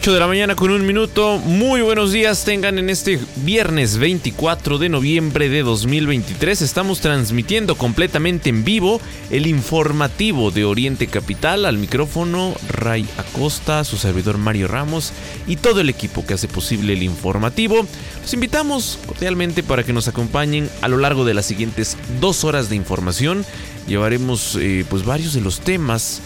8 0.00 0.12
de 0.12 0.20
la 0.20 0.28
mañana 0.28 0.54
con 0.54 0.70
un 0.70 0.86
minuto. 0.86 1.38
Muy 1.38 1.80
buenos 1.80 2.12
días 2.12 2.44
tengan 2.44 2.78
en 2.78 2.88
este 2.88 3.18
viernes 3.38 3.98
24 3.98 4.78
de 4.78 4.88
noviembre 4.88 5.48
de 5.48 5.64
2023. 5.64 6.62
Estamos 6.62 7.00
transmitiendo 7.00 7.74
completamente 7.74 8.48
en 8.48 8.62
vivo 8.62 9.00
el 9.30 9.48
informativo 9.48 10.52
de 10.52 10.64
Oriente 10.64 11.08
Capital. 11.08 11.64
Al 11.64 11.78
micrófono 11.78 12.54
Ray 12.68 13.08
Acosta, 13.16 13.82
su 13.82 13.96
servidor 13.96 14.38
Mario 14.38 14.68
Ramos 14.68 15.12
y 15.48 15.56
todo 15.56 15.80
el 15.80 15.88
equipo 15.88 16.24
que 16.24 16.34
hace 16.34 16.46
posible 16.46 16.92
el 16.92 17.02
informativo. 17.02 17.84
Los 18.22 18.32
invitamos 18.32 19.00
cordialmente 19.04 19.64
para 19.64 19.82
que 19.82 19.92
nos 19.92 20.06
acompañen 20.06 20.70
a 20.80 20.86
lo 20.86 20.98
largo 20.98 21.24
de 21.24 21.34
las 21.34 21.46
siguientes 21.46 21.96
dos 22.20 22.44
horas 22.44 22.68
de 22.70 22.76
información. 22.76 23.44
Llevaremos 23.88 24.56
eh, 24.60 24.84
pues 24.88 25.04
varios 25.04 25.32
de 25.34 25.40
los 25.40 25.58
temas 25.58 26.20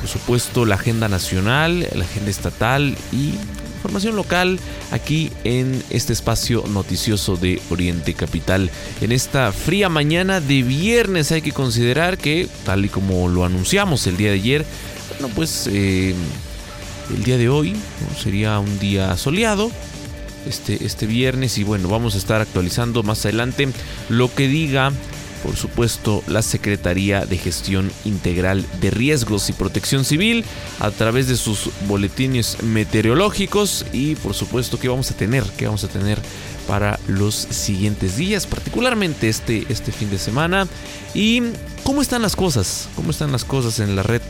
por 0.00 0.08
supuesto 0.08 0.64
la 0.64 0.76
agenda 0.76 1.08
nacional, 1.08 1.88
la 1.94 2.04
agenda 2.04 2.30
estatal 2.30 2.96
y 3.12 3.34
información 3.76 4.16
local 4.16 4.58
aquí 4.90 5.30
en 5.44 5.82
este 5.90 6.12
espacio 6.12 6.64
noticioso 6.68 7.36
de 7.36 7.60
Oriente 7.70 8.14
Capital. 8.14 8.70
En 9.00 9.12
esta 9.12 9.52
fría 9.52 9.88
mañana 9.88 10.40
de 10.40 10.62
viernes 10.62 11.30
hay 11.30 11.42
que 11.42 11.52
considerar 11.52 12.18
que, 12.18 12.48
tal 12.64 12.84
y 12.84 12.88
como 12.88 13.28
lo 13.28 13.44
anunciamos 13.44 14.06
el 14.06 14.16
día 14.16 14.30
de 14.30 14.34
ayer, 14.34 14.66
bueno, 15.20 15.34
pues 15.34 15.68
eh, 15.72 16.14
el 17.14 17.22
día 17.22 17.38
de 17.38 17.48
hoy 17.48 17.76
sería 18.20 18.58
un 18.58 18.78
día 18.78 19.16
soleado. 19.16 19.70
Este, 20.46 20.84
este 20.84 21.06
viernes 21.06 21.58
y 21.58 21.64
bueno, 21.64 21.88
vamos 21.88 22.14
a 22.14 22.18
estar 22.18 22.40
actualizando 22.40 23.02
más 23.02 23.24
adelante 23.24 23.68
lo 24.08 24.32
que 24.32 24.46
diga 24.46 24.92
por 25.42 25.56
supuesto, 25.56 26.22
la 26.26 26.42
Secretaría 26.42 27.26
de 27.26 27.38
Gestión 27.38 27.90
Integral 28.04 28.64
de 28.80 28.90
Riesgos 28.90 29.48
y 29.48 29.52
Protección 29.52 30.04
Civil 30.04 30.44
a 30.80 30.90
través 30.90 31.28
de 31.28 31.36
sus 31.36 31.70
boletines 31.86 32.62
meteorológicos 32.62 33.86
y 33.92 34.14
por 34.16 34.34
supuesto 34.34 34.78
que 34.78 34.88
vamos 34.88 35.10
a 35.10 35.16
tener, 35.16 35.44
que 35.44 35.66
vamos 35.66 35.84
a 35.84 35.88
tener 35.88 36.18
para 36.66 36.98
los 37.06 37.34
siguientes 37.34 38.16
días, 38.16 38.46
particularmente 38.46 39.28
este, 39.28 39.64
este 39.68 39.92
fin 39.92 40.10
de 40.10 40.18
semana. 40.18 40.66
¿Y 41.14 41.42
cómo 41.84 42.02
están 42.02 42.22
las 42.22 42.36
cosas? 42.36 42.88
¿Cómo 42.96 43.10
están 43.10 43.32
las 43.32 43.44
cosas 43.44 43.78
en 43.78 43.96
la 43.96 44.02
red 44.02 44.22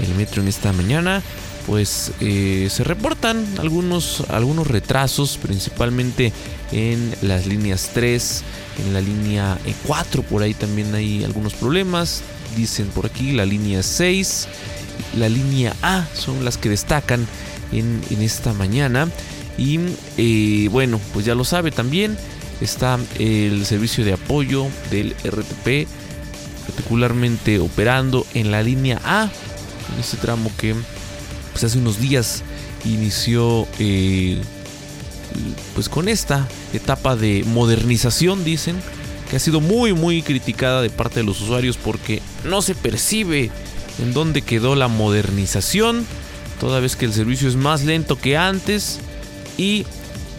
El 0.00 0.14
Metro 0.14 0.42
en 0.42 0.48
esta 0.48 0.72
mañana? 0.72 1.22
Pues 1.66 2.12
eh, 2.20 2.68
se 2.70 2.84
reportan 2.84 3.46
algunos, 3.58 4.24
algunos 4.28 4.66
retrasos, 4.66 5.38
principalmente 5.38 6.32
en 6.72 7.14
las 7.22 7.46
líneas 7.46 7.90
3, 7.94 8.42
en 8.86 8.94
la 8.94 9.00
línea 9.00 9.58
4, 9.86 10.22
por 10.22 10.42
ahí 10.42 10.54
también 10.54 10.94
hay 10.94 11.24
algunos 11.24 11.54
problemas. 11.54 12.22
Dicen 12.56 12.88
por 12.88 13.06
aquí 13.06 13.32
la 13.32 13.46
línea 13.46 13.82
6, 13.82 14.48
la 15.16 15.28
línea 15.28 15.74
A 15.82 16.06
son 16.14 16.44
las 16.44 16.56
que 16.56 16.68
destacan 16.68 17.26
en, 17.72 18.02
esta 18.20 18.52
mañana. 18.52 19.08
Y 19.58 19.78
eh, 20.16 20.68
bueno, 20.70 21.00
pues 21.12 21.26
ya 21.26 21.34
lo 21.34 21.44
sabe 21.44 21.70
también, 21.70 22.16
está 22.60 22.98
el 23.18 23.64
servicio 23.66 24.04
de 24.04 24.14
apoyo 24.14 24.66
del 24.90 25.14
RTP, 25.24 25.86
particularmente 26.66 27.58
operando 27.58 28.26
en 28.34 28.50
la 28.50 28.62
línea 28.62 29.00
A, 29.04 29.30
en 29.92 30.00
este 30.00 30.16
tramo 30.16 30.50
que 30.56 30.74
pues 31.52 31.64
hace 31.64 31.78
unos 31.78 32.00
días 32.00 32.42
inició 32.84 33.66
eh, 33.78 34.40
pues 35.74 35.88
con 35.88 36.08
esta 36.08 36.48
etapa 36.72 37.16
de 37.16 37.44
modernización, 37.46 38.44
dicen, 38.44 38.76
que 39.30 39.36
ha 39.36 39.40
sido 39.40 39.60
muy 39.60 39.92
muy 39.92 40.22
criticada 40.22 40.82
de 40.82 40.90
parte 40.90 41.20
de 41.20 41.24
los 41.24 41.40
usuarios 41.40 41.76
porque 41.76 42.20
no 42.44 42.62
se 42.62 42.74
percibe 42.74 43.50
en 44.02 44.12
dónde 44.12 44.42
quedó 44.42 44.74
la 44.74 44.88
modernización, 44.88 46.06
toda 46.60 46.80
vez 46.80 46.96
que 46.96 47.04
el 47.04 47.12
servicio 47.12 47.48
es 47.48 47.56
más 47.56 47.84
lento 47.84 48.18
que 48.18 48.36
antes 48.36 49.00
y 49.56 49.84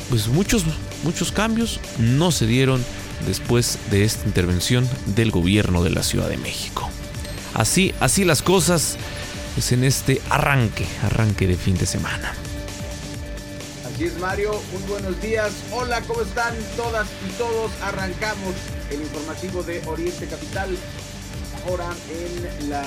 pues 0.10 0.28
muchos 0.28 0.64
muchos 1.04 1.32
cambios 1.32 1.80
no 1.98 2.32
se 2.32 2.48
dieron 2.48 2.84
después 3.26 3.78
de 3.92 4.04
esta 4.04 4.28
intervención 4.28 4.88
del 5.16 5.32
gobierno 5.32 5.84
de 5.84 5.90
la 5.90 6.04
Ciudad 6.04 6.30
de 6.30 6.38
México. 6.38 6.90
Así, 7.54 7.94
así 8.00 8.26
las 8.26 8.42
cosas 8.42 8.98
pues 9.54 9.72
en 9.72 9.84
este 9.84 10.22
arranque, 10.30 10.86
arranque 11.04 11.48
de 11.48 11.56
fin 11.56 11.78
de 11.78 11.86
semana. 11.86 12.34
Así 13.86 14.06
es 14.06 14.18
Mario, 14.20 14.60
muy 14.72 14.82
buenos 14.90 15.22
días. 15.22 15.52
Hola, 15.72 16.02
¿cómo 16.02 16.22
están 16.22 16.56
todas 16.76 17.08
y 17.28 17.38
todos? 17.38 17.72
Arrancamos 17.84 18.56
el 18.90 19.02
informativo 19.02 19.62
de 19.64 19.82
Oriente 19.86 20.26
Capital. 20.26 20.70
Ahora 21.66 21.94
en 22.10 22.70
la 22.70 22.84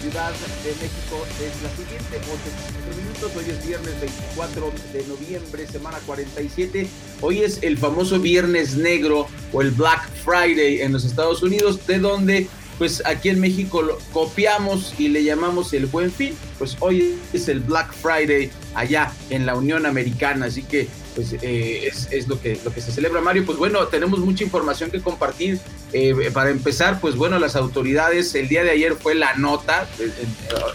Ciudad 0.00 0.30
de 0.62 0.70
México 0.80 1.26
es 1.40 1.62
la 1.62 1.70
siguiente, 1.70 2.20
8 2.20 2.96
minutos. 2.96 3.32
Hoy 3.34 3.50
es 3.50 3.66
viernes 3.66 4.00
24 4.00 4.72
de 4.92 5.04
noviembre, 5.06 5.66
semana 5.66 5.98
47. 6.06 6.88
Hoy 7.20 7.42
es 7.42 7.58
el 7.62 7.78
famoso 7.78 8.20
Viernes 8.20 8.76
Negro 8.76 9.26
o 9.52 9.62
el 9.62 9.72
Black 9.72 10.08
Friday 10.24 10.82
en 10.82 10.92
los 10.92 11.04
Estados 11.04 11.42
Unidos, 11.42 11.84
de 11.86 11.98
donde 11.98 12.48
pues 12.82 13.00
aquí 13.06 13.28
en 13.28 13.38
México 13.38 13.80
lo 13.80 13.96
copiamos 14.12 14.92
y 14.98 15.06
le 15.06 15.22
llamamos 15.22 15.72
el 15.72 15.86
buen 15.86 16.10
fin. 16.10 16.34
Pues 16.58 16.76
hoy 16.80 17.16
es 17.32 17.46
el 17.46 17.60
Black 17.60 17.92
Friday 17.92 18.50
allá 18.74 19.12
en 19.30 19.46
la 19.46 19.54
Unión 19.54 19.86
Americana, 19.86 20.46
así 20.46 20.64
que 20.64 20.88
pues 21.14 21.32
eh, 21.42 21.92
es, 22.10 22.26
lo, 22.26 22.40
que, 22.40 22.58
lo 22.64 22.74
que 22.74 22.80
se 22.80 22.90
celebra, 22.90 23.20
Mario. 23.20 23.46
Pues 23.46 23.56
bueno, 23.56 23.86
tenemos 23.86 24.18
mucha 24.18 24.42
información 24.42 24.90
que 24.90 25.00
compartir. 25.00 25.60
Eh, 25.92 26.32
para 26.34 26.50
empezar, 26.50 27.00
pues 27.00 27.14
bueno, 27.14 27.38
las 27.38 27.54
autoridades, 27.54 28.34
el 28.34 28.48
día 28.48 28.64
de 28.64 28.72
ayer 28.72 28.96
fue 28.96 29.14
la 29.14 29.34
nota 29.34 29.86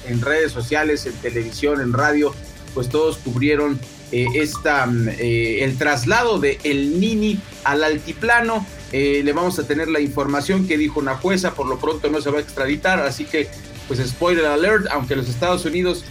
en, 0.08 0.22
redes 0.22 0.54
sociales, 0.54 1.06
en 1.08 1.14
televisión, 1.16 1.82
en 1.82 1.92
radio, 1.92 2.34
pues 2.74 2.88
todos 2.88 3.18
cubrieron 3.18 3.78
eh, 4.14 4.28
esta, 4.36 4.86
mm, 4.86 5.10
el 5.20 5.78
traslado 5.78 6.40
de 6.40 6.58
el 6.64 7.02
Nini 7.02 7.38
al 7.66 7.84
altiplano 7.84 8.66
eh, 8.92 9.22
le 9.24 9.34
vamos 9.34 9.60
a 9.60 9.68
tener 9.68 9.90
la 9.90 10.00
información 10.00 10.68
que 10.68 10.78
dijo 10.78 11.00
una 11.00 11.16
jueza, 11.16 11.54
por 11.54 11.68
lo 11.68 11.78
pronto 11.78 12.10
no 12.10 12.22
se 12.22 12.30
va 12.30 12.38
a 12.38 12.42
extraditar, 12.42 13.00
así 13.00 13.26
que 13.26 13.48
pues 13.88 14.00
spoiler 14.06 14.46
alert, 14.46 14.88
aunque 14.92 15.16
los 15.16 15.30
Estados 15.30 15.66
Unidos, 15.66 16.04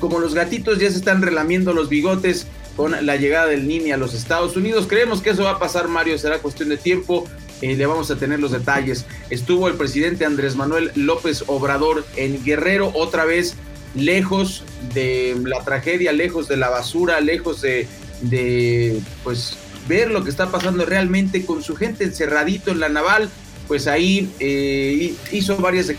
como 0.00 0.18
los 0.18 0.34
gatitos 0.34 0.78
ya 0.78 0.90
se 0.90 0.98
están 0.98 1.22
relamiendo 1.22 1.72
los 1.72 1.88
bigotes 1.88 2.46
con 2.76 2.92
la 3.04 3.16
llegada 3.16 3.46
del 3.46 3.66
Nini 3.66 3.92
a 3.92 3.96
los 3.96 4.14
Estados 4.14 4.56
Unidos, 4.56 4.86
creemos 4.88 5.22
que 5.22 5.30
eso 5.30 5.44
va 5.44 5.52
a 5.52 5.58
pasar 5.58 5.88
Mario, 5.88 6.18
será 6.18 6.38
cuestión 6.38 6.68
de 6.68 6.76
tiempo. 6.76 7.26
Eh, 7.62 7.74
le 7.74 7.86
vamos 7.86 8.10
a 8.10 8.16
tener 8.16 8.38
los 8.38 8.50
detalles. 8.50 9.06
Estuvo 9.30 9.66
el 9.66 9.74
presidente 9.74 10.26
Andrés 10.26 10.56
Manuel 10.56 10.92
López 10.94 11.42
Obrador 11.46 12.04
en 12.16 12.44
Guerrero, 12.44 12.90
otra 12.94 13.24
vez 13.24 13.54
lejos 13.94 14.62
de 14.92 15.40
la 15.42 15.64
tragedia, 15.64 16.12
lejos 16.12 16.48
de 16.48 16.58
la 16.58 16.68
basura, 16.68 17.20
lejos 17.22 17.62
de, 17.62 17.88
de 18.20 19.00
pues 19.24 19.56
ver 19.88 20.10
lo 20.10 20.24
que 20.24 20.30
está 20.30 20.50
pasando 20.50 20.84
realmente 20.84 21.44
con 21.44 21.62
su 21.62 21.76
gente 21.76 22.04
encerradito 22.04 22.70
en 22.70 22.80
la 22.80 22.88
naval, 22.88 23.28
pues 23.68 23.86
ahí 23.86 24.30
eh, 24.40 25.14
hizo 25.32 25.56
varias 25.56 25.92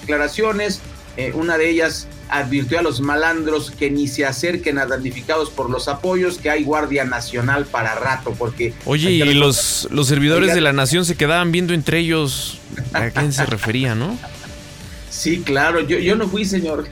declaraciones, 0.00 0.80
eh, 1.16 1.32
una 1.34 1.56
de 1.56 1.70
ellas 1.70 2.08
advirtió 2.28 2.78
a 2.78 2.82
los 2.82 3.00
malandros 3.00 3.70
que 3.70 3.90
ni 3.90 4.08
se 4.08 4.24
acerquen 4.24 4.78
a 4.78 4.86
damnificados 4.86 5.50
por 5.50 5.70
los 5.70 5.88
apoyos, 5.88 6.38
que 6.38 6.50
hay 6.50 6.64
Guardia 6.64 7.04
Nacional 7.04 7.66
para 7.66 7.94
rato, 7.94 8.34
porque... 8.36 8.72
Oye, 8.84 9.10
y 9.12 9.34
los, 9.34 9.88
los 9.90 10.08
servidores 10.08 10.54
de 10.54 10.60
la 10.60 10.72
nación 10.72 11.04
se 11.04 11.16
quedaban 11.16 11.52
viendo 11.52 11.74
entre 11.74 11.98
ellos 11.98 12.58
a 12.92 13.10
quién 13.10 13.32
se 13.32 13.46
refería, 13.46 13.94
¿no? 13.94 14.18
Sí, 15.10 15.42
claro, 15.44 15.80
yo, 15.80 15.98
yo 15.98 16.16
no 16.16 16.28
fui, 16.28 16.44
señor. 16.44 16.88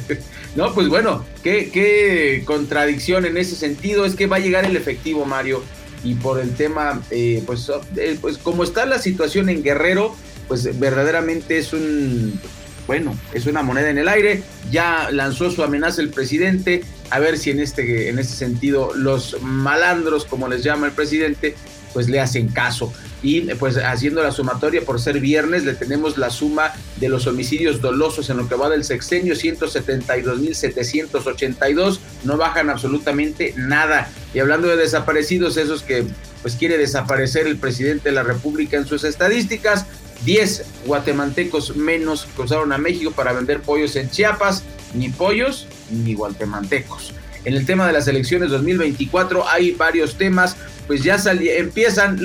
no, 0.56 0.72
pues 0.74 0.88
bueno, 0.88 1.24
qué, 1.42 1.70
qué 1.72 2.42
contradicción 2.44 3.26
en 3.26 3.36
ese 3.36 3.56
sentido. 3.56 4.04
Es 4.04 4.14
que 4.14 4.28
va 4.28 4.36
a 4.36 4.40
llegar 4.40 4.64
el 4.64 4.76
efectivo, 4.76 5.26
Mario. 5.26 5.62
Y 6.04 6.14
por 6.14 6.38
el 6.38 6.54
tema, 6.54 7.02
eh, 7.10 7.42
pues, 7.46 7.70
eh, 7.96 8.18
pues 8.20 8.38
como 8.38 8.62
está 8.62 8.86
la 8.86 8.98
situación 8.98 9.48
en 9.48 9.62
Guerrero, 9.62 10.14
pues 10.46 10.78
verdaderamente 10.78 11.58
es 11.58 11.72
un, 11.72 12.38
bueno, 12.86 13.18
es 13.32 13.46
una 13.46 13.62
moneda 13.62 13.90
en 13.90 13.98
el 13.98 14.08
aire. 14.08 14.42
Ya 14.70 15.10
lanzó 15.10 15.50
su 15.50 15.62
amenaza 15.62 16.02
el 16.02 16.10
presidente. 16.10 16.84
A 17.10 17.18
ver 17.18 17.38
si 17.38 17.50
en 17.50 17.60
este, 17.60 18.08
en 18.08 18.18
este 18.18 18.34
sentido 18.34 18.92
los 18.94 19.40
malandros, 19.42 20.24
como 20.24 20.48
les 20.48 20.62
llama 20.62 20.86
el 20.86 20.92
presidente, 20.92 21.54
pues 21.94 22.10
le 22.10 22.20
hacen 22.20 22.48
caso. 22.48 22.92
Y 23.22 23.40
pues 23.54 23.78
haciendo 23.78 24.22
la 24.22 24.32
sumatoria 24.32 24.82
por 24.82 25.00
ser 25.00 25.20
viernes, 25.20 25.64
le 25.64 25.72
tenemos 25.72 26.18
la 26.18 26.28
suma 26.28 26.74
de 26.96 27.08
los 27.08 27.26
homicidios 27.26 27.80
dolosos 27.80 28.28
en 28.28 28.36
lo 28.36 28.46
que 28.46 28.56
va 28.56 28.68
del 28.68 28.84
sexenio, 28.84 29.34
172.782, 29.34 32.00
no 32.24 32.36
bajan 32.36 32.68
absolutamente 32.68 33.54
nada. 33.56 34.10
Y 34.34 34.40
hablando 34.40 34.68
de 34.68 34.76
desaparecidos, 34.76 35.56
esos 35.56 35.82
que 35.82 36.04
pues 36.42 36.56
quiere 36.56 36.76
desaparecer 36.76 37.46
el 37.46 37.56
presidente 37.56 38.10
de 38.10 38.14
la 38.14 38.22
República 38.22 38.76
en 38.76 38.86
sus 38.86 39.04
estadísticas, 39.04 39.86
10 40.24 40.64
guatemaltecos 40.86 41.76
menos 41.76 42.26
cruzaron 42.36 42.72
a 42.72 42.78
México 42.78 43.12
para 43.12 43.32
vender 43.32 43.60
pollos 43.60 43.96
en 43.96 44.10
Chiapas, 44.10 44.62
ni 44.92 45.08
pollos 45.08 45.66
ni 45.90 46.14
guatemaltecos. 46.14 47.14
En 47.44 47.54
el 47.54 47.66
tema 47.66 47.86
de 47.86 47.92
las 47.92 48.08
elecciones 48.08 48.50
2024 48.50 49.46
hay 49.48 49.72
varios 49.72 50.16
temas, 50.16 50.56
pues 50.86 51.02
ya 51.02 51.16
empiezan, 51.26 52.20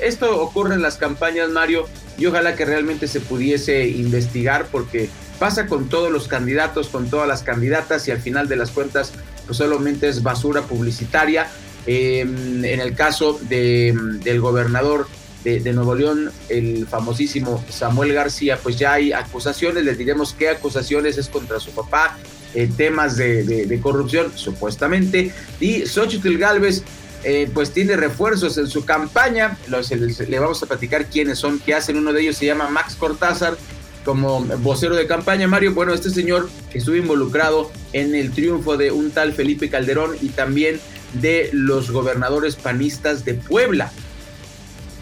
esto 0.00 0.40
ocurre 0.40 0.74
en 0.74 0.82
las 0.82 0.96
campañas, 0.96 1.50
Mario, 1.50 1.86
y 2.16 2.26
ojalá 2.26 2.56
que 2.56 2.64
realmente 2.64 3.06
se 3.06 3.20
pudiese 3.20 3.86
investigar 3.86 4.66
porque 4.70 5.08
pasa 5.38 5.66
con 5.66 5.88
todos 5.88 6.10
los 6.10 6.26
candidatos, 6.26 6.88
con 6.88 7.10
todas 7.10 7.28
las 7.28 7.42
candidatas 7.42 8.08
y 8.08 8.10
al 8.10 8.20
final 8.20 8.48
de 8.48 8.56
las 8.56 8.70
cuentas 8.70 9.12
pues 9.46 9.58
solamente 9.58 10.08
es 10.08 10.22
basura 10.22 10.62
publicitaria. 10.62 11.48
Em, 11.86 12.64
en 12.64 12.80
el 12.80 12.94
caso 12.94 13.38
de, 13.48 13.96
del 14.22 14.40
gobernador 14.40 15.06
de, 15.44 15.72
Nuevo 15.72 15.94
León, 15.94 16.30
el 16.50 16.86
famosísimo 16.86 17.64
Samuel 17.70 18.12
García, 18.12 18.58
pues 18.62 18.78
ya 18.78 18.94
hay 18.94 19.12
acusaciones, 19.12 19.84
les 19.84 19.96
diremos 19.96 20.34
qué 20.38 20.50
acusaciones 20.50 21.16
es 21.16 21.28
contra 21.28 21.58
su 21.60 21.70
papá, 21.70 22.18
eh, 22.54 22.68
temas 22.76 23.16
de, 23.16 23.80
corrupción, 23.82 24.32
supuestamente, 24.34 25.32
y 25.60 25.86
Xochitl 25.86 26.36
Galvez, 26.36 26.82
eh, 27.24 27.50
pues 27.52 27.72
tiene 27.72 27.96
refuerzos 27.96 28.58
en 28.58 28.68
su 28.68 28.84
campaña, 28.84 29.58
le 29.68 30.38
vamos 30.38 30.62
a 30.62 30.66
platicar 30.66 31.06
quiénes 31.06 31.38
son, 31.38 31.58
qué 31.58 31.74
hacen, 31.74 31.96
uno 31.96 32.12
de 32.12 32.22
ellos 32.22 32.36
se 32.36 32.46
llama 32.46 32.68
Max 32.68 32.94
Cortázar, 32.96 33.56
como 34.04 34.40
vocero 34.40 34.94
de 34.94 35.06
campaña, 35.06 35.48
Mario, 35.48 35.74
bueno, 35.74 35.92
este 35.92 36.10
señor 36.10 36.48
estuvo 36.72 36.96
involucrado 36.96 37.70
en 37.92 38.14
el 38.14 38.32
triunfo 38.32 38.76
de 38.76 38.90
un 38.90 39.10
tal 39.10 39.32
Felipe 39.32 39.68
Calderón 39.68 40.16
y 40.22 40.28
también 40.28 40.80
de 41.14 41.50
los 41.52 41.90
gobernadores 41.90 42.56
panistas 42.56 43.24
de 43.24 43.34
Puebla 43.34 43.92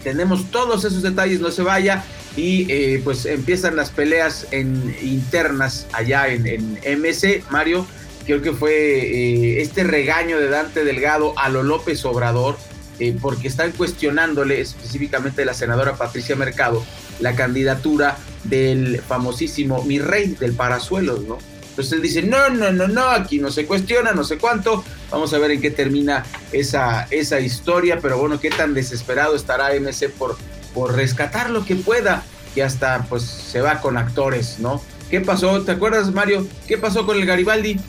tenemos 0.07 0.49
todos 0.51 0.85
esos 0.85 1.01
detalles, 1.01 1.41
no 1.41 1.51
se 1.51 1.63
vaya. 1.63 2.01
Y 2.37 2.71
eh, 2.71 3.01
pues 3.03 3.25
empiezan 3.25 3.75
las 3.75 3.89
peleas 3.89 4.47
en, 4.51 4.95
internas 5.01 5.85
allá 5.91 6.29
en, 6.29 6.47
en 6.47 7.01
MC, 7.01 7.43
Mario. 7.49 7.85
Creo 8.27 8.41
que 8.43 8.51
fue 8.51 8.73
eh, 8.73 9.61
este 9.61 9.83
regaño 9.83 10.39
de 10.39 10.49
Dante 10.49 10.83
Delgado 10.83 11.33
a 11.37 11.49
lo 11.49 11.63
López 11.63 12.05
Obrador, 12.05 12.57
eh, 12.99 13.15
porque 13.19 13.47
están 13.47 13.71
cuestionándole 13.71 14.61
específicamente 14.61 15.45
la 15.45 15.55
senadora 15.55 15.95
Patricia 15.95 16.35
Mercado 16.35 16.85
la 17.19 17.35
candidatura 17.35 18.17
del 18.43 19.01
famosísimo 19.01 19.83
mi 19.83 19.99
rey 19.99 20.35
del 20.39 20.53
Parazuelos, 20.53 21.21
¿no? 21.23 21.37
Entonces 21.69 21.93
él 21.93 22.01
dice, 22.01 22.23
no, 22.23 22.49
no, 22.49 22.71
no, 22.71 22.87
no, 22.87 23.07
aquí 23.09 23.39
no 23.39 23.51
se 23.51 23.65
cuestiona, 23.65 24.11
no 24.11 24.23
sé 24.23 24.37
cuánto. 24.37 24.83
Vamos 25.11 25.33
a 25.33 25.37
ver 25.37 25.51
en 25.51 25.61
qué 25.61 25.69
termina 25.69 26.25
esa, 26.51 27.07
esa 27.11 27.39
historia, 27.39 27.99
pero 28.01 28.17
bueno, 28.17 28.39
qué 28.39 28.49
tan 28.49 28.73
desesperado 28.73 29.35
estará 29.35 29.73
MC 29.75 30.09
por, 30.09 30.37
por 30.73 30.95
rescatar 30.95 31.51
lo 31.51 31.65
que 31.65 31.75
pueda, 31.75 32.23
que 32.55 32.63
hasta 32.63 33.05
pues 33.07 33.23
se 33.23 33.61
va 33.61 33.79
con 33.79 33.95
actores, 33.95 34.57
¿no? 34.59 34.81
¿Qué 35.11 35.21
pasó? 35.21 35.61
¿Te 35.61 35.71
acuerdas, 35.71 36.11
Mario? 36.11 36.47
¿Qué 36.67 36.77
pasó 36.77 37.05
con 37.05 37.17
el 37.17 37.25
Garibaldi? 37.25 37.79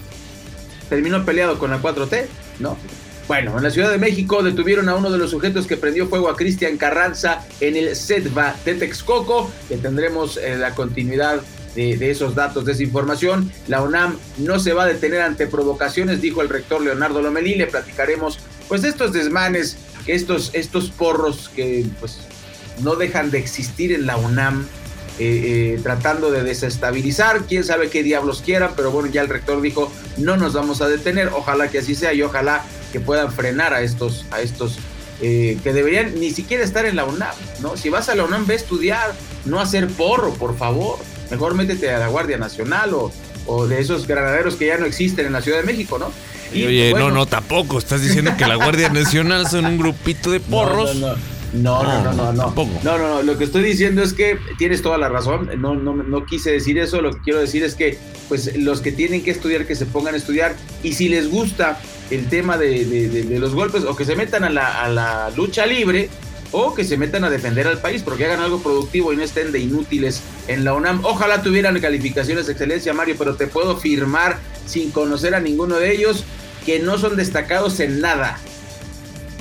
Terminó 0.88 1.24
peleado 1.24 1.58
con 1.58 1.70
la 1.70 1.80
4T, 1.80 2.26
¿no? 2.60 2.76
Bueno, 3.28 3.58
en 3.58 3.62
la 3.62 3.70
Ciudad 3.70 3.90
de 3.90 3.98
México 3.98 4.42
detuvieron 4.42 4.88
a 4.88 4.94
uno 4.94 5.10
de 5.10 5.18
los 5.18 5.30
sujetos 5.30 5.66
que 5.66 5.76
prendió 5.76 6.08
fuego 6.08 6.30
a 6.30 6.36
Cristian 6.36 6.78
Carranza 6.78 7.46
en 7.60 7.76
el 7.76 7.94
SETVA 7.94 8.56
de 8.64 8.74
Texcoco, 8.74 9.50
que 9.68 9.76
tendremos 9.76 10.38
eh, 10.38 10.56
la 10.56 10.74
continuidad 10.74 11.42
de, 11.74 12.10
esos 12.10 12.34
datos, 12.34 12.64
de 12.64 12.72
esa 12.72 12.82
información. 12.82 13.52
La 13.68 13.82
UNAM 13.82 14.16
no 14.38 14.58
se 14.58 14.72
va 14.72 14.84
a 14.84 14.86
detener 14.86 15.20
ante 15.20 15.46
provocaciones, 15.46 16.20
dijo 16.20 16.42
el 16.42 16.48
rector 16.48 16.80
Leonardo 16.80 17.22
Lomelí. 17.22 17.54
Le 17.54 17.66
platicaremos 17.66 18.38
pues 18.66 18.82
estos 18.84 19.12
desmanes, 19.12 19.76
estos, 20.06 20.50
estos 20.54 20.90
porros 20.90 21.50
que 21.54 21.86
pues 22.00 22.18
no 22.82 22.96
dejan 22.96 23.30
de 23.30 23.38
existir 23.38 23.92
en 23.92 24.06
la 24.06 24.16
UNAM. 24.16 24.66
Eh, 25.20 25.74
eh, 25.74 25.80
tratando 25.82 26.30
de 26.30 26.44
desestabilizar, 26.44 27.42
quién 27.48 27.64
sabe 27.64 27.90
qué 27.90 28.04
diablos 28.04 28.40
quieran, 28.40 28.74
pero 28.76 28.92
bueno, 28.92 29.08
ya 29.10 29.20
el 29.20 29.28
rector 29.28 29.60
dijo, 29.60 29.90
no 30.16 30.36
nos 30.36 30.52
vamos 30.52 30.80
a 30.80 30.88
detener, 30.88 31.30
ojalá 31.34 31.68
que 31.68 31.80
así 31.80 31.96
sea 31.96 32.12
y 32.14 32.22
ojalá 32.22 32.64
que 32.92 33.00
puedan 33.00 33.32
frenar 33.32 33.74
a 33.74 33.82
estos, 33.82 34.26
a 34.30 34.40
estos 34.40 34.78
eh, 35.20 35.58
que 35.64 35.72
deberían 35.72 36.20
ni 36.20 36.30
siquiera 36.30 36.62
estar 36.62 36.86
en 36.86 36.94
la 36.94 37.04
UNAM, 37.04 37.34
¿no? 37.60 37.76
Si 37.76 37.88
vas 37.88 38.08
a 38.08 38.14
la 38.14 38.22
UNAM, 38.22 38.46
ve 38.46 38.54
a 38.54 38.56
estudiar, 38.58 39.12
no 39.44 39.58
hacer 39.58 39.88
porro, 39.88 40.34
por 40.34 40.56
favor. 40.56 41.00
Mejor 41.32 41.54
métete 41.54 41.90
a 41.90 41.98
la 41.98 42.06
Guardia 42.06 42.38
Nacional 42.38 42.94
o, 42.94 43.10
o 43.46 43.66
de 43.66 43.80
esos 43.80 44.06
granaderos 44.06 44.54
que 44.54 44.66
ya 44.66 44.78
no 44.78 44.86
existen 44.86 45.26
en 45.26 45.32
la 45.32 45.42
Ciudad 45.42 45.58
de 45.58 45.64
México, 45.64 45.98
¿no? 45.98 46.12
Y, 46.52 46.64
Oye, 46.64 46.94
no, 46.94 47.10
no, 47.10 47.26
tampoco. 47.26 47.78
Estás 47.78 48.02
diciendo 48.02 48.34
que 48.38 48.46
la 48.46 48.54
Guardia 48.54 48.88
Nacional 48.88 49.48
son 49.48 49.66
un 49.66 49.78
grupito 49.78 50.30
de 50.30 50.38
porros. 50.40 50.94
No, 50.94 51.08
no, 51.08 51.16
no. 51.16 51.37
No, 51.52 51.82
no, 51.82 52.12
no, 52.12 52.32
no, 52.32 52.52
no, 52.82 52.98
no, 52.98 53.22
Lo 53.22 53.38
que 53.38 53.44
estoy 53.44 53.62
diciendo 53.62 54.02
es 54.02 54.12
que 54.12 54.38
tienes 54.58 54.82
toda 54.82 54.98
la 54.98 55.08
razón. 55.08 55.50
No, 55.58 55.74
no, 55.74 55.94
no 55.94 56.26
quise 56.26 56.52
decir 56.52 56.78
eso. 56.78 57.00
Lo 57.00 57.12
que 57.12 57.20
quiero 57.20 57.40
decir 57.40 57.62
es 57.62 57.74
que, 57.74 57.98
pues, 58.28 58.56
los 58.56 58.80
que 58.80 58.92
tienen 58.92 59.22
que 59.22 59.30
estudiar, 59.30 59.66
que 59.66 59.74
se 59.74 59.86
pongan 59.86 60.14
a 60.14 60.18
estudiar. 60.18 60.54
Y 60.82 60.92
si 60.92 61.08
les 61.08 61.30
gusta 61.30 61.80
el 62.10 62.28
tema 62.28 62.58
de, 62.58 62.84
de, 62.84 63.38
los 63.38 63.54
golpes 63.54 63.84
o 63.84 63.96
que 63.96 64.04
se 64.04 64.16
metan 64.16 64.44
a 64.44 64.50
la, 64.50 64.82
a 64.82 64.88
la 64.88 65.30
lucha 65.30 65.66
libre, 65.66 66.10
o 66.50 66.74
que 66.74 66.84
se 66.84 66.96
metan 66.96 67.24
a 67.24 67.30
defender 67.30 67.66
al 67.66 67.78
país 67.78 68.02
porque 68.02 68.24
hagan 68.24 68.40
algo 68.40 68.62
productivo 68.62 69.12
y 69.12 69.16
no 69.16 69.22
estén 69.22 69.52
de 69.52 69.58
inútiles 69.58 70.22
en 70.46 70.64
la 70.64 70.74
UNAM. 70.74 71.04
Ojalá 71.04 71.42
tuvieran 71.42 71.78
calificaciones 71.80 72.46
de 72.46 72.52
excelencia, 72.52 72.94
Mario, 72.94 73.16
pero 73.18 73.36
te 73.36 73.46
puedo 73.46 73.76
firmar 73.76 74.38
sin 74.66 74.90
conocer 74.90 75.34
a 75.34 75.40
ninguno 75.40 75.76
de 75.76 75.92
ellos 75.92 76.24
que 76.64 76.78
no 76.78 76.98
son 76.98 77.16
destacados 77.16 77.80
en 77.80 78.00
nada, 78.00 78.38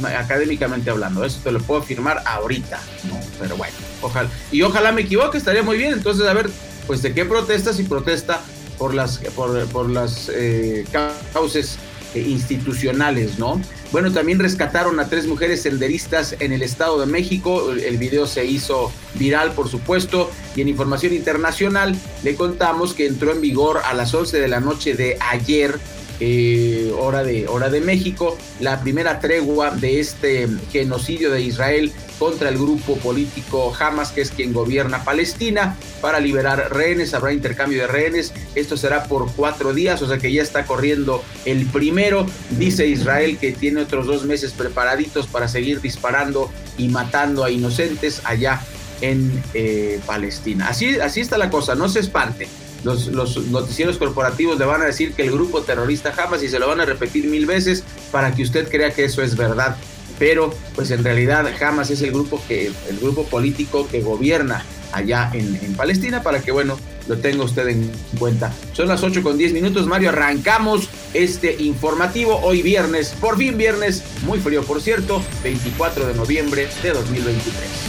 académicamente 0.05 0.89
hablando. 0.89 1.23
Eso 1.23 1.39
te 1.43 1.51
lo 1.51 1.59
puedo 1.59 1.81
firmar 1.81 2.21
ahorita, 2.25 2.79
¿no? 3.09 3.19
Pero 3.39 3.57
bueno, 3.57 3.73
ojalá. 4.01 4.29
Y 4.51 4.61
ojalá 4.61 4.91
me 4.91 5.01
equivoque, 5.01 5.37
estaría 5.37 5.63
muy 5.63 5.77
bien. 5.77 5.93
Entonces, 5.93 6.27
a 6.27 6.33
ver, 6.33 6.49
pues 6.85 7.01
de 7.01 7.13
qué 7.13 7.25
protesta 7.25 7.73
si 7.73 7.83
protesta 7.83 8.41
por 8.77 8.93
las, 8.93 9.17
por, 9.35 9.65
por 9.67 9.89
las 9.89 10.29
eh, 10.33 10.85
causas 11.33 11.77
eh, 12.13 12.21
institucionales, 12.21 13.37
¿no? 13.37 13.61
Bueno, 13.91 14.11
también 14.11 14.39
rescataron 14.39 14.99
a 14.99 15.07
tres 15.07 15.27
mujeres 15.27 15.61
senderistas 15.61 16.35
en 16.39 16.51
el 16.51 16.61
Estado 16.61 16.99
de 16.99 17.05
México. 17.05 17.71
El 17.71 17.97
video 17.97 18.27
se 18.27 18.45
hizo 18.45 18.91
viral, 19.15 19.53
por 19.53 19.69
supuesto. 19.69 20.29
Y 20.55 20.61
en 20.61 20.67
información 20.67 21.13
internacional 21.13 21.95
le 22.23 22.35
contamos 22.35 22.93
que 22.93 23.07
entró 23.07 23.31
en 23.31 23.41
vigor 23.41 23.79
a 23.85 23.93
las 23.93 24.13
11 24.13 24.39
de 24.39 24.47
la 24.47 24.59
noche 24.59 24.93
de 24.93 25.17
ayer 25.19 25.79
eh, 26.19 26.91
hora, 26.97 27.23
de, 27.23 27.47
hora 27.47 27.69
de 27.69 27.81
México, 27.81 28.37
la 28.59 28.81
primera 28.81 29.19
tregua 29.19 29.71
de 29.71 29.99
este 29.99 30.47
genocidio 30.71 31.31
de 31.31 31.41
Israel 31.41 31.91
contra 32.17 32.49
el 32.49 32.57
grupo 32.57 32.97
político 32.97 33.73
Hamas, 33.79 34.11
que 34.11 34.21
es 34.21 34.31
quien 34.31 34.51
gobierna 34.53 35.03
Palestina, 35.03 35.75
para 36.01 36.19
liberar 36.19 36.73
rehenes. 36.73 37.13
Habrá 37.13 37.33
intercambio 37.33 37.81
de 37.81 37.87
rehenes. 37.87 38.33
Esto 38.55 38.77
será 38.77 39.03
por 39.03 39.31
cuatro 39.33 39.73
días, 39.73 40.01
o 40.01 40.07
sea 40.07 40.17
que 40.17 40.31
ya 40.31 40.41
está 40.41 40.65
corriendo 40.65 41.23
el 41.45 41.65
primero. 41.67 42.25
Dice 42.51 42.87
Israel 42.87 43.37
que 43.37 43.51
tiene 43.51 43.81
otros 43.81 44.07
dos 44.07 44.25
meses 44.25 44.51
preparaditos 44.53 45.27
para 45.27 45.47
seguir 45.47 45.81
disparando 45.81 46.49
y 46.77 46.87
matando 46.89 47.43
a 47.43 47.51
inocentes 47.51 48.21
allá 48.23 48.61
en 49.01 49.43
eh, 49.53 49.99
Palestina. 50.07 50.69
Así, 50.69 50.99
así 50.99 51.21
está 51.21 51.37
la 51.37 51.51
cosa, 51.51 51.75
no 51.75 51.87
se 51.87 51.99
espante 51.99 52.47
los, 52.87 53.37
noticieros 53.47 53.97
corporativos 53.97 54.57
le 54.57 54.65
van 54.65 54.81
a 54.81 54.85
decir 54.85 55.13
que 55.13 55.23
el 55.23 55.31
grupo 55.31 55.61
terrorista 55.61 56.13
Hamas 56.17 56.41
y 56.43 56.49
se 56.49 56.59
lo 56.59 56.67
van 56.67 56.79
a 56.79 56.85
repetir 56.85 57.25
mil 57.27 57.45
veces 57.45 57.83
para 58.11 58.33
que 58.33 58.43
usted 58.43 58.69
crea 58.69 58.91
que 58.91 59.05
eso 59.05 59.21
es 59.21 59.35
verdad. 59.35 59.77
Pero 60.17 60.53
pues 60.73 60.89
en 60.91 61.03
realidad 61.03 61.45
Hamas 61.61 61.91
es 61.91 62.01
el 62.01 62.11
grupo 62.11 62.41
que 62.47 62.71
el 62.89 62.99
grupo 62.99 63.25
político 63.25 63.87
que 63.87 64.01
gobierna 64.01 64.65
allá 64.93 65.29
en, 65.33 65.75
Palestina 65.75 66.23
para 66.23 66.39
que 66.41 66.51
bueno 66.51 66.79
lo 67.07 67.17
tenga 67.17 67.43
usted 67.43 67.67
en 67.67 67.91
cuenta. 68.17 68.51
Son 68.73 68.87
las 68.87 69.03
8 69.03 69.21
con 69.21 69.37
10 69.37 69.53
minutos, 69.53 69.85
Mario, 69.85 70.09
arrancamos 70.09 70.89
este 71.13 71.55
informativo 71.61 72.39
hoy 72.41 72.61
viernes, 72.61 73.13
por 73.21 73.37
fin 73.37 73.57
viernes, 73.57 74.03
muy 74.23 74.39
frío 74.39 74.63
por 74.63 74.81
cierto, 74.81 75.21
24 75.43 76.07
de 76.07 76.13
noviembre 76.15 76.67
de 76.81 76.91
2023. 76.91 77.86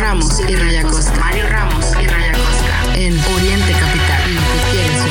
Ramos 0.00 0.40
y 0.48 0.54
Raya 0.54 0.82
Costa. 0.82 1.14
Mario 1.18 1.48
Ramos 1.48 1.86
y 2.00 2.06
Raya 2.06 2.32
Costa. 2.32 2.98
En 2.98 3.18
Oriente 3.18 3.72
Capital. 3.72 4.22
Quieres. 4.70 5.02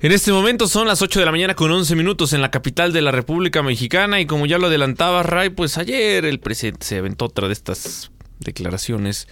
En 0.00 0.12
este 0.12 0.32
momento 0.32 0.68
son 0.68 0.86
las 0.86 1.02
8 1.02 1.18
de 1.18 1.24
la 1.26 1.32
mañana 1.32 1.54
con 1.54 1.70
11 1.70 1.96
minutos 1.96 2.32
en 2.32 2.40
la 2.40 2.50
capital 2.50 2.92
de 2.92 3.02
la 3.02 3.10
República 3.10 3.62
Mexicana 3.62 4.20
y 4.20 4.26
como 4.26 4.46
ya 4.46 4.58
lo 4.58 4.68
adelantaba 4.68 5.24
Ray, 5.24 5.50
pues 5.50 5.76
ayer 5.76 6.24
el 6.24 6.38
presidente 6.38 6.86
se 6.86 6.98
aventó 6.98 7.26
otra 7.26 7.48
de 7.48 7.52
estas 7.52 8.10
declaraciones. 8.38 9.26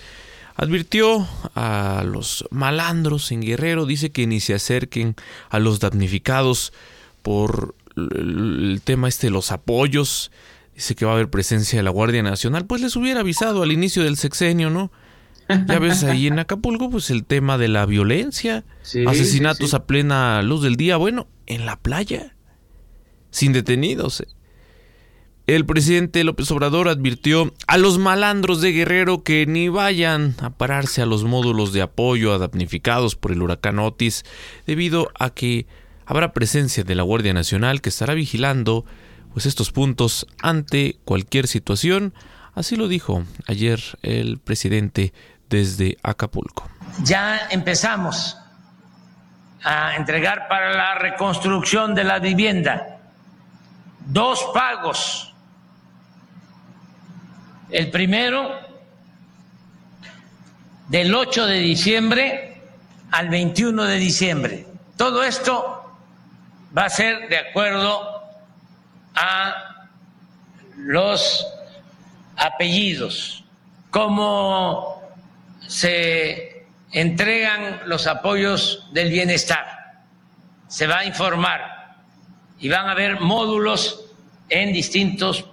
Advirtió 0.57 1.29
a 1.55 2.03
los 2.05 2.47
malandros 2.51 3.31
en 3.31 3.43
Guerrero, 3.43 3.87
dice 3.87 4.11
que 4.11 4.27
ni 4.27 4.41
se 4.41 4.55
acerquen 4.55 5.15
a 5.51 5.59
los 5.59 5.81
damnificados 5.81 6.73
por 7.23 7.75
el 7.97 8.81
tema 8.83 9.09
este 9.09 9.29
de 9.29 9.33
los 9.33 9.53
apoyos. 9.53 10.31
Dice 10.77 10.95
que 10.95 11.05
va 11.07 11.13
a 11.13 11.15
haber 11.15 11.31
presencia 11.31 11.79
de 11.79 11.83
la 11.83 11.91
Guardia 11.91 12.23
Nacional. 12.23 12.67
Pues 12.67 12.81
les 12.83 12.95
hubiera 12.97 13.21
avisado 13.21 13.63
al 13.65 13.73
inicio 13.73 14.05
del 14.05 14.17
sexenio, 14.17 14.71
¿no? 14.71 14.93
Ya 15.49 15.79
ves 15.79 16.03
ahí 16.05 16.27
en 16.27 16.39
Acapulco, 16.39 16.91
pues 16.91 17.09
el 17.11 17.25
tema 17.25 17.57
de 17.57 17.69
la 17.69 17.87
violencia, 17.87 18.65
Sí, 18.83 19.05
asesinatos 19.07 19.67
sí, 19.67 19.71
sí. 19.71 19.77
a 19.77 19.85
plena 19.87 20.43
luz 20.43 20.61
del 20.63 20.77
día, 20.77 20.97
bueno, 20.97 21.29
en 21.47 21.67
la 21.67 21.77
playa, 21.77 22.35
sin 23.31 23.53
detenidos. 23.53 24.21
eh. 24.23 24.27
El 25.47 25.65
presidente 25.65 26.25
López 26.25 26.51
Obrador 26.51 26.89
advirtió 26.89 27.55
a 27.69 27.79
los 27.79 27.99
malandros 27.99 28.61
de 28.61 28.73
Guerrero 28.73 29.23
que 29.23 29.47
ni 29.47 29.69
vayan 29.69 30.35
a 30.43 30.51
pararse 30.51 31.01
a 31.03 31.07
los 31.07 31.23
módulos 31.23 31.73
de 31.73 31.83
apoyo 31.83 32.37
damnificados 32.41 33.15
por 33.15 33.31
el 33.31 33.41
huracán 33.41 33.79
Otis, 33.79 34.25
debido 34.67 35.13
a 35.17 35.31
que 35.31 35.69
habrá 36.05 36.33
presencia 36.33 36.83
de 36.83 36.97
la 36.97 37.05
Guardia 37.05 37.33
Nacional 37.33 37.81
que 37.81 37.89
estará 37.91 38.15
vigilando 38.15 38.85
pues 39.37 39.45
estos 39.45 39.71
puntos 39.71 40.27
ante 40.41 40.97
cualquier 41.05 41.47
situación. 41.47 42.15
Así 42.55 42.75
lo 42.75 42.89
dijo 42.89 43.23
ayer 43.47 43.83
el 44.01 44.39
presidente 44.39 45.13
desde 45.51 45.99
Acapulco. 46.03 46.67
ya 47.05 47.47
empezamos 47.51 48.39
a 49.63 49.95
entregar 49.97 50.49
para 50.49 50.73
la 50.73 50.95
reconstrucción 50.95 51.95
de 51.95 52.05
la 52.05 52.19
vivienda 52.19 52.99
dos 54.07 54.43
pagos. 54.55 55.35
El 57.69 57.91
primero 57.91 58.59
del 60.89 61.15
8 61.15 61.45
de 61.47 61.59
diciembre 61.59 62.63
al 63.11 63.29
21 63.29 63.85
de 63.85 63.97
diciembre. 63.97 64.67
Todo 64.97 65.23
esto 65.23 65.95
va 66.75 66.87
a 66.87 66.89
ser 66.89 67.29
de 67.29 67.37
acuerdo 67.37 68.16
a 69.17 69.89
los 70.77 71.47
apellidos, 72.37 73.45
cómo 73.91 75.03
se 75.67 76.67
entregan 76.93 77.81
los 77.87 78.07
apoyos 78.07 78.89
del 78.93 79.11
bienestar. 79.11 80.03
Se 80.69 80.87
va 80.87 80.99
a 80.99 81.05
informar 81.05 81.97
y 82.59 82.69
van 82.69 82.89
a 82.89 82.93
haber 82.93 83.21
módulos 83.21 84.05
en 84.49 84.73
distintos 84.73 85.45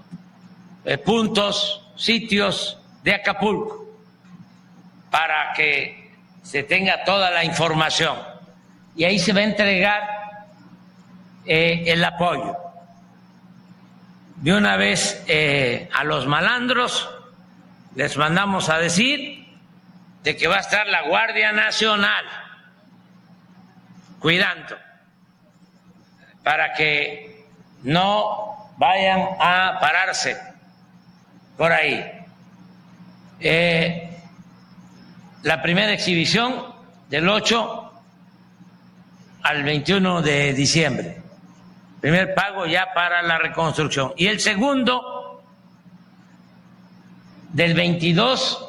eh, 0.85 0.97
puntos, 0.97 1.89
sitios 1.95 2.77
de 3.03 3.13
Acapulco, 3.13 3.87
para 5.09 5.53
que 5.53 6.11
se 6.41 6.63
tenga 6.63 7.03
toda 7.03 7.31
la 7.31 7.43
información. 7.43 8.17
Y 8.95 9.05
ahí 9.05 9.17
se 9.17 9.33
va 9.33 9.39
a 9.39 9.43
entregar 9.43 10.03
eh, 11.45 11.83
el 11.87 12.03
apoyo. 12.03 12.62
De 14.43 14.53
una 14.53 14.75
vez 14.75 15.23
eh, 15.29 15.87
a 15.93 16.03
los 16.03 16.27
malandros 16.27 17.09
les 17.95 18.17
mandamos 18.17 18.67
a 18.67 18.77
decir 18.77 19.47
de 20.21 20.35
que 20.35 20.49
va 20.49 20.57
a 20.57 20.59
estar 20.59 20.85
la 20.87 21.03
Guardia 21.03 21.53
Nacional 21.53 22.25
cuidando 24.19 24.75
para 26.43 26.73
que 26.73 27.45
no 27.83 28.73
vayan 28.75 29.29
a 29.39 29.77
pararse 29.79 30.37
por 31.57 31.71
ahí. 31.71 32.05
Eh, 33.39 34.09
la 35.43 35.61
primera 35.61 35.93
exhibición 35.93 36.65
del 37.09 37.29
8 37.29 38.01
al 39.41 39.63
21 39.63 40.21
de 40.21 40.53
diciembre. 40.53 41.22
Primer 42.03 42.35
pago 42.35 42.65
ya 42.65 42.93
para 42.93 43.21
la 43.21 43.37
reconstrucción. 43.37 44.11
Y 44.17 44.25
el 44.25 44.41
segundo 44.41 45.41
del 47.53 47.73
22 47.75 48.67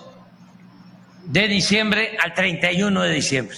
de 1.24 1.48
diciembre 1.48 2.16
al 2.22 2.32
31 2.32 3.02
de 3.02 3.12
diciembre. 3.12 3.56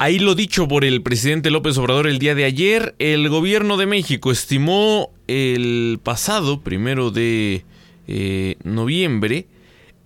Ahí 0.00 0.18
lo 0.18 0.34
dicho 0.34 0.66
por 0.66 0.86
el 0.86 1.02
presidente 1.02 1.50
López 1.50 1.76
Obrador 1.76 2.06
el 2.06 2.18
día 2.18 2.34
de 2.34 2.46
ayer, 2.46 2.94
el 2.98 3.28
gobierno 3.28 3.76
de 3.76 3.84
México 3.84 4.32
estimó 4.32 5.10
el 5.26 6.00
pasado 6.02 6.62
primero 6.62 7.10
de 7.10 7.66
eh, 8.06 8.56
noviembre 8.64 9.46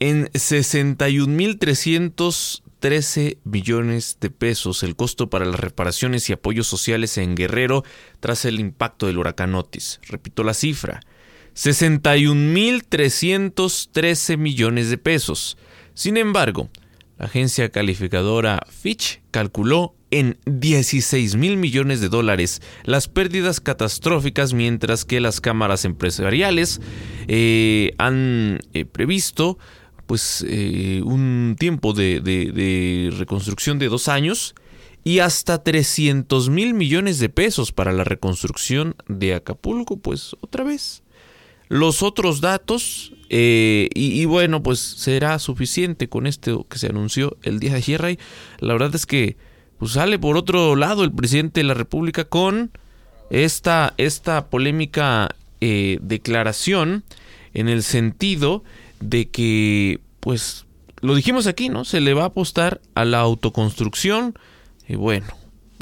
en 0.01 0.29
61.313 2.83 3.39
millones 3.45 4.19
de 4.21 4.31
pesos 4.31 4.83
el 4.83 4.97
costo 4.97 5.31
para 5.31 5.45
las 5.45 5.61
reparaciones 5.61 6.29
y 6.29 6.33
apoyos 6.33 6.67
sociales 6.67 7.17
en 7.17 7.37
Guerrero 7.37 7.85
tras 8.19 8.45
el 8.45 8.59
impacto 8.59 9.07
del 9.07 9.19
huracán 9.19 9.55
Otis. 9.55 10.01
Repito 10.09 10.43
la 10.43 10.55
cifra, 10.55 10.99
61.313 11.55 14.37
millones 14.37 14.91
de 14.91 14.99
pesos. 14.99 15.57
Sin 15.95 16.17
embargo, 16.17 16.71
la 17.19 17.27
agencia 17.27 17.69
calificadora 17.69 18.67
Fitch 18.69 19.21
calculó 19.31 19.95
en 20.11 20.39
16 20.45 21.37
mil 21.37 21.57
millones 21.57 22.01
de 22.01 22.09
dólares 22.09 22.63
las 22.85 23.07
pérdidas 23.09 23.61
catastróficas, 23.61 24.55
mientras 24.55 25.05
que 25.05 25.21
las 25.21 25.41
cámaras 25.41 25.85
empresariales 25.85 26.81
eh, 27.29 27.93
han 27.99 28.59
eh, 28.73 28.85
previsto 28.85 29.57
pues 30.13 30.45
eh, 30.47 31.01
un 31.07 31.57
tiempo 31.59 31.95
de, 31.95 32.21
de- 32.21 32.53
de 32.53 33.11
reconstrucción 33.17 33.79
de 33.79 33.89
dos 33.89 34.09
años 34.09 34.55
y 35.05 35.21
hasta 35.21 35.63
300 35.63 36.51
mil 36.51 36.75
millones 36.75 37.19
de 37.19 37.31
pesos 37.31 37.73
para 37.73 37.93
la 37.95 38.05
reconstrucción 38.05 38.95
de 39.09 39.33
Acapulco, 39.33 39.97
pues 39.97 40.37
otra 40.43 40.65
vez. 40.65 41.03
Los 41.71 42.03
otros 42.03 42.43
datos 42.43 43.15
eh, 43.31 43.89
y, 43.95 44.23
bueno 44.27 44.63
pues 44.63 44.81
será 44.81 45.39
suficiente 45.39 46.11
con 46.11 46.27
esto 46.27 46.67
que 46.69 46.79
se 46.79 46.89
anunció 46.89 47.39
el 47.43 47.59
día 47.59 47.71
de 47.71 47.77
ayer 47.79 48.19
la 48.59 48.75
verdad 48.75 48.95
es 48.95 49.07
que 49.07 49.39
pues 49.79 49.93
sale 49.93 50.19
por 50.19 50.37
otro 50.37 50.77
lado 50.77 51.05
el 51.05 51.13
presidente 51.13 51.61
de 51.61 51.65
la 51.65 51.73
república 51.73 52.27
con 52.27 52.71
esta 53.31 53.95
esta 53.97 54.51
polémica 54.51 55.35
eh, 55.63 55.99
declaración 56.03 57.03
en 57.55 57.71
el 57.71 57.83
sentido 57.83 58.63
de 59.01 59.29
que 59.31 59.99
pues 60.23 60.67
lo 61.01 61.17
dijimos 61.17 61.49
aquí 61.49 61.69
no 61.69 61.85
se 61.85 62.01
le 62.01 62.15
va 62.15 62.23
a 62.23 62.27
apostar 62.27 62.81
a 62.95 63.05
la 63.05 63.19
autoconstrucción 63.19 64.39
y 64.89 64.95
bueno 64.95 65.27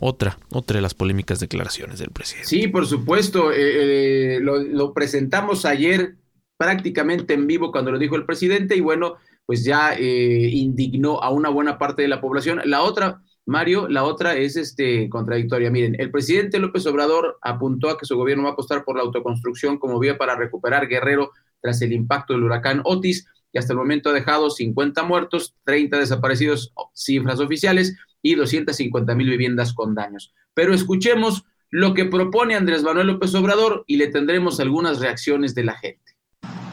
otra 0.00 0.38
otra 0.50 0.76
de 0.76 0.82
las 0.82 0.94
polémicas 0.94 1.40
declaraciones 1.40 1.98
del 1.98 2.10
presidente 2.10 2.48
Sí, 2.48 2.66
por 2.68 2.86
supuesto. 2.86 3.52
eh, 3.52 4.36
eh, 4.36 4.40
lo, 4.40 4.94
presentamos 4.94 5.66
ayer 5.66 6.16
prácticamente 6.56 7.34
en 7.34 7.46
vivo 7.46 7.70
cuando 7.70 7.92
lo 7.92 7.98
dijo 7.98 8.16
el 8.16 8.26
presidente 8.26 8.76
y 8.76 8.80
bueno, 8.80 9.16
pues 9.46 9.64
ya 9.64 9.94
eh, 9.94 10.48
indignó 10.52 11.22
a 11.22 11.30
una 11.30 11.48
buena 11.48 11.78
parte 11.78 12.02
de 12.02 12.08
la 12.08 12.20
población. 12.20 12.60
La 12.64 12.82
otra, 12.82 13.22
Mario, 13.46 13.88
la 13.88 14.04
otra 14.04 14.36
es 14.36 14.56
este 14.56 15.08
contradictoria. 15.08 15.70
Miren, 15.70 15.96
el 15.98 16.10
presidente 16.10 16.58
López 16.58 16.86
Obrador 16.86 17.38
apuntó 17.40 17.88
a 17.88 17.96
que 17.96 18.06
su 18.06 18.16
gobierno 18.16 18.44
va 18.44 18.50
a 18.50 18.52
apostar 18.52 18.84
por 18.84 18.96
la 18.96 19.02
autoconstrucción 19.02 19.78
como 19.78 19.98
vía 19.98 20.18
para 20.18 20.36
recuperar 20.36 20.86
Guerrero 20.86 21.30
tras 21.62 21.80
el 21.82 21.92
impacto 21.92 22.32
del 22.32 22.44
huracán 22.44 22.82
Otis 22.84 23.26
y 23.52 23.58
hasta 23.58 23.72
el 23.72 23.78
momento 23.78 24.10
ha 24.10 24.12
dejado 24.12 24.50
50 24.50 25.02
muertos, 25.02 25.54
30 25.64 25.98
desaparecidos, 25.98 26.72
cifras 26.94 27.40
oficiales, 27.40 27.96
y 28.22 28.34
250 28.34 29.14
mil 29.14 29.30
viviendas 29.30 29.72
con 29.72 29.94
daños. 29.94 30.32
Pero 30.54 30.74
escuchemos 30.74 31.44
lo 31.70 31.94
que 31.94 32.04
propone 32.04 32.56
Andrés 32.56 32.82
Manuel 32.82 33.06
López 33.06 33.34
Obrador 33.34 33.84
y 33.86 33.96
le 33.96 34.08
tendremos 34.08 34.60
algunas 34.60 35.00
reacciones 35.00 35.54
de 35.54 35.64
la 35.64 35.74
gente. 35.74 36.16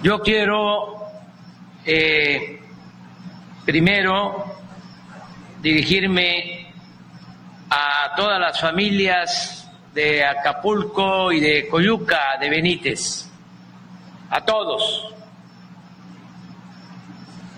Yo 0.03 0.19
quiero 0.19 0.95
eh, 1.85 2.59
primero 3.65 4.45
dirigirme 5.61 6.73
a 7.69 8.15
todas 8.15 8.39
las 8.39 8.59
familias 8.59 9.69
de 9.93 10.23
Acapulco 10.23 11.31
y 11.31 11.39
de 11.39 11.67
Coyuca, 11.67 12.37
de 12.39 12.49
Benítez, 12.49 13.29
a 14.29 14.43
todos. 14.45 15.16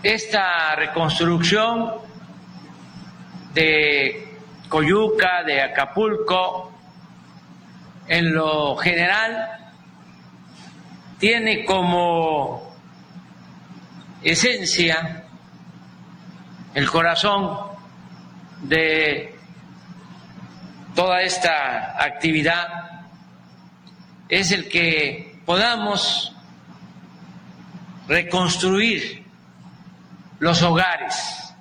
Esta 0.02 0.76
reconstrucción 0.78 1.92
de 3.54 4.38
Coyuca, 4.70 5.44
de 5.44 5.62
Acapulco, 5.62 6.72
en 8.08 8.34
lo 8.34 8.78
general, 8.78 9.74
tiene 11.20 11.66
como 11.66 12.74
esencia 14.24 15.26
el 16.74 16.90
corazón 16.90 17.58
de 18.62 19.36
toda 20.96 21.24
esta 21.24 22.02
actividad. 22.02 23.02
Es 24.30 24.54
el 24.54 24.70
que 24.70 25.42
podamos 25.46 26.34
reconstruir 28.08 29.29
los 30.40 30.62
hogares. 30.64 31.54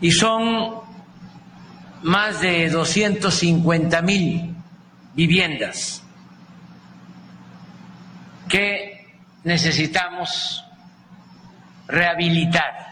Y 0.00 0.10
son 0.10 0.80
más 2.02 2.40
de 2.40 2.70
250 2.70 4.02
mil 4.02 4.54
viviendas 5.14 6.02
que 8.48 9.06
necesitamos 9.44 10.64
rehabilitar. 11.86 12.86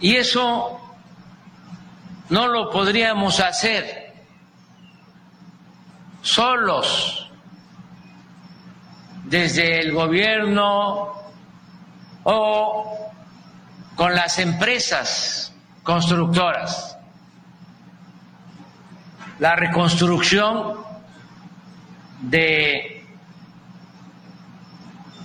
Y 0.00 0.16
eso 0.16 0.80
no 2.30 2.48
lo 2.48 2.70
podríamos 2.70 3.38
hacer 3.40 4.14
solos 6.22 7.31
desde 9.32 9.80
el 9.80 9.92
gobierno 9.92 11.14
o 12.24 13.10
con 13.96 14.14
las 14.14 14.38
empresas 14.38 15.54
constructoras. 15.82 16.98
La 19.38 19.56
reconstrucción 19.56 20.84
de 22.20 23.06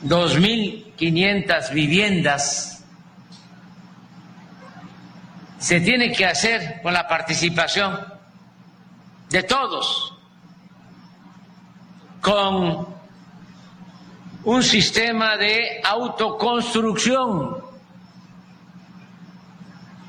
2.500 0.06 1.74
viviendas 1.74 2.86
se 5.60 5.82
tiene 5.82 6.14
que 6.14 6.26
hacer 6.26 6.80
con 6.82 6.94
la 6.94 7.06
participación 7.10 8.00
de 9.30 9.44
todos, 9.44 10.18
con 12.22 12.97
un 14.48 14.64
sistema 14.64 15.36
de 15.36 15.82
autoconstrucción 15.84 17.58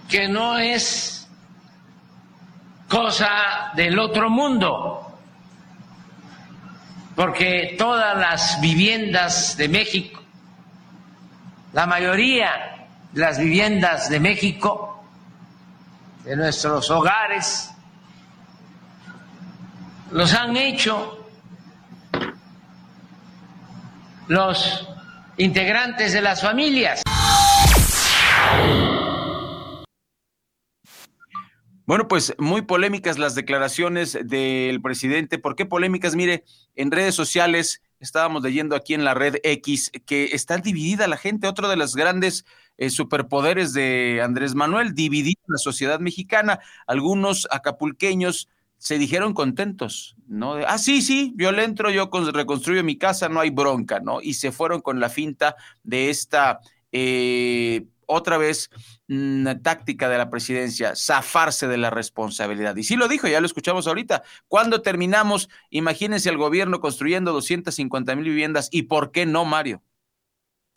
que 0.08 0.28
no 0.28 0.56
es 0.56 1.28
cosa 2.88 3.72
del 3.74 3.98
otro 3.98 4.30
mundo 4.30 5.12
porque 7.16 7.74
todas 7.76 8.16
las 8.16 8.60
viviendas 8.60 9.56
de 9.56 9.68
México, 9.68 10.22
la 11.72 11.86
mayoría 11.86 12.86
de 13.10 13.20
las 13.20 13.40
viviendas 13.40 14.08
de 14.08 14.20
México, 14.20 15.02
de 16.22 16.36
nuestros 16.36 16.88
hogares, 16.92 17.72
los 20.12 20.32
han 20.32 20.56
hecho 20.56 21.17
los 24.28 24.86
integrantes 25.38 26.12
de 26.12 26.20
las 26.20 26.42
familias. 26.42 27.02
Bueno, 31.86 32.06
pues 32.06 32.34
muy 32.38 32.60
polémicas 32.62 33.18
las 33.18 33.34
declaraciones 33.34 34.18
del 34.22 34.82
presidente. 34.82 35.38
¿Por 35.38 35.56
qué 35.56 35.64
polémicas? 35.64 36.14
Mire, 36.14 36.44
en 36.76 36.90
redes 36.90 37.14
sociales 37.14 37.80
estábamos 37.98 38.42
leyendo 38.42 38.76
aquí 38.76 38.92
en 38.92 39.04
la 39.04 39.14
red 39.14 39.36
X 39.42 39.90
que 40.04 40.26
está 40.32 40.58
dividida 40.58 41.08
la 41.08 41.16
gente. 41.16 41.48
Otro 41.48 41.66
de 41.66 41.76
los 41.76 41.96
grandes 41.96 42.44
eh, 42.76 42.90
superpoderes 42.90 43.72
de 43.72 44.20
Andrés 44.22 44.54
Manuel, 44.54 44.94
dividir 44.94 45.38
la 45.46 45.56
sociedad 45.56 45.98
mexicana. 45.98 46.60
Algunos 46.86 47.48
acapulqueños 47.50 48.50
se 48.78 48.98
dijeron 48.98 49.34
contentos, 49.34 50.16
¿no? 50.26 50.54
ah, 50.66 50.78
sí, 50.78 51.02
sí, 51.02 51.34
yo 51.36 51.52
le 51.52 51.64
entro, 51.64 51.90
yo 51.90 52.08
reconstruyo 52.32 52.82
mi 52.84 52.96
casa, 52.96 53.28
no 53.28 53.40
hay 53.40 53.50
bronca, 53.50 54.00
¿no? 54.00 54.20
Y 54.22 54.34
se 54.34 54.52
fueron 54.52 54.80
con 54.80 55.00
la 55.00 55.08
finta 55.08 55.56
de 55.82 56.10
esta... 56.10 56.60
Eh, 56.92 57.84
otra 58.08 58.38
vez 58.38 58.70
una 59.08 59.54
mm, 59.54 59.62
táctica 59.62 60.08
de 60.08 60.18
la 60.18 60.30
presidencia, 60.30 60.96
zafarse 60.96 61.68
de 61.68 61.76
la 61.76 61.90
responsabilidad. 61.90 62.74
Y 62.76 62.82
sí 62.82 62.96
lo 62.96 63.06
dijo, 63.06 63.28
ya 63.28 63.40
lo 63.40 63.46
escuchamos 63.46 63.86
ahorita. 63.86 64.22
Cuando 64.48 64.82
terminamos, 64.82 65.48
imagínense 65.70 66.28
al 66.28 66.38
gobierno 66.38 66.80
construyendo 66.80 67.32
250 67.32 68.16
mil 68.16 68.24
viviendas 68.24 68.68
y 68.72 68.84
por 68.84 69.12
qué 69.12 69.26
no, 69.26 69.44
Mario. 69.44 69.82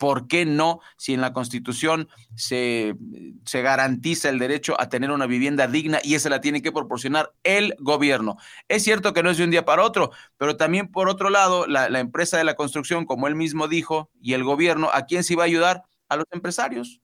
¿Por 0.02 0.26
qué 0.26 0.44
no, 0.44 0.80
si 0.96 1.14
en 1.14 1.20
la 1.20 1.32
Constitución 1.32 2.08
se, 2.34 2.96
se, 3.44 3.62
garantiza 3.62 4.30
el 4.30 4.40
derecho 4.40 4.74
a 4.80 4.88
tener 4.88 5.12
una 5.12 5.26
vivienda 5.26 5.68
digna 5.68 6.00
y 6.02 6.16
esa 6.16 6.28
la 6.28 6.40
tiene 6.40 6.60
que 6.60 6.72
proporcionar 6.72 7.32
el 7.44 7.76
gobierno? 7.78 8.36
Es 8.66 8.82
cierto 8.82 9.12
que 9.12 9.22
no 9.22 9.30
es 9.30 9.36
de 9.36 9.44
un 9.44 9.52
día 9.52 9.64
para 9.64 9.84
otro, 9.84 10.10
pero 10.38 10.56
también 10.56 10.88
por 10.88 11.08
otro 11.08 11.30
lado, 11.30 11.68
la, 11.68 11.86
empresa 12.00 12.36
de 12.36 12.42
la 12.42 12.56
construcción, 12.56 13.06
como 13.06 13.28
él 13.28 13.36
mismo 13.36 13.68
dijo, 13.68 14.10
y 14.20 14.32
el 14.32 14.42
gobierno, 14.42 14.90
¿a 14.92 15.06
quién 15.06 15.22
se 15.22 15.34
iba 15.34 15.44
a 15.44 15.46
ayudar? 15.46 15.84
A 16.08 16.16
los 16.16 16.26
empresarios 16.32 17.00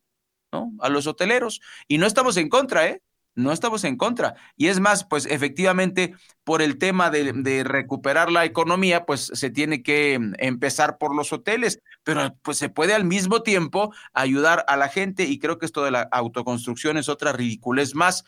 ¿no? 0.50 0.72
A 0.80 0.88
los 0.88 1.06
hoteleros. 1.06 1.60
Y 1.86 1.98
no 1.98 2.06
estamos 2.08 2.36
en 2.36 2.48
contra, 2.48 2.88
¿eh? 2.88 3.00
No 3.38 3.52
estamos 3.52 3.84
en 3.84 3.96
contra. 3.96 4.34
Y 4.56 4.66
es 4.66 4.80
más, 4.80 5.04
pues 5.04 5.24
efectivamente, 5.26 6.16
por 6.42 6.60
el 6.60 6.76
tema 6.76 7.08
de, 7.08 7.62
recuperar 7.62 8.32
la 8.32 8.44
economía, 8.44 9.06
pues 9.06 9.30
se 9.32 9.50
tiene 9.50 9.84
que 9.84 10.18
mm, 10.18 10.32
empezar 10.38 10.98
por 10.98 11.14
los 11.14 11.32
hoteles, 11.32 11.78
pero 12.02 12.36
pues 12.42 12.58
se 12.58 12.68
puede 12.68 12.94
al 12.94 13.04
mismo 13.04 13.44
tiempo 13.44 13.94
ayudar 14.12 14.64
a 14.66 14.76
la 14.76 14.88
gente 14.88 15.22
y 15.22 15.38
creo 15.38 15.56
que 15.56 15.66
esto 15.66 15.84
de 15.84 15.92
la 15.92 16.02
autoconstrucción 16.10 16.96
es 16.96 17.08
otra 17.08 17.32
ridiculez 17.32 17.94
más 17.94 18.24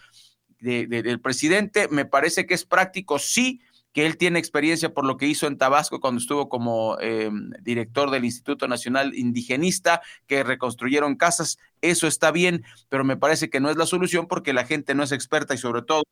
del 0.60 1.20
presidente. 1.20 1.88
Me 1.88 2.04
parece 2.04 2.46
que 2.46 2.54
es 2.54 2.64
práctico, 2.64 3.18
sí, 3.18 3.62
que 3.92 4.06
él 4.06 4.16
tiene 4.16 4.38
experiencia 4.38 4.92
por 4.94 5.04
lo 5.04 5.16
que 5.16 5.26
hizo 5.26 5.46
en 5.46 5.58
Tabasco 5.58 6.00
cuando 6.00 6.20
estuvo 6.20 6.48
como 6.48 6.98
em, 7.00 7.50
director 7.62 8.10
del 8.10 8.24
Instituto 8.24 8.68
Nacional 8.68 9.14
Indigenista, 9.14 10.00
que 10.26 10.44
reconstruyeron 10.44 11.16
casas. 11.16 11.58
Eso 11.80 12.06
está 12.06 12.30
bien, 12.30 12.64
pero 12.88 13.04
me 13.04 13.16
parece 13.16 13.50
que 13.50 13.60
no 13.60 13.70
es 13.70 13.76
la 13.76 13.86
solución 13.86 14.26
porque 14.26 14.52
la 14.52 14.64
gente 14.64 14.94
no 14.94 15.02
es 15.02 15.12
experta 15.12 15.54
y 15.54 15.58
sobre 15.58 15.82
todo 15.82 16.02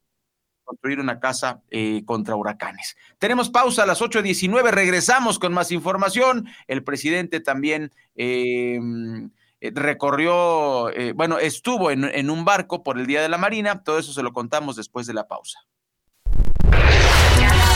construir 0.64 1.00
una 1.00 1.18
casa 1.18 1.62
eh, 1.70 2.02
contra 2.04 2.36
huracanes. 2.36 2.96
Tenemos 3.18 3.48
pausa 3.48 3.84
a 3.84 3.86
las 3.86 4.02
8.19, 4.02 4.70
regresamos 4.70 5.38
con 5.38 5.52
más 5.52 5.72
información. 5.72 6.48
El 6.66 6.84
presidente 6.84 7.40
también... 7.40 7.92
Em, 8.14 9.30
eh, 9.60 9.72
recorrió, 9.74 10.88
eh, 10.90 11.12
bueno, 11.12 11.38
estuvo 11.40 11.90
en, 11.90 12.04
en 12.04 12.30
un 12.30 12.44
barco 12.44 12.84
por 12.84 12.96
el 12.96 13.06
Día 13.08 13.22
de 13.22 13.28
la 13.28 13.38
Marina, 13.38 13.82
todo 13.82 13.98
eso 13.98 14.12
se 14.12 14.22
lo 14.22 14.32
contamos 14.32 14.76
después 14.76 15.08
de 15.08 15.14
la 15.14 15.26
pausa. 15.26 15.58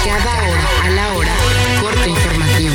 Cada 0.04 0.18
hora 0.18 0.68
a 0.82 0.90
la 0.90 1.14
hora, 1.14 1.30
corte 1.80 2.10
informativo. 2.10 2.74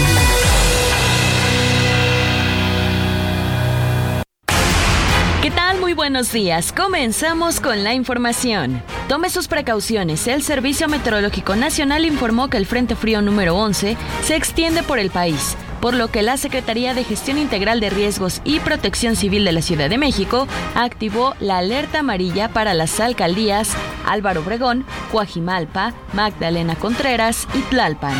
¿Qué 5.42 5.52
tal? 5.52 5.82
Muy 5.82 5.94
buenos 5.94 6.32
días. 6.32 6.72
Comenzamos 6.72 7.60
con 7.60 7.84
la 7.84 7.94
información. 7.94 8.82
Tome 9.10 9.30
sus 9.30 9.50
precauciones. 9.50 10.26
El 10.28 10.42
Servicio 10.42 10.88
Meteorológico 10.88 11.58
Nacional 11.58 12.06
informó 12.06 12.50
que 12.50 12.56
el 12.56 12.66
Frente 12.66 12.96
Frío 12.96 13.22
número 13.22 13.58
11 13.58 13.98
se 14.24 14.36
extiende 14.38 14.84
por 14.84 14.98
el 14.98 15.10
país 15.10 15.58
por 15.82 15.94
lo 15.94 16.10
que 16.10 16.22
la 16.22 16.38
Secretaría 16.38 16.94
de 16.94 17.04
Gestión 17.04 17.38
Integral 17.38 17.80
de 17.80 17.90
Riesgos 17.90 18.42
y 18.44 18.60
Protección 18.60 19.16
Civil 19.16 19.46
de 19.46 19.52
la 19.52 19.62
Ciudad 19.62 19.90
de 19.90 19.98
México 19.98 20.48
activó 20.76 21.36
la 21.40 21.60
alerta 21.60 22.00
amarilla 22.00 22.50
para 22.50 22.74
las 22.74 23.00
alcaldías 23.00 23.72
Álvaro 24.06 24.42
Obregón, 24.42 24.86
Coajimalpa, 25.12 25.94
Magdalena 26.14 26.76
Contreras 26.76 27.48
y 27.54 27.60
Tlalpan. 27.62 28.16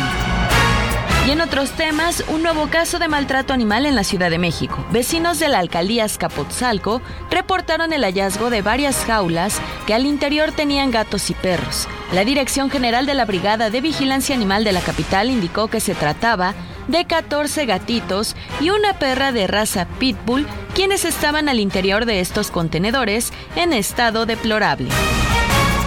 Y 1.28 1.32
en 1.32 1.42
otros 1.42 1.72
temas, 1.72 2.24
un 2.28 2.42
nuevo 2.42 2.68
caso 2.68 2.98
de 2.98 3.06
maltrato 3.06 3.52
animal 3.52 3.84
en 3.84 3.94
la 3.94 4.02
Ciudad 4.02 4.30
de 4.30 4.38
México. 4.38 4.82
Vecinos 4.90 5.38
de 5.38 5.48
la 5.48 5.58
alcaldía 5.58 6.06
Escapotzalco 6.06 7.02
reportaron 7.30 7.92
el 7.92 8.02
hallazgo 8.02 8.48
de 8.48 8.62
varias 8.62 9.04
jaulas 9.04 9.60
que 9.86 9.92
al 9.92 10.06
interior 10.06 10.52
tenían 10.52 10.90
gatos 10.90 11.28
y 11.28 11.34
perros. 11.34 11.86
La 12.14 12.24
Dirección 12.24 12.70
General 12.70 13.04
de 13.04 13.12
la 13.12 13.26
Brigada 13.26 13.68
de 13.68 13.82
Vigilancia 13.82 14.34
Animal 14.34 14.64
de 14.64 14.72
la 14.72 14.80
capital 14.80 15.28
indicó 15.28 15.68
que 15.68 15.80
se 15.80 15.94
trataba 15.94 16.54
de 16.88 17.04
14 17.04 17.66
gatitos 17.66 18.34
y 18.60 18.70
una 18.70 18.98
perra 18.98 19.32
de 19.32 19.46
raza 19.46 19.86
pitbull 19.98 20.46
quienes 20.74 21.04
estaban 21.04 21.48
al 21.48 21.60
interior 21.60 22.04
de 22.04 22.20
estos 22.20 22.50
contenedores 22.50 23.32
en 23.56 23.72
estado 23.72 24.26
deplorable. 24.26 24.88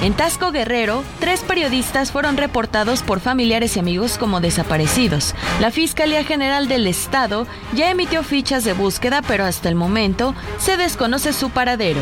En 0.02 0.14
Tasco 0.14 0.52
Guerrero, 0.52 1.04
tres 1.20 1.42
periodistas 1.42 2.12
fueron 2.12 2.36
reportados 2.36 3.04
por 3.04 3.20
familiares 3.20 3.78
y 3.78 3.80
amigos 3.80 4.18
como 4.18 4.42
desaparecidos. 4.42 5.36
La 5.60 5.70
Fiscalía 5.70 6.24
General 6.24 6.68
del 6.68 6.88
Estado 6.88 7.46
ya 7.74 7.92
emitió 7.92 8.24
fichas 8.24 8.64
de 8.64 8.74
búsqueda, 8.74 9.22
pero 9.22 9.46
hasta 9.46 9.70
el 9.70 9.76
momento 9.76 10.34
se 10.58 10.76
desconoce 10.76 11.34
su 11.34 11.52
paradero. 11.52 12.02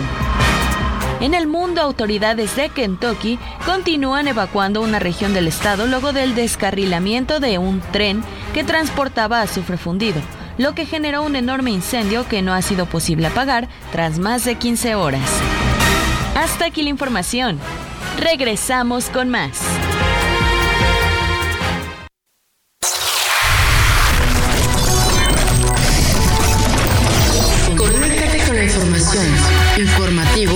En 1.22 1.34
el 1.34 1.48
mundo, 1.48 1.82
autoridades 1.82 2.56
de 2.56 2.70
Kentucky 2.70 3.40
continúan 3.66 4.28
evacuando 4.28 4.82
una 4.82 5.00
región 5.00 5.34
del 5.34 5.48
estado 5.48 5.86
luego 5.86 6.14
del 6.14 6.34
descarrilamiento 6.34 7.42
de 7.42 7.58
un 7.58 7.82
tren 7.92 8.24
que 8.54 8.64
transportaba 8.64 9.42
azufre 9.42 9.76
fundido, 9.76 10.22
lo 10.58 10.74
que 10.76 10.86
generó 10.86 11.24
un 11.24 11.36
enorme 11.36 11.72
incendio 11.72 12.26
que 12.28 12.42
no 12.42 12.54
ha 12.54 12.62
sido 12.62 12.86
posible 12.86 13.28
apagar 13.28 13.68
tras 13.92 14.18
más 14.18 14.46
de 14.46 14.56
15 14.56 14.96
horas. 14.96 15.30
Hasta 16.36 16.66
aquí 16.66 16.84
la 16.84 16.90
información. 16.90 17.60
Regresamos 18.18 19.10
con 19.10 19.28
más. 19.28 19.60
Con 27.78 28.10
la 28.56 28.64
información. 28.64 29.26
Informativo 29.78 30.56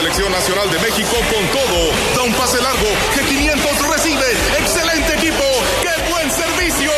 Selección 0.00 0.32
nacional 0.32 0.70
de 0.70 0.78
México 0.78 1.14
con 1.30 1.46
todo. 1.48 1.92
Da 2.16 2.22
un 2.22 2.32
pase 2.32 2.56
largo. 2.62 2.88
G500 3.14 3.92
recibe. 3.92 4.32
Excelente 4.58 5.14
equipo. 5.14 5.44
¡Qué 5.82 6.10
buen 6.10 6.30
servicio! 6.30 6.90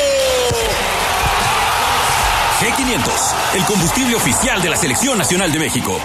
G500, 2.61 3.57
el 3.57 3.65
combustible 3.65 4.15
oficial 4.15 4.63
de 4.63 4.71
la 4.71 4.77
Selección 4.77 5.19
Nacional 5.19 5.51
de 5.51 5.59
México. 5.59 5.99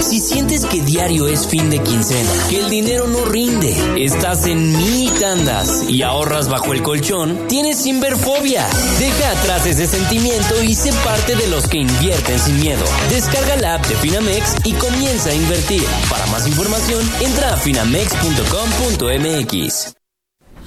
Si 0.00 0.18
sientes 0.18 0.64
que 0.64 0.80
diario 0.82 1.28
es 1.28 1.46
fin 1.46 1.70
de 1.70 1.78
quincena, 1.78 2.28
que 2.48 2.58
el 2.58 2.68
dinero 2.70 3.06
no 3.06 3.24
rinde, 3.26 4.04
estás 4.04 4.46
en 4.46 4.76
mil 4.76 5.12
tandas 5.20 5.84
y 5.88 6.02
ahorras 6.02 6.48
bajo 6.48 6.72
el 6.72 6.82
colchón, 6.82 7.46
tienes 7.48 7.82
Sinverfobia. 7.82 8.66
Deja 8.98 9.30
atrás 9.30 9.64
ese 9.66 9.86
sentimiento 9.86 10.60
y 10.62 10.74
sé 10.74 10.92
parte 11.04 11.36
de 11.36 11.46
los 11.48 11.68
que 11.68 11.76
invierten 11.78 12.38
sin 12.38 12.58
miedo. 12.60 12.84
Descarga 13.10 13.56
la 13.56 13.74
app 13.74 13.86
de 13.86 13.94
Finamex 13.96 14.56
y 14.64 14.72
comienza 14.72 15.28
a 15.30 15.34
invertir. 15.34 15.84
Para 16.08 16.24
más 16.26 16.46
información, 16.48 17.00
entra 17.20 17.54
a 17.54 17.56
finamex.com.mx. 17.56 19.94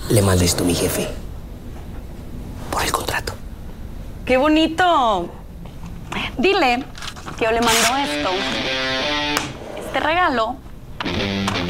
Le 0.10 0.22
mandé 0.22 0.44
esto 0.46 0.64
a 0.64 0.68
mi 0.68 0.76
jefe. 0.76 1.08
Por 2.72 2.84
el 2.84 2.92
contrato. 2.92 3.34
¡Qué 4.26 4.38
bonito! 4.38 5.30
Dile 6.38 6.84
que 7.38 7.46
yo 7.46 7.52
le 7.52 7.62
mando 7.62 7.98
esto, 7.98 8.30
este 9.94 10.08
regalo 10.08 10.56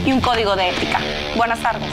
y 0.05 0.11
un 0.13 0.21
código 0.21 0.55
de 0.55 0.69
ética. 0.69 1.01
Buenas 1.35 1.61
tardes. 1.61 1.91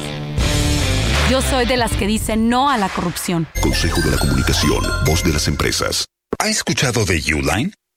Yo 1.28 1.42
soy 1.42 1.66
de 1.66 1.76
las 1.76 1.90
que 1.96 2.06
dicen 2.06 2.48
no 2.48 2.70
a 2.70 2.78
la 2.78 2.88
corrupción. 2.88 3.48
Consejo 3.60 4.00
de 4.00 4.12
la 4.12 4.18
Comunicación, 4.18 4.80
voz 5.04 5.24
de 5.24 5.32
las 5.32 5.48
empresas. 5.48 6.04
¿Ha 6.38 6.48
escuchado 6.48 7.04
de 7.04 7.20
Uline? 7.34 7.74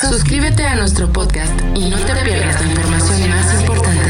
Suscríbete 0.00 0.66
a 0.66 0.76
nuestro 0.76 1.12
podcast 1.12 1.52
y 1.74 1.90
no 1.90 1.98
te 1.98 2.14
pierdas 2.24 2.60
la 2.60 2.66
información 2.66 3.30
más 3.30 3.60
importante 3.60 4.09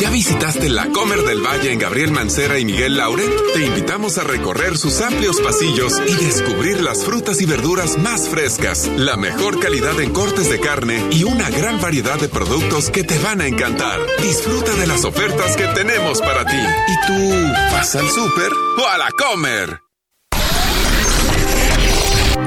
¿Ya 0.00 0.10
visitaste 0.10 0.68
la 0.68 0.88
Comer 0.90 1.22
del 1.22 1.40
Valle 1.40 1.72
en 1.72 1.78
Gabriel 1.78 2.10
Mancera 2.10 2.58
y 2.58 2.64
Miguel 2.64 2.96
Laure? 2.96 3.24
Te 3.54 3.64
invitamos 3.64 4.18
a 4.18 4.24
recorrer 4.24 4.76
sus 4.76 5.00
amplios 5.00 5.40
pasillos 5.40 5.92
y 6.06 6.24
descubrir 6.24 6.82
las 6.82 7.04
frutas 7.04 7.40
y 7.40 7.46
verduras 7.46 7.96
más 7.98 8.28
frescas, 8.28 8.90
la 8.96 9.16
mejor 9.16 9.60
calidad 9.60 9.98
en 10.00 10.12
cortes 10.12 10.50
de 10.50 10.58
carne 10.58 11.00
y 11.10 11.24
una 11.24 11.48
gran 11.48 11.80
variedad 11.80 12.18
de 12.18 12.28
productos 12.28 12.90
que 12.90 13.04
te 13.04 13.18
van 13.20 13.40
a 13.40 13.46
encantar. 13.46 14.00
Disfruta 14.20 14.74
de 14.74 14.86
las 14.86 15.04
ofertas 15.04 15.56
que 15.56 15.66
tenemos 15.68 16.20
para 16.20 16.44
ti. 16.44 16.56
¿Y 16.56 17.06
tú 17.06 17.52
vas 17.72 17.94
al 17.94 18.08
súper 18.10 18.52
o 18.52 18.88
a 18.88 18.98
la 18.98 19.10
Comer? 19.12 19.80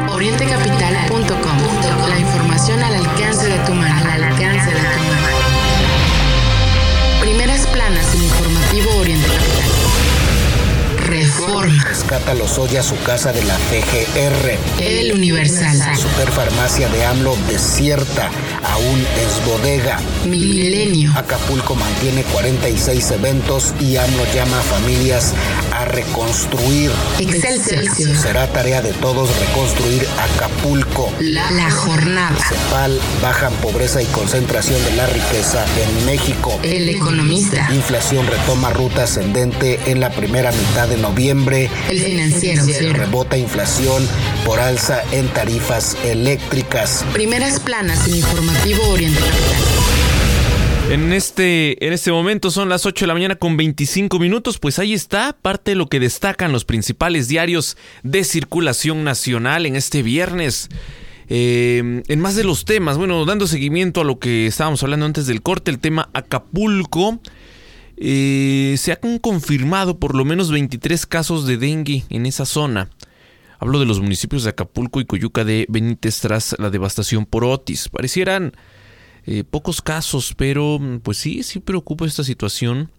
Orientecapital.com. 0.10 0.77
Rescata 12.08 12.36
Lozoya 12.36 12.82
su 12.84 12.98
casa 13.04 13.34
de 13.34 13.44
la 13.44 13.58
PGR. 13.58 14.58
El 14.82 15.12
Universal. 15.12 15.78
Superfarmacia 15.98 16.88
de 16.88 17.04
AMLO 17.04 17.36
desierta. 17.50 18.32
Aún 18.64 19.06
es 19.18 19.46
bodega. 19.46 20.00
Milenio. 20.26 21.12
Acapulco 21.18 21.76
mantiene 21.76 22.24
46 22.24 23.12
eventos 23.12 23.74
y 23.82 23.98
AMLO 23.98 24.24
llama 24.34 24.58
a 24.58 24.62
familias 24.62 25.34
a 25.74 25.84
reconstruir. 25.84 26.92
Excelsior. 27.20 28.16
Será 28.16 28.48
tarea 28.48 28.82
de 28.82 28.94
todos 28.94 29.30
reconstruir 29.42 30.08
Acapulco. 30.18 31.12
La, 31.20 31.52
la 31.52 31.70
jornada. 31.70 32.38
CEPAL 32.38 33.02
bajan 33.22 33.52
pobreza 33.56 34.02
y 34.02 34.06
concentración 34.06 34.82
de 34.86 34.96
la 34.96 35.08
riqueza 35.08 35.66
en 35.84 36.06
México. 36.06 36.58
El 36.64 36.88
economista. 36.88 37.68
Inflación 37.74 38.26
retoma 38.28 38.70
ruta 38.70 39.04
ascendente 39.04 39.78
en 39.88 40.00
la 40.00 40.10
primera 40.10 40.54
mitad 40.54 40.88
de 40.88 40.96
noviembre. 40.96 41.70
El 41.90 41.97
financiero. 42.00 42.94
Rebota 42.94 43.38
inflación 43.38 44.08
por 44.46 44.60
alza 44.60 45.04
en 45.12 45.28
tarifas 45.30 45.98
eléctricas. 46.06 47.06
Primeras 47.14 47.60
planas 47.60 48.08
en 48.08 48.16
Informativo 48.16 48.88
Oriente 48.90 49.20
Capital. 49.20 49.98
En 50.90 51.12
este, 51.12 51.86
en 51.86 51.92
este 51.92 52.14
momento 52.14 52.50
son 52.50 52.70
las 52.70 52.86
8 52.86 53.04
de 53.04 53.08
la 53.08 53.14
mañana 53.14 53.36
con 53.36 53.58
25 53.58 54.20
minutos, 54.20 54.58
pues 54.58 54.80
ahí 54.80 54.94
está 54.94 55.34
parte 55.34 55.72
de 55.72 55.76
lo 55.76 55.88
que 55.88 56.00
destacan 56.00 56.54
los 56.54 56.64
principales 56.64 57.28
diarios 57.28 57.76
de 58.04 58.24
circulación 58.24 59.04
nacional 59.04 59.66
en 59.66 59.76
este 59.76 60.02
viernes. 60.02 60.70
Eh, 61.30 62.04
en 62.08 62.20
más 62.22 62.38
de 62.38 62.46
los 62.46 62.64
temas, 62.64 62.98
bueno, 62.98 63.26
dando 63.26 63.48
seguimiento 63.48 64.00
a 64.00 64.06
lo 64.06 64.18
que 64.18 64.48
estábamos 64.48 64.82
hablando 64.82 65.06
antes 65.06 65.28
del 65.28 65.42
corte, 65.42 65.72
el 65.72 65.80
tema 65.80 66.10
Acapulco. 66.14 67.20
Eh, 67.98 68.76
se 68.78 68.92
han 68.92 69.18
confirmado 69.20 70.00
por 70.00 70.16
lo 70.16 70.24
menos 70.24 70.52
23 70.52 71.06
casos 71.06 71.48
de 71.48 71.58
dengue 71.58 72.04
en 72.10 72.26
esa 72.26 72.46
zona. 72.46 72.90
Hablo 73.60 73.80
de 73.80 73.86
los 73.86 74.00
municipios 74.00 74.44
de 74.44 74.52
Acapulco 74.52 75.02
y 75.02 75.06
Coyuca 75.06 75.44
de 75.44 75.66
Benítez 75.68 76.20
tras 76.20 76.56
la 76.60 76.70
devastación 76.70 77.26
por 77.26 77.44
Otis. 77.44 77.90
Parecieran 77.90 78.54
eh, 79.26 79.44
pocos 79.44 79.82
casos, 79.82 80.36
pero 80.38 80.80
pues 81.02 81.18
sí, 81.18 81.42
sí 81.42 81.60
preocupa 81.60 82.06
esta 82.06 82.24
situación. 82.24 82.92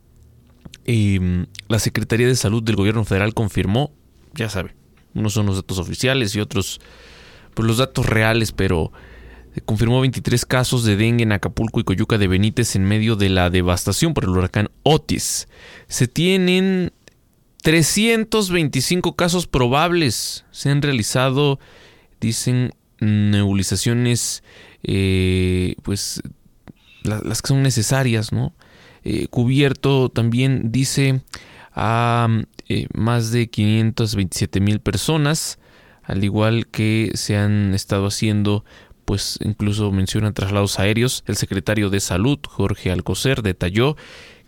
Em, 0.85 1.47
la 1.69 1.79
Secretaría 1.79 2.27
de 2.27 2.35
Salud 2.35 2.63
del 2.63 2.77
Gobierno 2.77 3.05
Federal 3.05 3.35
confirmó, 3.35 3.93
ya 4.35 4.51
sabe, 4.51 4.75
unos 5.15 5.33
son 5.33 5.47
los 5.47 5.57
datos 5.57 5.79
oficiales 5.79 6.35
y 6.35 6.41
otros 6.41 6.81
pues 7.55 7.67
los 7.67 7.79
datos 7.79 8.07
reales, 8.07 8.53
pero 8.53 8.93
confirmó 9.65 10.01
23 10.01 10.45
casos 10.47 10.85
de 10.85 10.97
dengue 10.97 11.23
en 11.23 11.33
Acapulco 11.33 11.81
y 11.81 11.85
Coyuca 11.85 12.19
de 12.19 12.29
Benítez 12.29 12.77
en 12.77 12.85
medio 12.85 13.17
de 13.17 13.29
la 13.29 13.51
devastación 13.51 14.15
por 14.15 14.25
el 14.25 14.31
huracán 14.31 14.71
Otis. 14.83 15.49
Se 15.89 16.09
tienen 16.09 16.93
325 17.63 19.17
casos 19.17 19.47
probables. 19.47 20.45
Se 20.51 20.71
han 20.71 20.83
realizado, 20.83 21.59
dicen, 22.21 22.73
nebulizaciones, 23.01 24.43
eh, 24.83 25.77
pues 25.83 26.23
las 27.03 27.43
que 27.43 27.49
son 27.49 27.63
necesarias, 27.63 28.33
¿no? 28.33 28.55
Eh, 29.05 29.29
cubierto 29.29 30.09
también, 30.09 30.71
dice, 30.73 31.23
a 31.75 32.29
eh, 32.69 32.87
más 32.93 33.31
de 33.31 33.49
527 33.49 34.61
mil 34.61 34.81
personas, 34.81 35.59
al 36.03 36.25
igual 36.25 36.67
que 36.67 37.13
se 37.15 37.37
han 37.37 37.75
estado 37.75 38.07
haciendo 38.07 38.65
pues 39.09 39.41
incluso 39.43 39.91
mencionan 39.91 40.35
traslados 40.35 40.79
aéreos. 40.79 41.25
El 41.27 41.37
secretario 41.37 41.89
de 41.89 41.99
Salud, 41.99 42.39
Jorge 42.47 42.93
Alcocer, 42.93 43.41
detalló 43.41 43.97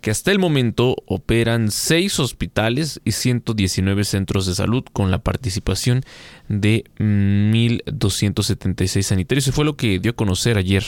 que 0.01 0.11
hasta 0.11 0.31
el 0.31 0.37
momento 0.37 0.97
operan 1.07 1.71
seis 1.71 2.19
hospitales 2.19 3.01
y 3.03 3.13
119 3.13 4.03
centros 4.03 4.45
de 4.45 4.53
salud 4.53 4.83
con 4.93 5.09
la 5.09 5.17
participación 5.17 6.03
de 6.47 6.83
1.276 6.99 9.01
sanitarios. 9.01 9.47
Y 9.47 9.51
fue 9.51 9.65
lo 9.65 9.75
que 9.75 9.97
dio 9.97 10.11
a 10.11 10.15
conocer 10.15 10.59
ayer 10.59 10.83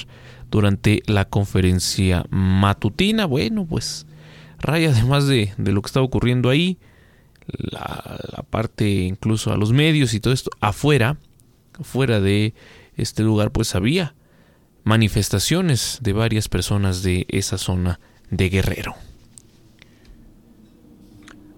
durante 0.52 1.02
la 1.08 1.26
conferencia 1.26 2.28
matutina. 2.30 3.26
Bueno, 3.26 3.66
pues 3.66 4.06
raya 4.60 4.92
además 4.92 5.26
de, 5.26 5.52
de 5.58 5.72
lo 5.72 5.82
que 5.82 5.88
estaba 5.88 6.06
ocurriendo 6.06 6.52
ahí, 6.52 6.78
la, 7.58 8.20
la 8.38 8.44
parte 8.44 8.88
incluso 8.88 9.52
a 9.52 9.58
los 9.58 9.74
medios 9.74 10.14
y 10.14 10.20
todo 10.20 10.32
esto, 10.32 10.52
afuera, 10.62 11.18
afuera 11.80 12.22
de 12.22 12.54
este 12.98 13.24
lugar 13.24 13.52
pues 13.52 13.76
había 13.76 14.16
manifestaciones 14.84 16.00
de 16.02 16.14
varias 16.14 16.50
personas 16.50 17.04
de 17.04 17.26
esa 17.30 17.58
zona 17.58 18.00
de 18.30 18.50
Guerrero. 18.50 18.96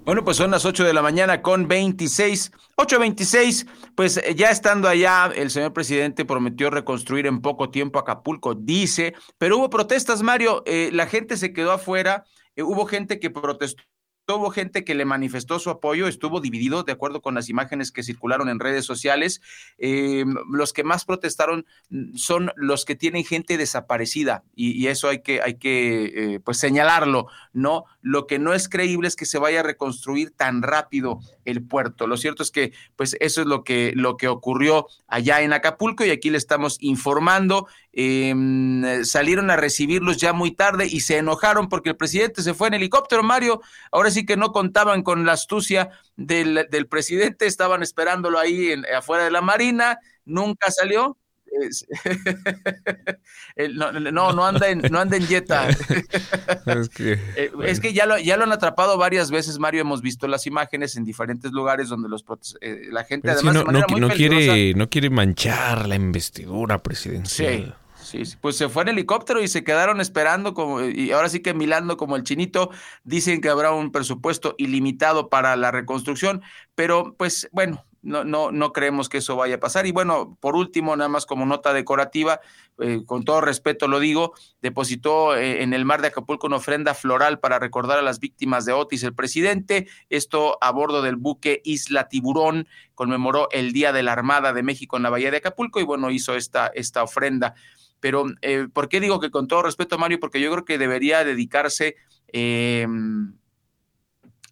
Bueno, 0.06 0.24
pues 0.24 0.38
son 0.38 0.52
las 0.52 0.66
8 0.66 0.84
de 0.84 0.94
la 0.94 1.02
mañana 1.02 1.42
con 1.42 1.68
26. 1.68 2.52
8.26, 2.78 3.68
pues 3.96 4.18
eh, 4.18 4.36
ya 4.36 4.52
estando 4.52 4.88
allá, 4.88 5.32
el 5.36 5.50
señor 5.50 5.74
presidente 5.74 6.26
prometió 6.26 6.70
reconstruir 6.70 7.26
en 7.26 7.42
poco 7.42 7.72
tiempo 7.72 7.98
Acapulco, 7.98 8.54
dice, 8.54 9.16
pero 9.40 9.58
hubo 9.58 9.70
protestas, 9.72 10.22
Mario, 10.22 10.62
eh, 10.68 10.92
la 10.94 11.08
gente 11.08 11.38
se 11.38 11.54
quedó 11.54 11.72
afuera, 11.72 12.26
eh, 12.56 12.62
hubo 12.62 12.86
gente 12.86 13.20
que 13.20 13.32
protestó 13.32 13.82
Hubo 14.28 14.50
gente 14.50 14.84
que 14.84 14.96
le 14.96 15.06
manifestó 15.06 15.60
su 15.60 15.70
apoyo, 15.70 16.08
estuvo 16.08 16.42
dividido 16.42 16.82
de 16.82 16.92
acuerdo 16.92 17.22
con 17.22 17.36
las 17.36 17.48
imágenes 17.48 17.92
que 17.92 18.02
circularon 18.02 18.50
en 18.50 18.60
redes 18.60 18.84
sociales. 18.84 19.40
Eh, 19.78 20.26
los 20.52 20.74
que 20.74 20.84
más 20.84 21.06
protestaron 21.06 21.68
mm, 21.90 22.16
son 22.16 22.52
los 22.56 22.86
que 22.86 22.96
tienen 22.96 23.24
gente 23.24 23.56
desaparecida 23.58 24.44
y, 24.56 24.88
eso 24.88 25.10
hay 25.10 25.22
que, 25.22 25.42
hay 25.42 25.56
que 25.56 26.06
eh, 26.06 26.40
pues 26.40 26.58
señalarlo, 26.58 27.28
¿no? 27.54 27.86
Lo 28.02 28.26
que 28.26 28.40
no 28.40 28.54
es 28.54 28.68
creíble 28.68 29.08
es 29.08 29.16
que 29.16 29.26
se 29.26 29.38
vaya 29.38 29.60
a 29.60 29.64
reconstruir 29.64 30.32
tan 30.32 30.64
rápido 30.64 31.20
el 31.44 31.64
puerto. 31.64 32.08
Lo 32.08 32.18
cierto 32.18 32.42
es 32.42 32.50
que 32.50 32.74
pues 32.96 33.16
eso 33.20 33.42
es 33.42 33.48
lo 33.48 33.64
que, 33.64 33.94
lo 33.96 34.18
que 34.18 34.28
ocurrió 34.28 34.88
allá 35.08 35.42
en 35.42 35.54
Acapulco 35.54 36.04
y 36.04 36.10
aquí 36.10 36.32
le 36.32 36.40
estamos 36.40 36.78
informando. 36.82 37.68
Em, 37.98 39.06
salieron 39.06 39.50
a 39.50 39.56
recibirlos 39.56 40.18
ya 40.18 40.34
muy 40.34 40.52
tarde 40.52 40.86
y 40.86 41.00
se 41.00 41.18
enojaron 41.18 41.70
porque 41.70 41.92
el 41.92 41.96
presidente 41.96 42.42
se 42.42 42.54
fue 42.54 42.68
en 42.68 42.74
helicóptero, 42.74 43.24
Mario. 43.24 43.62
Ahora 43.90 44.12
sí 44.12 44.26
que 44.26 44.36
no 44.36 44.52
contaban 44.52 45.02
con 45.02 45.26
la 45.26 45.32
astucia 45.32 45.92
del, 46.18 46.68
del 46.70 46.88
presidente, 46.88 47.46
estaban 47.46 47.84
esperándolo 47.84 48.38
ahí 48.38 48.72
en, 48.72 48.84
afuera 48.94 49.24
de 49.24 49.32
la 49.32 49.40
Marina, 49.40 49.98
nunca 50.26 50.72
salió. 50.72 51.18
no, 53.72 54.34
no, 54.34 54.46
anda 54.46 54.68
en, 54.68 54.82
no 54.92 55.00
anda 55.00 55.16
en 55.16 55.26
Jetta. 55.26 55.70
es 55.70 56.90
que, 56.90 57.14
eh, 57.38 57.50
es 57.64 57.80
que 57.80 57.94
ya, 57.94 58.06
lo, 58.06 58.18
ya 58.18 58.36
lo 58.36 58.44
han 58.44 58.52
atrapado 58.52 58.98
varias 58.98 59.32
veces, 59.32 59.58
Mario. 59.58 59.80
Hemos 59.80 60.02
visto 60.02 60.28
las 60.28 60.46
imágenes 60.48 60.98
en 60.98 61.06
diferentes 61.06 61.54
lugares 61.54 61.88
donde 61.88 62.10
los 62.10 62.26
eh, 62.60 62.90
la 62.92 63.06
gente 63.06 63.32
además 63.32 63.64
no, 63.64 64.10
quiere, 64.10 64.74
no 64.74 64.90
quiere 64.90 65.10
manchar 65.10 65.88
la 65.88 65.96
investidura 65.96 66.84
presidencial. 66.84 67.64
Sí. 67.64 67.85
Sí, 68.06 68.22
pues 68.40 68.56
se 68.56 68.70
fue 68.70 68.84
en 68.84 68.90
helicóptero 68.90 69.42
y 69.42 69.48
se 69.48 69.64
quedaron 69.64 70.00
esperando 70.00 70.54
como 70.54 70.84
y 70.84 71.12
ahora 71.12 71.28
sí 71.28 71.40
que 71.40 71.56
milando 71.56 71.98
como 71.98 72.16
el 72.16 72.24
chinito 72.24 72.70
dicen 73.04 73.42
que 73.42 73.50
habrá 73.50 73.72
un 73.72 73.92
presupuesto 73.92 74.54
ilimitado 74.60 75.28
para 75.28 75.56
la 75.56 75.72
reconstrucción, 75.72 76.44
pero 76.76 77.16
pues 77.18 77.50
bueno, 77.52 77.84
no, 78.06 78.24
no, 78.24 78.52
no 78.52 78.72
creemos 78.72 79.10
que 79.10 79.18
eso 79.18 79.36
vaya 79.36 79.56
a 79.56 79.60
pasar. 79.60 79.88
Y 79.88 79.92
bueno, 79.92 80.38
por 80.40 80.56
último, 80.56 80.96
nada 80.96 81.10
más 81.10 81.26
como 81.26 81.46
nota 81.46 81.74
decorativa, 81.74 82.40
eh, 82.78 83.02
con 83.06 83.26
todo 83.26 83.42
respeto 83.42 83.88
lo 83.88 84.00
digo, 84.00 84.34
depositó 84.62 85.36
eh, 85.36 85.64
en 85.64 85.74
el 85.74 85.86
mar 85.86 86.02
de 86.02 86.10
Acapulco 86.10 86.46
una 86.48 86.58
ofrenda 86.58 86.94
floral 86.94 87.40
para 87.40 87.58
recordar 87.58 87.98
a 87.98 88.04
las 88.04 88.20
víctimas 88.20 88.66
de 88.66 88.74
Otis. 88.74 89.02
El 89.04 89.16
presidente, 89.16 89.88
esto 90.10 90.60
a 90.62 90.72
bordo 90.72 91.02
del 91.02 91.16
buque 91.16 91.62
Isla 91.66 92.08
Tiburón, 92.08 92.68
conmemoró 92.94 93.50
el 93.52 93.74
Día 93.74 93.92
de 93.92 94.04
la 94.04 94.14
Armada 94.14 94.54
de 94.54 94.64
México 94.64 94.98
en 94.98 95.04
la 95.04 95.10
Bahía 95.10 95.32
de 95.32 95.38
Acapulco 95.38 95.80
y 95.80 95.84
bueno, 95.84 96.12
hizo 96.12 96.36
esta, 96.36 96.68
esta 96.68 97.04
ofrenda. 97.04 97.56
Pero, 98.00 98.26
eh, 98.42 98.68
¿por 98.72 98.90
qué 98.90 99.00
digo 99.00 99.20
que 99.20 99.32
con 99.32 99.48
todo 99.48 99.64
respeto, 99.64 99.98
Mario? 99.98 100.20
Porque 100.20 100.40
yo 100.40 100.52
creo 100.52 100.66
que 100.66 100.78
debería 100.78 101.24
dedicarse 101.24 101.96
em, 102.28 103.34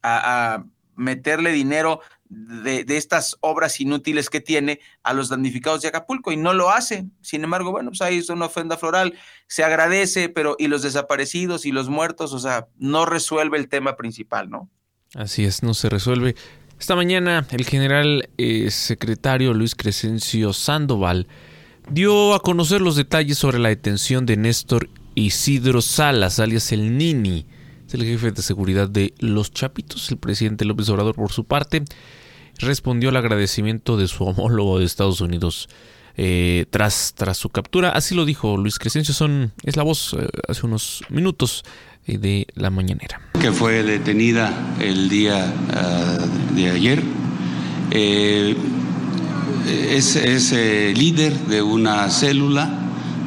a, 0.01 0.63
meterle 0.95 1.51
dinero 1.51 2.01
de, 2.29 2.85
estas 2.89 3.37
obras 3.41 3.79
inútiles 3.79 4.29
que 4.29 4.41
tiene 4.41 4.79
a 5.03 5.13
los 5.13 5.29
damnificados 5.29 5.81
de 5.81 5.87
Acapulco 5.87 6.31
y 6.31 6.37
no 6.37 6.53
lo 6.53 6.71
hace. 6.71 7.05
Sin 7.21 7.43
embargo, 7.43 7.71
bueno, 7.71 7.91
pues 7.91 8.01
ahí 8.01 8.17
es 8.17 8.29
una 8.29 8.45
ofrenda 8.45 8.77
floral, 8.77 9.13
se 9.47 9.63
agradece, 9.63 10.29
pero 10.29 10.55
y 10.57 10.67
los 10.67 10.81
desaparecidos 10.81 11.65
y 11.65 11.71
los 11.71 11.89
muertos, 11.89 12.33
o 12.33 12.39
sea, 12.39 12.67
no 12.77 13.05
resuelve 13.05 13.57
el 13.57 13.69
tema 13.69 13.95
principal, 13.95 14.49
¿no? 14.49 14.69
Así 15.15 15.45
es, 15.45 15.63
no 15.63 15.73
se 15.73 15.89
resuelve. 15.89 16.35
Esta 16.79 16.95
mañana 16.95 17.45
el 17.51 17.65
general 17.65 18.29
eh, 18.37 18.69
secretario 18.71 19.53
Luis 19.53 19.75
Crescencio 19.75 20.53
Sandoval 20.53 21.27
dio 21.89 22.33
a 22.33 22.41
conocer 22.41 22.81
los 22.81 22.95
detalles 22.95 23.37
sobre 23.37 23.59
la 23.59 23.69
detención 23.69 24.25
de 24.25 24.37
Néstor 24.37 24.89
Isidro 25.15 25.81
Salas, 25.81 26.39
alias 26.39 26.71
el 26.71 26.97
Nini, 26.97 27.45
es 27.87 27.93
el 27.93 28.03
jefe 28.03 28.31
de 28.31 28.41
seguridad 28.41 28.89
de 28.89 29.13
Los 29.19 29.51
Chapitos. 29.51 30.09
El 30.09 30.17
presidente 30.17 30.65
López 30.65 30.89
Obrador, 30.89 31.15
por 31.15 31.31
su 31.31 31.43
parte, 31.43 31.83
respondió 32.59 33.09
al 33.09 33.17
agradecimiento 33.17 33.97
de 33.97 34.07
su 34.07 34.23
homólogo 34.25 34.79
de 34.79 34.85
Estados 34.85 35.21
Unidos 35.21 35.69
eh, 36.15 36.65
tras, 36.69 37.13
tras 37.15 37.37
su 37.37 37.49
captura. 37.49 37.89
Así 37.89 38.15
lo 38.15 38.25
dijo 38.25 38.57
Luis 38.57 38.79
Crescencio, 38.79 39.13
son, 39.13 39.51
es 39.63 39.75
la 39.77 39.83
voz 39.83 40.15
eh, 40.17 40.27
hace 40.47 40.65
unos 40.65 41.03
minutos 41.09 41.63
eh, 42.05 42.17
de 42.17 42.47
la 42.55 42.69
mañanera. 42.69 43.21
Que 43.39 43.51
fue 43.51 43.83
detenida 43.83 44.75
el 44.79 45.09
día 45.09 45.53
ah, 45.73 46.19
de 46.55 46.69
ayer 46.69 47.03
es, 49.67 50.15
eh, 50.51 50.93
líder 50.95 51.37
de 51.47 51.61
una 51.61 52.09
célula, 52.09 52.69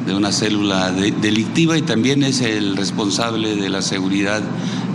de 0.05 0.15
una 0.15 0.31
célula 0.31 0.91
delictiva 0.91 1.77
y 1.77 1.81
también 1.81 2.23
es 2.23 2.41
el 2.41 2.77
responsable 2.77 3.55
de 3.55 3.69
la 3.69 3.81
seguridad 3.81 4.41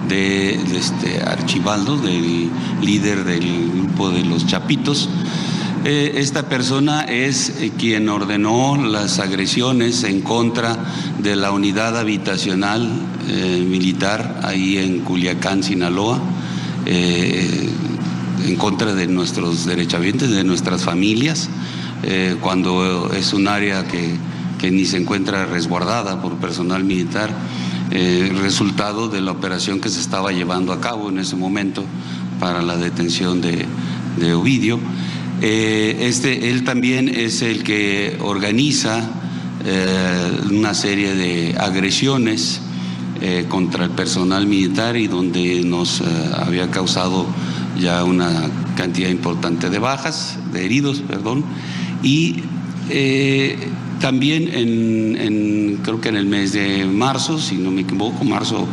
de, 0.09 0.55
este 0.55 1.23
Archibaldo, 1.23 1.97
del 1.97 2.51
líder 2.83 3.25
del 3.25 3.71
grupo 3.71 4.11
de 4.11 4.25
los 4.25 4.47
Chapitos. 4.47 5.09
Eh, 5.85 6.15
esta 6.17 6.49
persona 6.49 7.03
es 7.03 7.55
eh, 7.61 7.73
quien 7.77 8.09
ordenó 8.09 8.77
las 8.77 9.19
agresiones 9.19 10.05
en 10.05 10.21
contra 10.21 10.79
de 11.19 11.37
la 11.37 11.51
unidad 11.51 11.99
habitacional 11.99 12.89
militar 13.69 14.41
ahí 14.43 14.79
en 14.79 15.01
Culiacán, 15.01 15.63
Sinaloa 15.63 16.21
en 18.47 18.57
contra 18.57 18.95
de 18.95 19.07
nuestros 19.07 19.67
derechohabientes, 19.67 20.31
de 20.31 20.45
nuestras 20.45 20.83
familias, 20.83 21.49
eh, 22.03 22.37
cuando 22.41 23.13
es 23.13 23.33
un 23.33 23.49
área 23.49 23.85
que, 23.87 24.19
ni 24.71 24.85
se 24.85 24.97
encuentra 24.97 25.45
resguardada 25.45 26.23
por 26.23 26.37
personal 26.37 26.85
militar, 26.85 27.31
eh, 27.91 28.33
resultado 28.41 29.09
de 29.09 29.21
la 29.21 29.33
operación 29.33 29.81
que 29.81 29.89
se 29.89 30.01
estaba 30.01 30.31
llevando 30.31 30.73
a 30.73 30.81
cabo 30.81 31.09
en 31.09 31.19
ese 31.19 31.35
momento 31.35 31.85
para 32.39 32.63
la 32.63 32.77
detención 32.77 33.41
de, 33.41 33.67
Ovidio. 34.35 34.79
Eh, 35.41 35.97
este, 36.03 36.51
él 36.51 36.63
también 36.63 37.09
es 37.09 37.43
el 37.43 37.65
que 37.65 38.17
organiza 38.21 39.19
una 40.51 40.75
serie 40.75 41.15
de 41.15 41.55
agresiones 41.57 42.61
eh, 43.25 43.45
contra 43.49 43.85
el 43.85 43.91
personal 43.91 44.49
militar 44.49 44.97
y 44.97 45.07
donde 45.07 45.63
nos 45.63 46.01
eh, 46.01 46.05
había 46.35 46.73
causado 46.73 47.25
ya 47.79 48.05
una 48.05 48.51
cantidad 48.77 49.09
importante 49.09 49.71
de 49.71 49.79
bajas, 49.79 50.39
de 50.53 50.65
heridos, 50.65 51.01
perdón, 51.01 51.45
y 52.03 52.43
eh, 52.91 53.57
también 54.01 54.49
en, 54.53 55.79
creo 55.83 56.01
que 56.01 56.09
en 56.09 56.17
el 56.17 56.27
mes 56.27 56.53
de 56.53 56.85
marzo, 56.87 57.39
si 57.39 57.57
no 57.57 57.71
me 57.71 57.83
equivoco, 57.83 58.25
marzo 58.25 58.67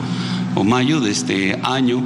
o 0.56 0.64
mayo 0.64 1.00
de 1.00 1.12
este 1.12 1.60
año, 1.64 2.04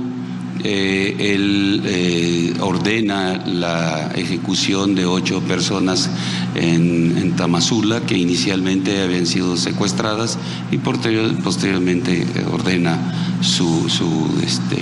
eh, 0.66 1.16
él 1.34 1.82
eh, 1.86 2.54
ordena 2.62 3.44
la 3.46 4.12
ejecución 4.16 4.96
de 4.96 5.06
ocho 5.06 5.42
personas 5.42 6.10
en, 6.56 7.34
Tamazula 7.36 8.02
que 8.02 8.16
inicialmente 8.16 9.02
habían 9.02 9.26
sido 9.26 9.58
secuestradas 9.58 10.38
y 10.72 10.78
posteriormente 10.78 12.28
ordena 12.52 13.40
su, 13.42 13.90
su, 13.90 14.40
este, 14.44 14.78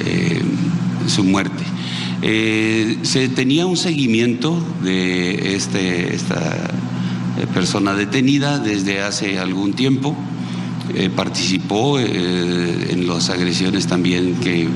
eh, 0.00 0.42
su 1.08 1.24
muerte. 1.24 1.64
se 3.02 3.28
tenía 3.28 3.66
un 3.66 3.76
seguimiento 3.76 4.56
de 4.82 5.56
este, 5.56 6.14
esta 6.14 6.70
persona 7.54 7.94
detenida 7.94 8.58
desde 8.58 9.02
hace 9.02 9.38
algún 9.38 9.72
tiempo. 9.72 10.16
Eh, 10.94 11.10
participó 11.10 11.98
eh, 11.98 12.88
en 12.90 13.08
las 13.08 13.28
agresiones 13.28 13.86
también 13.86 14.36
que, 14.36 14.68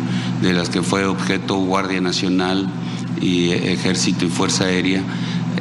de 0.43 0.53
las 0.53 0.69
que 0.69 0.83
fue 0.83 1.07
objeto 1.07 1.57
Guardia 1.57 2.01
Nacional 2.01 2.69
y 3.21 3.51
Ejército 3.51 4.25
y 4.25 4.29
Fuerza 4.29 4.65
Aérea 4.65 5.03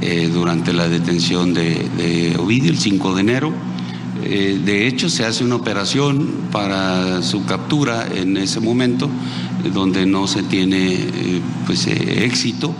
eh, 0.01 0.29
durante 0.33 0.73
la 0.73 0.89
detención 0.89 1.53
de, 1.53 2.35
Ovidio 2.39 2.71
el 2.71 2.79
5 2.79 3.15
de 3.15 3.21
enero. 3.21 3.53
de 4.21 4.87
hecho, 4.87 5.09
se 5.09 5.23
hace 5.23 5.43
una 5.43 5.55
operación 5.55 6.29
para 6.51 7.21
su 7.21 7.45
captura 7.45 8.07
en 8.13 8.35
ese 8.35 8.59
momento, 8.59 9.09
donde 9.73 10.05
no 10.05 10.27
se 10.27 10.43
tiene 10.43 10.97
pues, 11.65 11.87
éxito. 11.87 12.73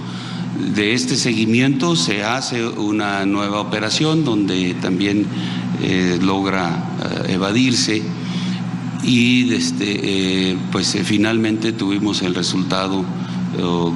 De 0.74 0.94
este 0.94 1.16
seguimiento 1.16 1.96
se 1.96 2.24
hace 2.24 2.68
una 2.68 3.26
nueva 3.26 3.62
operación 3.62 4.26
donde 4.26 4.74
también 4.76 5.26
eh, 5.82 6.20
logra 6.22 6.98
eh, 7.28 7.34
evadirse 7.34 8.04
y 9.02 9.48
eh, 9.80 10.58
pues 10.74 10.98
finalmente 11.06 11.72
tuvimos 11.72 12.22
el 12.22 12.36
resultado 12.36 13.06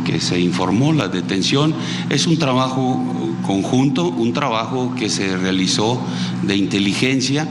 que 0.03 0.19
se 0.19 0.41
informó, 0.41 0.91
la 0.91 1.07
detención. 1.07 1.73
Es 2.09 2.27
un 2.27 2.37
trabajo 2.37 3.01
conjunto, 3.43 4.07
un 4.07 4.33
trabajo 4.33 4.93
que 4.95 5.09
se 5.09 5.37
realizó 5.37 6.01
de 6.41 6.57
inteligencia 6.57 7.47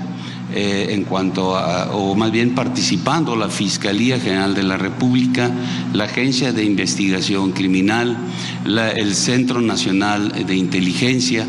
en 0.55 1.05
cuanto 1.05 1.57
a, 1.57 1.95
o 1.95 2.15
más 2.15 2.31
bien 2.31 2.55
participando 2.55 3.37
la 3.37 3.49
Fiscalía 3.49 4.19
General 4.19 4.55
de 4.55 4.62
la 4.62 4.77
República, 4.77 5.51
la 5.93 6.05
Agencia 6.05 6.53
de 6.53 6.65
Investigación 6.65 7.53
Criminal, 7.53 8.17
el 8.65 9.15
Centro 9.15 9.61
Nacional 9.61 10.47
de 10.47 10.57
Inteligencia, 10.57 11.47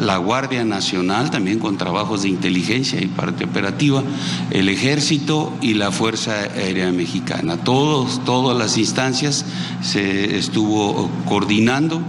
la 0.00 0.16
Guardia 0.18 0.64
Nacional, 0.64 1.30
también 1.30 1.58
con 1.58 1.76
trabajos 1.76 2.22
de 2.22 2.28
inteligencia 2.28 3.00
y 3.00 3.06
parte 3.06 3.44
operativa, 3.44 4.02
el 4.50 4.68
Ejército 4.68 5.52
y 5.60 5.74
la 5.74 5.92
Fuerza 5.92 6.32
Aérea 6.32 6.90
Mexicana. 6.90 7.58
Todos, 7.58 8.24
todas 8.24 8.56
las 8.58 8.76
instancias 8.76 9.44
se 9.82 10.36
estuvo 10.36 11.08
coordinando, 11.26 12.02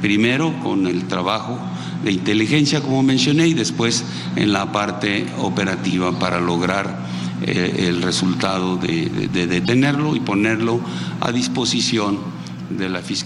primero 0.00 0.54
con 0.62 0.86
el 0.86 1.04
trabajo 1.06 1.58
de 2.04 2.12
inteligencia, 2.12 2.80
como 2.80 3.02
mencioné, 3.02 3.48
y 3.48 3.54
después 3.54 4.04
en 4.36 4.52
la 4.52 4.72
parte 4.72 5.26
operativa 5.38 6.18
para 6.18 6.40
lograr 6.40 7.06
eh, 7.42 7.86
el 7.88 8.02
resultado 8.02 8.76
de 8.76 9.08
detenerlo 9.28 10.14
y 10.16 10.20
ponerlo 10.20 10.80
a 11.20 11.32
disposición 11.32 12.42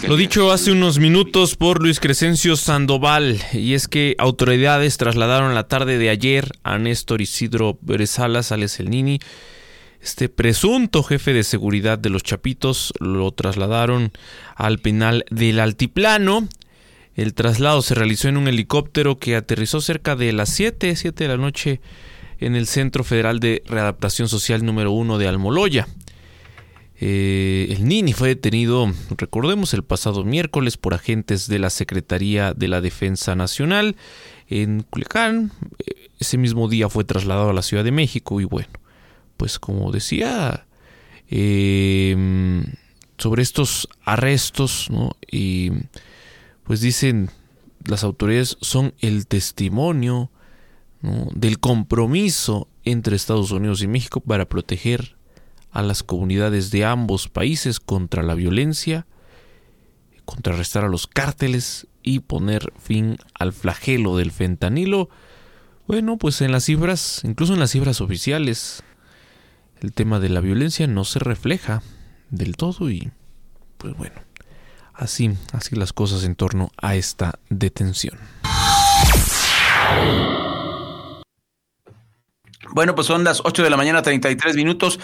lo 0.08 0.16
dicho 0.16 0.50
hace 0.50 0.72
unos 0.72 0.98
minutos 0.98 1.54
por 1.56 1.80
Luis 1.80 2.00
Crescencio 2.00 2.56
Sandoval, 2.56 3.40
y 3.52 3.74
es 3.74 3.86
que 3.86 4.16
autoridades 4.18 4.96
trasladaron 4.96 5.54
la 5.54 5.68
tarde 5.68 5.98
de 5.98 6.10
ayer 6.10 6.50
a 6.64 6.78
Néstor 6.78 7.20
Isidro 7.20 7.78
Berezalas, 7.80 8.50
Alex 8.50 8.80
El 8.80 8.90
Nini, 8.90 9.20
este 10.00 10.28
presunto 10.28 11.02
jefe 11.02 11.32
de 11.32 11.44
seguridad 11.44 11.98
de 11.98 12.10
los 12.10 12.22
Chapitos, 12.22 12.92
lo 12.98 13.30
trasladaron 13.32 14.12
al 14.56 14.78
penal 14.78 15.24
del 15.30 15.60
Altiplano. 15.60 16.48
El 17.16 17.32
traslado 17.32 17.80
se 17.80 17.94
realizó 17.94 18.28
en 18.28 18.36
un 18.36 18.46
helicóptero 18.46 19.18
que 19.18 19.36
aterrizó 19.36 19.80
cerca 19.80 20.16
de 20.16 20.34
las 20.34 20.50
7, 20.50 20.94
7 20.94 21.24
de 21.24 21.28
la 21.28 21.38
noche 21.38 21.80
en 22.38 22.54
el 22.54 22.66
Centro 22.66 23.04
Federal 23.04 23.40
de 23.40 23.62
Readaptación 23.66 24.28
Social 24.28 24.64
número 24.64 24.92
1 24.92 25.16
de 25.16 25.26
Almoloya. 25.26 25.88
Eh, 27.00 27.68
el 27.70 27.88
Nini 27.88 28.12
fue 28.12 28.28
detenido, 28.28 28.92
recordemos, 29.16 29.72
el 29.72 29.82
pasado 29.82 30.24
miércoles 30.24 30.76
por 30.76 30.92
agentes 30.92 31.48
de 31.48 31.58
la 31.58 31.70
Secretaría 31.70 32.52
de 32.52 32.68
la 32.68 32.82
Defensa 32.82 33.34
Nacional 33.34 33.96
en 34.48 34.82
Culiacán. 34.82 35.52
Eh, 35.86 36.10
ese 36.20 36.36
mismo 36.36 36.68
día 36.68 36.90
fue 36.90 37.04
trasladado 37.04 37.48
a 37.48 37.54
la 37.54 37.62
Ciudad 37.62 37.84
de 37.84 37.92
México 37.92 38.42
y 38.42 38.44
bueno, 38.44 38.68
pues 39.38 39.58
como 39.58 39.90
decía, 39.90 40.66
em, 41.30 42.64
sobre 43.16 43.42
estos 43.42 43.88
arrestos, 44.04 44.88
¿no? 44.90 45.16
Y 45.30 45.70
pues 46.66 46.80
dicen 46.80 47.30
las 47.84 48.02
autoridades 48.02 48.58
son 48.60 48.94
el 49.00 49.26
testimonio 49.26 50.30
del 51.34 51.60
compromiso 51.60 52.68
entre 52.84 53.14
Estados 53.14 53.52
Unidos 53.52 53.82
y 53.82 53.86
México 53.86 54.20
para 54.20 54.48
proteger 54.48 55.16
a 55.70 55.82
las 55.82 56.02
comunidades 56.02 56.70
de 56.70 56.84
ambos 56.84 57.28
países 57.28 57.78
contra 57.78 58.22
la 58.22 58.34
violencia, 58.34 59.06
contrarrestar 60.24 60.84
a 60.84 60.88
los 60.88 61.06
cárteles 61.06 61.86
y 62.02 62.20
poner 62.20 62.72
fin 62.78 63.18
al 63.34 63.52
flagelo 63.52 64.16
del 64.16 64.32
fentanilo. 64.32 65.08
Bueno, 65.86 66.16
pues 66.16 66.40
en 66.40 66.50
las 66.50 66.64
cifras, 66.64 67.20
incluso 67.24 67.54
en 67.54 67.60
las 67.60 67.70
cifras 67.70 68.00
oficiales, 68.00 68.82
el 69.80 69.92
tema 69.92 70.18
de 70.18 70.30
la 70.30 70.40
violencia 70.40 70.88
no 70.88 71.04
se 71.04 71.20
refleja 71.20 71.82
del 72.30 72.56
todo 72.56 72.90
y 72.90 73.12
pues 73.76 73.96
bueno, 73.96 74.25
así, 74.96 75.36
así 75.52 75.76
las 75.76 75.92
cosas 75.92 76.24
en 76.24 76.34
torno 76.34 76.70
a 76.80 76.94
esta 76.94 77.38
detención. 77.48 78.18
Bueno, 82.70 82.94
pues 82.94 83.06
son 83.06 83.24
las 83.24 83.40
8 83.44 83.62
de 83.62 83.70
la 83.70 83.76
mañana, 83.76 84.02
33 84.02 84.56
minutos. 84.56 85.00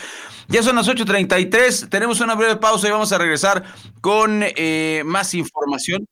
Ya 0.49 0.63
son 0.63 0.77
las 0.77 0.89
8.33, 0.89 1.89
tenemos 1.89 2.21
una 2.21 2.35
breve 2.35 2.57
pausa 2.57 2.89
y 2.89 2.91
vamos 2.91 3.13
a 3.13 3.19
regresar 3.19 3.65
con 4.01 4.43
eh, 4.43 5.03
más 5.07 5.35
información. 5.35 6.07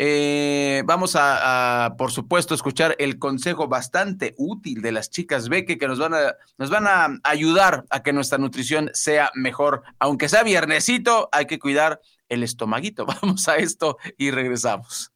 Eh, 0.00 0.82
vamos 0.86 1.16
a, 1.16 1.94
por 1.98 2.12
supuesto, 2.12 2.54
escuchar 2.54 2.94
el 2.98 3.18
consejo 3.18 3.66
bastante 3.66 4.34
útil 4.38 4.80
de 4.80 4.92
las 4.92 5.10
chicas 5.10 5.48
Beque 5.48 5.76
que 5.76 5.88
nos 5.88 5.98
van, 5.98 6.14
a, 6.14 6.34
nos 6.56 6.70
van 6.70 6.86
a 6.86 7.18
ayudar 7.24 7.84
a 7.90 8.02
que 8.02 8.12
nuestra 8.12 8.38
nutrición 8.38 8.90
sea 8.94 9.30
mejor. 9.34 9.82
Aunque 9.98 10.28
sea 10.28 10.44
viernesito, 10.44 11.28
hay 11.32 11.46
que 11.46 11.58
cuidar 11.58 12.00
el 12.28 12.42
estomaguito. 12.42 13.06
Vamos 13.22 13.48
a 13.48 13.56
esto 13.56 13.98
y 14.16 14.30
regresamos. 14.30 15.12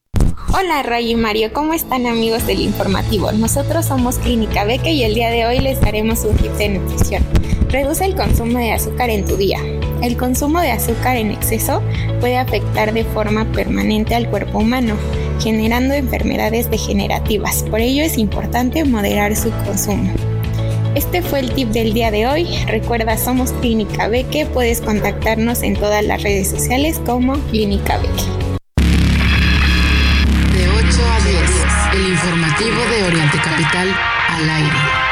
Hola 0.54 0.82
Ray 0.82 1.10
y 1.10 1.14
Mario, 1.14 1.52
¿cómo 1.52 1.72
están 1.74 2.06
amigos 2.06 2.46
del 2.46 2.60
informativo? 2.60 3.32
Nosotros 3.32 3.86
somos 3.86 4.18
Clínica 4.18 4.64
Beque 4.64 4.92
y 4.92 5.04
el 5.04 5.14
día 5.14 5.30
de 5.30 5.46
hoy 5.46 5.60
les 5.60 5.80
daremos 5.80 6.24
un 6.24 6.36
tip 6.36 6.52
de 6.52 6.70
nutrición. 6.70 7.24
Reduce 7.68 8.04
el 8.04 8.16
consumo 8.16 8.58
de 8.58 8.72
azúcar 8.72 9.10
en 9.10 9.26
tu 9.26 9.36
día. 9.36 9.58
El 10.02 10.16
consumo 10.16 10.60
de 10.60 10.72
azúcar 10.72 11.16
en 11.16 11.30
exceso 11.30 11.82
puede 12.20 12.38
afectar 12.38 12.92
de 12.92 13.04
forma 13.04 13.50
permanente 13.52 14.14
al 14.14 14.28
cuerpo 14.28 14.58
humano, 14.58 14.96
generando 15.40 15.94
enfermedades 15.94 16.70
degenerativas. 16.70 17.62
Por 17.64 17.80
ello 17.80 18.02
es 18.02 18.18
importante 18.18 18.84
moderar 18.84 19.36
su 19.36 19.50
consumo. 19.64 20.12
Este 20.94 21.22
fue 21.22 21.40
el 21.40 21.54
tip 21.54 21.68
del 21.68 21.94
día 21.94 22.10
de 22.10 22.26
hoy. 22.26 22.46
Recuerda, 22.66 23.16
somos 23.16 23.52
Clínica 23.52 24.08
Beque. 24.08 24.44
Puedes 24.44 24.82
contactarnos 24.82 25.62
en 25.62 25.74
todas 25.74 26.04
las 26.04 26.22
redes 26.22 26.50
sociales 26.50 27.00
como 27.06 27.34
Clínica 27.50 27.96
Beque. 27.96 28.24
De 30.52 30.68
8 30.68 30.84
a 30.84 31.94
10, 31.94 32.04
el 32.04 32.12
informativo 32.12 32.84
de 32.90 33.04
Oriente 33.04 33.38
Capital 33.38 33.88
al 34.28 34.50
aire. 34.50 35.11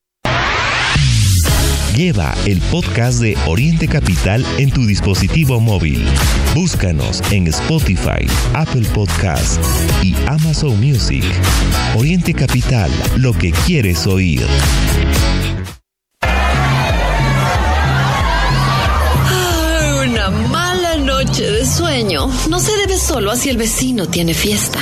Lleva 2.01 2.33
el 2.47 2.59
podcast 2.71 3.19
de 3.19 3.37
Oriente 3.45 3.87
Capital 3.87 4.43
en 4.57 4.71
tu 4.71 4.87
dispositivo 4.87 5.59
móvil. 5.59 6.03
Búscanos 6.55 7.21
en 7.29 7.45
Spotify, 7.45 8.25
Apple 8.55 8.87
Podcast 8.91 9.61
y 10.01 10.15
Amazon 10.25 10.81
Music. 10.81 11.23
Oriente 11.95 12.33
Capital, 12.33 12.89
lo 13.17 13.33
que 13.33 13.51
quieres 13.51 14.07
oír. 14.07 14.41
una 20.03 20.31
mala 20.49 20.97
noche 20.97 21.51
de 21.51 21.67
sueño 21.67 22.31
no 22.49 22.59
se 22.59 22.75
debe 22.77 22.97
solo 22.97 23.29
a 23.29 23.35
si 23.35 23.49
el 23.49 23.57
vecino 23.57 24.07
tiene 24.07 24.33
fiesta. 24.33 24.79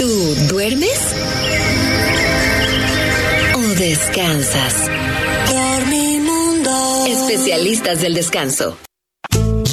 ¿Tú 0.00 0.08
duermes? 0.48 1.14
¿O 3.56 3.60
descansas? 3.74 4.88
Especialistas 7.14 8.00
del 8.00 8.12
descanso. 8.12 8.76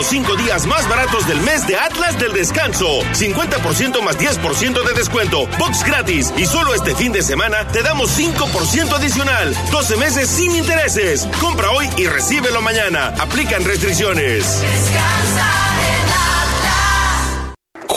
Los 0.00 0.06
5 0.06 0.34
días 0.36 0.66
más 0.66 0.88
baratos 0.88 1.26
del 1.26 1.42
mes 1.42 1.66
de 1.66 1.76
Atlas 1.76 2.18
del 2.18 2.32
Descanso. 2.32 3.02
50% 3.12 4.00
más 4.00 4.16
10% 4.18 4.82
de 4.82 4.94
descuento. 4.94 5.46
Box 5.58 5.84
gratis. 5.84 6.32
Y 6.38 6.46
solo 6.46 6.74
este 6.74 6.94
fin 6.94 7.12
de 7.12 7.20
semana 7.22 7.66
te 7.68 7.82
damos 7.82 8.18
5% 8.18 8.94
adicional. 8.94 9.54
12 9.70 9.96
meses 9.98 10.30
sin 10.30 10.56
intereses. 10.56 11.28
Compra 11.38 11.70
hoy 11.72 11.90
y 11.98 12.06
recíbelo 12.06 12.62
mañana. 12.62 13.12
Aplican 13.18 13.62
restricciones. 13.62 14.62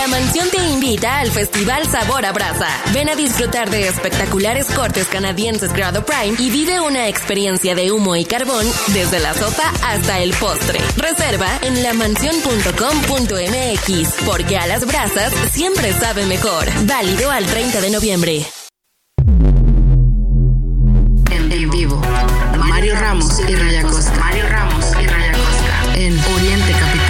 La 0.00 0.08
mansión 0.08 0.48
te 0.48 0.56
invita 0.56 1.18
al 1.18 1.30
Festival 1.30 1.86
Sabor 1.86 2.24
a 2.24 2.32
Brasa. 2.32 2.68
Ven 2.94 3.10
a 3.10 3.14
disfrutar 3.14 3.68
de 3.68 3.86
espectaculares 3.86 4.64
cortes 4.70 5.06
canadienses 5.08 5.74
grado 5.74 6.06
prime 6.06 6.36
y 6.38 6.48
vive 6.48 6.80
una 6.80 7.06
experiencia 7.06 7.74
de 7.74 7.92
humo 7.92 8.16
y 8.16 8.24
carbón 8.24 8.64
desde 8.94 9.20
la 9.20 9.34
sopa 9.34 9.70
hasta 9.84 10.20
el 10.20 10.32
postre. 10.32 10.78
Reserva 10.96 11.48
en 11.60 11.82
lamansión.com.mx 11.82 14.24
porque 14.24 14.56
a 14.56 14.66
las 14.66 14.86
brasas 14.86 15.34
siempre 15.52 15.92
sabe 15.92 16.24
mejor. 16.24 16.66
Válido 16.86 17.30
al 17.30 17.44
30 17.44 17.82
de 17.82 17.90
noviembre. 17.90 18.46
En 21.28 21.68
vivo, 21.68 22.00
Mario 22.56 22.96
Ramos 22.96 23.38
y 23.46 23.54
Raya 23.54 23.82
Costa. 23.82 24.18
Mario 24.18 24.48
Ramos 24.48 24.86
y 24.98 25.06
Raya 25.06 25.32
Costa. 25.32 25.94
En 25.96 26.18
Oriente 26.18 26.72
Capital. 26.72 27.09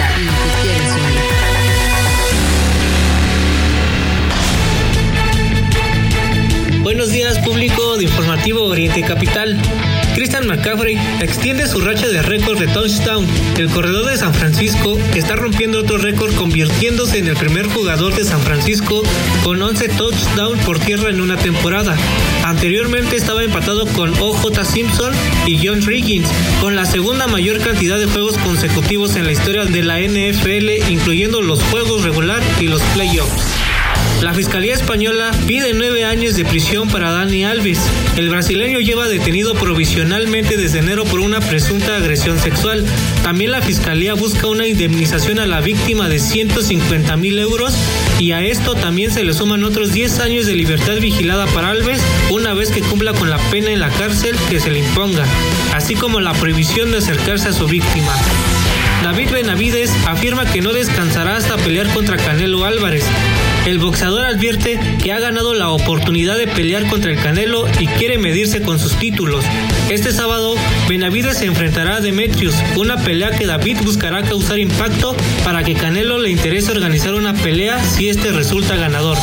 Buenos 6.91 7.13
días 7.13 7.39
público 7.39 7.95
de 7.95 8.03
Informativo 8.03 8.63
Oriente 8.63 9.01
Capital. 9.01 9.57
Christian 10.13 10.45
McCaffrey 10.45 10.97
extiende 11.21 11.65
su 11.65 11.79
racha 11.79 12.09
de 12.09 12.21
récord 12.21 12.59
de 12.59 12.67
touchdown. 12.67 13.25
El 13.57 13.69
corredor 13.69 14.07
de 14.07 14.17
San 14.17 14.33
Francisco 14.33 14.99
está 15.15 15.37
rompiendo 15.37 15.79
otro 15.79 15.97
récord 15.97 16.35
convirtiéndose 16.35 17.19
en 17.19 17.27
el 17.27 17.37
primer 17.37 17.67
jugador 17.67 18.13
de 18.13 18.25
San 18.25 18.41
Francisco 18.41 19.03
con 19.45 19.61
11 19.61 19.87
touchdowns 19.87 20.61
por 20.65 20.79
tierra 20.79 21.09
en 21.09 21.21
una 21.21 21.37
temporada. 21.37 21.95
Anteriormente 22.43 23.15
estaba 23.15 23.41
empatado 23.41 23.87
con 23.87 24.13
OJ 24.19 24.65
Simpson 24.65 25.13
y 25.47 25.65
John 25.65 25.81
Riggins, 25.83 26.27
con 26.59 26.75
la 26.75 26.83
segunda 26.83 27.25
mayor 27.25 27.59
cantidad 27.59 27.99
de 27.99 28.07
juegos 28.07 28.37
consecutivos 28.39 29.15
en 29.15 29.23
la 29.23 29.31
historia 29.31 29.63
de 29.63 29.81
la 29.81 30.01
NFL, 30.01 30.91
incluyendo 30.91 31.41
los 31.41 31.63
juegos 31.63 32.03
regular 32.03 32.43
y 32.59 32.65
los 32.65 32.81
playoffs. 32.93 33.60
La 34.21 34.35
Fiscalía 34.35 34.75
Española 34.75 35.31
pide 35.47 35.73
nueve 35.73 36.05
años 36.05 36.35
de 36.35 36.45
prisión 36.45 36.87
para 36.89 37.11
Dani 37.11 37.43
Alves. 37.43 37.79
El 38.17 38.29
brasileño 38.29 38.79
lleva 38.79 39.07
detenido 39.07 39.55
provisionalmente 39.55 40.57
desde 40.57 40.77
enero 40.77 41.05
por 41.05 41.21
una 41.21 41.39
presunta 41.39 41.95
agresión 41.95 42.37
sexual. 42.37 42.85
También 43.23 43.49
la 43.49 43.63
Fiscalía 43.63 44.13
busca 44.13 44.45
una 44.45 44.67
indemnización 44.67 45.39
a 45.39 45.47
la 45.47 45.59
víctima 45.59 46.07
de 46.07 46.19
150 46.19 47.17
mil 47.17 47.39
euros 47.39 47.73
y 48.19 48.33
a 48.33 48.43
esto 48.43 48.75
también 48.75 49.09
se 49.09 49.23
le 49.23 49.33
suman 49.33 49.63
otros 49.63 49.91
10 49.91 50.19
años 50.19 50.45
de 50.45 50.53
libertad 50.53 50.97
vigilada 51.01 51.47
para 51.47 51.71
Alves 51.71 51.99
una 52.29 52.53
vez 52.53 52.69
que 52.69 52.81
cumpla 52.81 53.13
con 53.13 53.31
la 53.31 53.39
pena 53.49 53.71
en 53.71 53.79
la 53.79 53.89
cárcel 53.89 54.35
que 54.51 54.59
se 54.59 54.69
le 54.69 54.79
imponga, 54.79 55.25
así 55.73 55.95
como 55.95 56.19
la 56.19 56.33
prohibición 56.33 56.91
de 56.91 56.99
acercarse 56.99 57.49
a 57.49 57.53
su 57.53 57.65
víctima. 57.65 58.13
David 59.03 59.31
Benavides 59.31 59.91
afirma 60.05 60.45
que 60.45 60.61
no 60.61 60.73
descansará 60.73 61.35
hasta 61.35 61.57
pelear 61.57 61.91
contra 61.91 62.17
Canelo 62.17 62.65
Álvarez. 62.65 63.03
El 63.65 63.77
boxeador 63.77 64.25
advierte 64.25 64.79
que 65.03 65.13
ha 65.13 65.19
ganado 65.19 65.53
la 65.53 65.69
oportunidad 65.69 66.37
de 66.37 66.47
pelear 66.47 66.87
contra 66.87 67.11
el 67.11 67.19
Canelo 67.19 67.67
y 67.79 67.85
quiere 67.87 68.17
medirse 68.17 68.61
con 68.61 68.79
sus 68.79 68.95
títulos. 68.95 69.45
Este 69.89 70.11
sábado, 70.11 70.55
Benavides 70.89 71.37
se 71.37 71.45
enfrentará 71.45 71.97
a 71.97 72.01
Demetrius, 72.01 72.55
una 72.75 72.97
pelea 72.97 73.31
que 73.31 73.45
David 73.45 73.77
buscará 73.83 74.23
causar 74.23 74.59
impacto 74.59 75.15
para 75.43 75.63
que 75.63 75.75
Canelo 75.75 76.17
le 76.17 76.31
interese 76.31 76.71
organizar 76.71 77.13
una 77.13 77.33
pelea 77.33 77.83
si 77.83 78.09
este 78.09 78.31
resulta 78.31 78.75
ganador. 78.75 79.17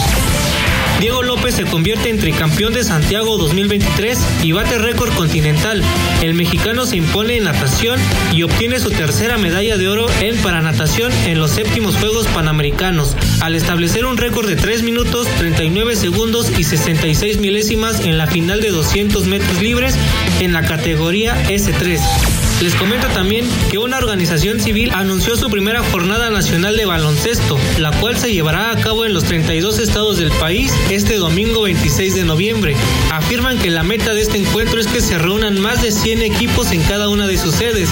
Diego 1.00 1.22
López 1.22 1.54
se 1.54 1.64
convierte 1.64 2.10
en 2.10 2.18
tricampeón 2.18 2.72
de 2.72 2.82
Santiago 2.82 3.38
2023 3.38 4.18
y 4.42 4.50
bate 4.50 4.78
récord 4.78 5.12
continental. 5.14 5.82
El 6.22 6.34
mexicano 6.34 6.86
se 6.86 6.96
impone 6.96 7.36
en 7.36 7.44
natación 7.44 8.00
y 8.32 8.42
obtiene 8.42 8.80
su 8.80 8.90
tercera 8.90 9.38
medalla 9.38 9.76
de 9.76 9.88
oro 9.88 10.06
en 10.20 10.36
paranatación 10.38 11.12
en 11.26 11.38
los 11.38 11.52
séptimos 11.52 11.96
Juegos 11.96 12.26
Panamericanos, 12.28 13.16
al 13.40 13.54
establecer 13.54 14.06
un 14.06 14.16
récord 14.16 14.48
de 14.48 14.56
3 14.56 14.82
minutos 14.82 15.28
39 15.38 15.94
segundos 15.94 16.50
y 16.58 16.64
66 16.64 17.38
milésimas 17.38 18.00
en 18.00 18.18
la 18.18 18.26
final 18.26 18.60
de 18.60 18.70
200 18.70 19.26
metros 19.26 19.62
libres 19.62 19.94
en 20.40 20.52
la 20.52 20.62
categoría 20.62 21.36
S3. 21.48 22.37
Les 22.60 22.74
comento 22.74 23.06
también 23.08 23.46
que 23.70 23.78
una 23.78 23.98
organización 23.98 24.58
civil 24.58 24.90
anunció 24.92 25.36
su 25.36 25.48
primera 25.48 25.80
jornada 25.80 26.28
nacional 26.28 26.76
de 26.76 26.86
baloncesto, 26.86 27.56
la 27.78 27.92
cual 28.00 28.18
se 28.18 28.32
llevará 28.32 28.72
a 28.72 28.80
cabo 28.80 29.06
en 29.06 29.14
los 29.14 29.22
32 29.22 29.78
estados 29.78 30.18
del 30.18 30.32
país 30.32 30.74
este 30.90 31.18
domingo 31.18 31.62
26 31.62 32.16
de 32.16 32.24
noviembre. 32.24 32.74
Afirman 33.12 33.58
que 33.58 33.70
la 33.70 33.84
meta 33.84 34.12
de 34.12 34.22
este 34.22 34.38
encuentro 34.38 34.80
es 34.80 34.88
que 34.88 35.00
se 35.00 35.18
reúnan 35.18 35.60
más 35.60 35.82
de 35.82 35.92
100 35.92 36.22
equipos 36.22 36.72
en 36.72 36.82
cada 36.82 37.08
una 37.08 37.28
de 37.28 37.38
sus 37.38 37.54
sedes, 37.54 37.90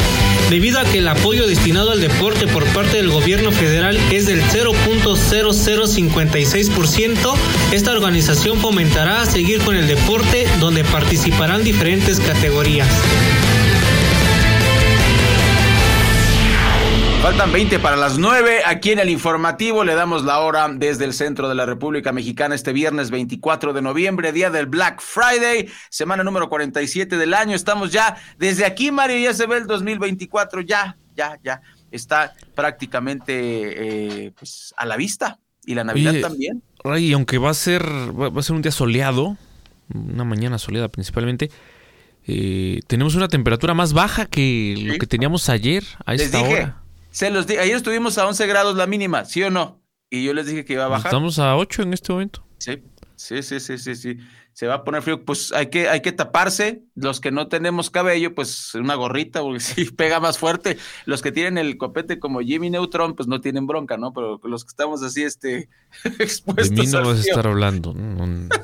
debido 0.50 0.80
a 0.80 0.84
que 0.84 0.98
el 0.98 1.06
apoyo 1.06 1.46
destinado 1.46 1.92
al 1.92 2.00
deporte 2.00 2.48
por 2.48 2.64
parte 2.66 2.96
del 2.96 3.10
gobierno 3.10 3.52
federal 3.52 3.96
es 4.10 4.26
del 4.26 4.42
0.0056%. 4.42 7.34
Esta 7.70 7.92
organización 7.92 8.58
fomentará 8.58 9.22
a 9.22 9.26
seguir 9.26 9.60
con 9.60 9.76
el 9.76 9.86
deporte 9.86 10.48
donde 10.58 10.82
participarán 10.82 11.62
diferentes 11.62 12.18
categorías. 12.18 12.88
Faltan 17.26 17.50
20 17.52 17.80
para 17.80 17.96
las 17.96 18.18
9. 18.18 18.60
Aquí 18.64 18.92
en 18.92 19.00
el 19.00 19.10
informativo 19.10 19.82
le 19.82 19.96
damos 19.96 20.24
la 20.24 20.38
hora 20.38 20.68
desde 20.72 21.04
el 21.04 21.12
centro 21.12 21.48
de 21.48 21.56
la 21.56 21.66
República 21.66 22.12
Mexicana 22.12 22.54
este 22.54 22.72
viernes 22.72 23.10
24 23.10 23.72
de 23.72 23.82
noviembre, 23.82 24.30
día 24.30 24.48
del 24.48 24.66
Black 24.66 25.00
Friday, 25.00 25.68
semana 25.90 26.22
número 26.22 26.48
47 26.48 27.16
del 27.16 27.34
año. 27.34 27.56
Estamos 27.56 27.90
ya 27.90 28.16
desde 28.38 28.64
aquí, 28.64 28.92
Mario, 28.92 29.18
ya 29.18 29.34
se 29.34 29.48
ve 29.48 29.56
el 29.56 29.66
2024, 29.66 30.60
ya, 30.60 30.96
ya, 31.16 31.36
ya. 31.42 31.62
Está 31.90 32.32
prácticamente 32.54 34.26
eh, 34.26 34.32
pues, 34.38 34.72
a 34.76 34.86
la 34.86 34.96
vista. 34.96 35.40
Y 35.64 35.74
la 35.74 35.82
Navidad 35.82 36.12
Oye, 36.12 36.20
también. 36.20 36.62
Ray, 36.84 37.12
aunque 37.12 37.38
va 37.38 37.50
a 37.50 37.54
ser 37.54 37.82
va 37.82 38.38
a 38.38 38.42
ser 38.44 38.54
un 38.54 38.62
día 38.62 38.70
soleado, 38.70 39.36
una 39.92 40.22
mañana 40.22 40.58
soleada 40.58 40.86
principalmente, 40.86 41.50
eh, 42.28 42.82
tenemos 42.86 43.16
una 43.16 43.26
temperatura 43.26 43.74
más 43.74 43.94
baja 43.94 44.26
que 44.26 44.76
lo 44.78 44.96
que 44.96 45.08
teníamos 45.08 45.48
ayer 45.48 45.82
a 46.04 46.12
Les 46.12 46.22
esta 46.22 46.38
dije, 46.38 46.54
hora. 46.54 46.85
Se 47.16 47.30
los 47.30 47.46
di- 47.46 47.56
ayer 47.56 47.76
estuvimos 47.76 48.18
a 48.18 48.26
11 48.26 48.46
grados 48.46 48.76
la 48.76 48.86
mínima, 48.86 49.24
¿sí 49.24 49.42
o 49.42 49.48
no? 49.50 49.82
Y 50.10 50.22
yo 50.22 50.34
les 50.34 50.44
dije 50.46 50.66
que 50.66 50.74
iba 50.74 50.84
a 50.84 50.88
bajar. 50.88 51.06
Estamos 51.06 51.38
a 51.38 51.56
8 51.56 51.80
en 51.80 51.94
este 51.94 52.12
momento. 52.12 52.46
Sí, 52.58 52.82
sí, 53.16 53.42
sí, 53.42 53.58
sí, 53.58 53.78
sí, 53.78 53.94
sí. 53.96 54.18
Se 54.52 54.66
va 54.66 54.74
a 54.74 54.84
poner 54.84 55.00
frío, 55.00 55.24
pues 55.24 55.50
hay 55.52 55.70
que, 55.70 55.88
hay 55.88 56.02
que 56.02 56.12
taparse. 56.12 56.82
Los 56.94 57.20
que 57.20 57.30
no 57.30 57.48
tenemos 57.48 57.88
cabello, 57.88 58.34
pues 58.34 58.74
una 58.74 58.94
gorrita, 58.96 59.40
porque 59.40 59.60
sí 59.60 59.86
pega 59.86 60.20
más 60.20 60.36
fuerte. 60.36 60.76
Los 61.06 61.22
que 61.22 61.32
tienen 61.32 61.56
el 61.56 61.78
copete 61.78 62.18
como 62.18 62.40
Jimmy 62.40 62.68
Neutron, 62.68 63.14
pues 63.16 63.28
no 63.28 63.40
tienen 63.40 63.66
bronca, 63.66 63.96
¿no? 63.96 64.12
Pero 64.12 64.38
los 64.44 64.64
que 64.64 64.68
estamos 64.68 65.02
así, 65.02 65.22
este, 65.22 65.70
De 66.04 66.22
expuestos 66.24 66.70
mí 66.70 66.86
no 66.86 66.98
al 66.98 67.04
vas 67.04 67.16
a 67.16 67.20
estar 67.20 67.46
hablando. 67.46 67.94
no, 67.94 68.26
no. 68.26 68.48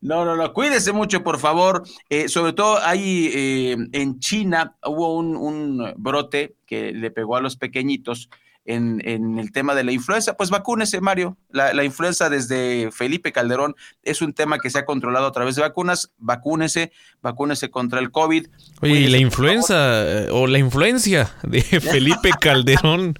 No, 0.00 0.24
no, 0.24 0.36
no, 0.36 0.52
cuídese 0.52 0.92
mucho, 0.92 1.22
por 1.22 1.38
favor. 1.38 1.82
Eh, 2.08 2.28
sobre 2.28 2.52
todo 2.52 2.78
ahí 2.82 3.30
eh, 3.34 3.76
en 3.92 4.20
China 4.20 4.76
hubo 4.84 5.16
un, 5.16 5.36
un 5.36 5.94
brote 5.96 6.56
que 6.66 6.92
le 6.92 7.10
pegó 7.10 7.36
a 7.36 7.40
los 7.40 7.56
pequeñitos 7.56 8.30
en, 8.68 9.00
en 9.04 9.38
el 9.38 9.50
tema 9.50 9.74
de 9.74 9.82
la 9.82 9.92
influenza. 9.92 10.36
Pues 10.36 10.50
vacúnese, 10.50 11.00
Mario. 11.00 11.36
La, 11.50 11.72
la 11.72 11.84
influenza 11.84 12.28
desde 12.28 12.90
Felipe 12.92 13.32
Calderón 13.32 13.74
es 14.02 14.20
un 14.22 14.34
tema 14.34 14.58
que 14.58 14.70
se 14.70 14.78
ha 14.78 14.84
controlado 14.84 15.26
a 15.26 15.32
través 15.32 15.56
de 15.56 15.62
vacunas. 15.62 16.12
Vacúnese, 16.18 16.92
vacúnese 17.22 17.70
contra 17.70 17.98
el 17.98 18.10
COVID. 18.10 18.46
Oye, 18.82 19.00
y 19.00 19.08
la 19.08 19.18
influenza 19.18 20.04
o 20.30 20.46
la 20.46 20.58
influencia 20.58 21.34
de 21.42 21.62
Felipe 21.80 22.30
Calderón 22.38 23.18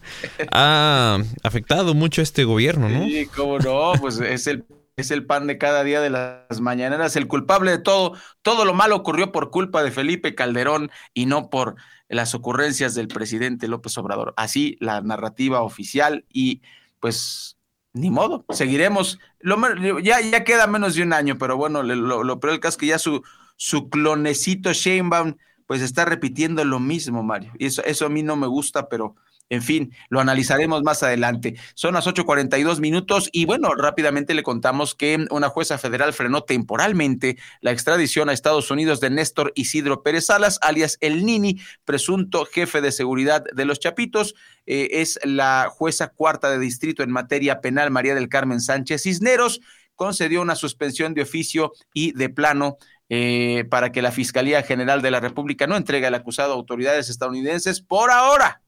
ha 0.52 1.18
afectado 1.42 1.94
mucho 1.94 2.20
a 2.20 2.24
este 2.24 2.44
gobierno, 2.44 2.88
¿no? 2.88 3.04
Sí, 3.06 3.26
cómo 3.34 3.58
no, 3.58 3.92
pues 4.00 4.20
es 4.20 4.46
el, 4.46 4.64
es 4.98 5.10
el 5.10 5.24
pan 5.24 5.46
de 5.46 5.58
cada 5.58 5.84
día 5.84 6.00
de 6.00 6.10
las 6.10 6.60
mañaneras, 6.60 7.16
el 7.16 7.28
culpable 7.28 7.70
de 7.70 7.78
todo. 7.78 8.14
Todo 8.42 8.64
lo 8.64 8.74
malo 8.74 8.96
ocurrió 8.96 9.32
por 9.32 9.50
culpa 9.50 9.82
de 9.82 9.90
Felipe 9.90 10.34
Calderón 10.34 10.90
y 11.14 11.26
no 11.26 11.50
por 11.50 11.76
las 12.08 12.34
ocurrencias 12.34 12.94
del 12.94 13.08
presidente 13.08 13.68
López 13.68 13.96
Obrador. 13.98 14.34
Así 14.36 14.76
la 14.80 15.00
narrativa 15.00 15.62
oficial 15.62 16.24
y 16.32 16.62
pues 17.00 17.56
ni 17.92 18.10
modo, 18.10 18.44
seguiremos. 18.50 19.18
Lo, 19.40 19.56
ya, 20.00 20.20
ya 20.20 20.44
queda 20.44 20.66
menos 20.66 20.94
de 20.94 21.02
un 21.02 21.12
año, 21.12 21.38
pero 21.38 21.56
bueno, 21.56 21.82
lo, 21.82 22.24
lo 22.24 22.40
peor 22.40 22.52
del 22.52 22.60
caso 22.60 22.74
es 22.74 22.78
que 22.78 22.86
ya 22.86 22.98
su, 22.98 23.22
su 23.56 23.88
clonecito 23.90 24.72
Sheinbaum 24.72 25.36
pues 25.66 25.82
está 25.82 26.04
repitiendo 26.06 26.64
lo 26.64 26.80
mismo, 26.80 27.22
Mario. 27.22 27.52
Y 27.58 27.66
eso, 27.66 27.84
eso 27.84 28.06
a 28.06 28.08
mí 28.08 28.22
no 28.22 28.36
me 28.36 28.46
gusta, 28.46 28.88
pero 28.88 29.16
en 29.50 29.62
fin, 29.62 29.94
lo 30.10 30.20
analizaremos 30.20 30.82
más 30.82 31.02
adelante. 31.02 31.56
Son 31.74 31.94
las 31.94 32.06
8:42 32.06 32.80
minutos 32.80 33.30
y 33.32 33.46
bueno, 33.46 33.74
rápidamente 33.74 34.34
le 34.34 34.42
contamos 34.42 34.94
que 34.94 35.26
una 35.30 35.48
jueza 35.48 35.78
federal 35.78 36.12
frenó 36.12 36.42
temporalmente 36.42 37.38
la 37.60 37.72
extradición 37.72 38.28
a 38.28 38.32
Estados 38.32 38.70
Unidos 38.70 39.00
de 39.00 39.10
Néstor 39.10 39.52
Isidro 39.54 40.02
Pérez 40.02 40.26
Salas, 40.26 40.58
alias 40.60 40.98
El 41.00 41.24
Nini, 41.24 41.60
presunto 41.84 42.44
jefe 42.44 42.80
de 42.80 42.92
seguridad 42.92 43.44
de 43.52 43.64
los 43.64 43.80
Chapitos. 43.80 44.34
Eh, 44.66 45.00
es 45.00 45.18
la 45.24 45.68
jueza 45.70 46.08
cuarta 46.08 46.50
de 46.50 46.58
distrito 46.58 47.02
en 47.02 47.10
materia 47.10 47.62
penal, 47.62 47.90
María 47.90 48.14
del 48.14 48.28
Carmen 48.28 48.60
Sánchez 48.60 49.02
Cisneros, 49.02 49.60
concedió 49.94 50.42
una 50.42 50.56
suspensión 50.56 51.14
de 51.14 51.22
oficio 51.22 51.72
y 51.94 52.12
de 52.12 52.28
plano 52.28 52.76
eh, 53.08 53.64
para 53.70 53.90
que 53.92 54.02
la 54.02 54.12
Fiscalía 54.12 54.62
General 54.62 55.00
de 55.00 55.10
la 55.10 55.20
República 55.20 55.66
no 55.66 55.76
entregue 55.76 56.06
al 56.06 56.14
acusado 56.14 56.52
a 56.52 56.56
autoridades 56.56 57.08
estadounidenses 57.08 57.80
por 57.80 58.10
ahora. 58.10 58.62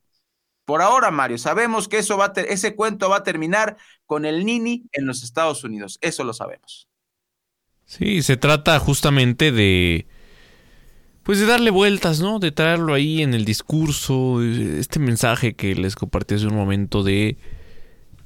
Por 0.71 0.83
ahora, 0.83 1.11
Mario, 1.11 1.37
sabemos 1.37 1.89
que 1.89 1.99
eso 1.99 2.17
va 2.17 2.27
a 2.27 2.33
ter- 2.33 2.47
ese 2.49 2.77
cuento 2.77 3.09
va 3.11 3.17
a 3.17 3.23
terminar 3.25 3.77
con 4.07 4.25
el 4.25 4.45
Nini 4.45 4.85
en 4.93 5.05
los 5.05 5.25
Estados 5.25 5.65
Unidos. 5.65 5.99
Eso 6.01 6.23
lo 6.23 6.33
sabemos. 6.33 6.87
Sí, 7.87 8.23
se 8.23 8.37
trata 8.37 8.79
justamente 8.79 9.51
de. 9.51 10.07
Pues 11.25 11.41
de 11.41 11.47
darle 11.47 11.71
vueltas, 11.71 12.21
¿no? 12.21 12.39
De 12.39 12.53
traerlo 12.53 12.95
ahí 12.95 13.21
en 13.23 13.35
el 13.35 13.45
discurso. 13.45 14.43
Este 14.43 15.01
mensaje 15.01 15.55
que 15.55 15.75
les 15.75 15.97
compartí 15.97 16.37
hace 16.37 16.47
un 16.47 16.55
momento 16.55 17.03
de. 17.03 17.37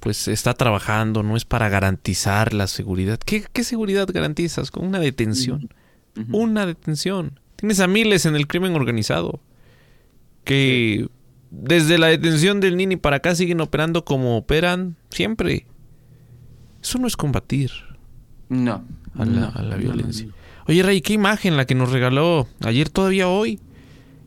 Pues 0.01 0.29
está 0.29 0.53
trabajando, 0.53 1.23
no 1.23 1.37
es 1.37 1.47
para 1.47 1.71
garantizar 1.71 2.53
la 2.53 2.67
seguridad. 2.67 3.19
¿Qué, 3.25 3.47
qué 3.53 3.65
seguridad 3.65 4.07
garantizas? 4.13 4.71
Con 4.71 4.87
una 4.87 5.01
detención. 5.01 5.71
Una 6.31 6.67
detención. 6.67 7.41
Tienes 7.57 7.81
a 7.81 7.87
miles 7.87 8.27
en 8.27 8.37
el 8.37 8.47
crimen 8.47 8.75
organizado. 8.77 9.41
Que 10.45 11.09
desde 11.63 11.99
la 11.99 12.09
detención 12.09 12.61
del 12.61 12.77
Nini 12.77 12.97
para 12.97 13.17
acá 13.17 13.35
siguen 13.35 13.61
operando 13.61 14.05
como 14.05 14.37
operan 14.37 14.97
siempre. 15.11 15.67
Eso 16.83 16.99
no 16.99 17.07
es 17.07 17.17
combatir 17.17 17.71
No. 18.49 18.85
a 19.15 19.25
la, 19.25 19.41
no, 19.41 19.53
a 19.55 19.63
la 19.63 19.77
no, 19.77 19.83
violencia. 19.83 20.29
Oye, 20.67 20.83
Ray, 20.83 21.01
qué 21.01 21.13
imagen 21.13 21.57
la 21.57 21.67
que 21.67 21.75
nos 21.75 21.93
regaló 21.93 22.49
ayer, 22.61 22.89
todavía 22.89 23.29
hoy. 23.29 23.61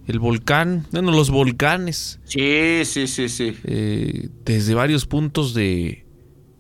El 0.08 0.20
volcán, 0.20 0.86
bueno, 0.92 1.12
los 1.12 1.30
volcanes. 1.30 2.20
Sí, 2.24 2.84
sí, 2.86 3.08
sí, 3.08 3.28
sí. 3.28 3.58
Eh, 3.66 4.30
desde 4.46 4.74
varios 4.74 5.06
puntos 5.06 5.54
de, 5.54 6.06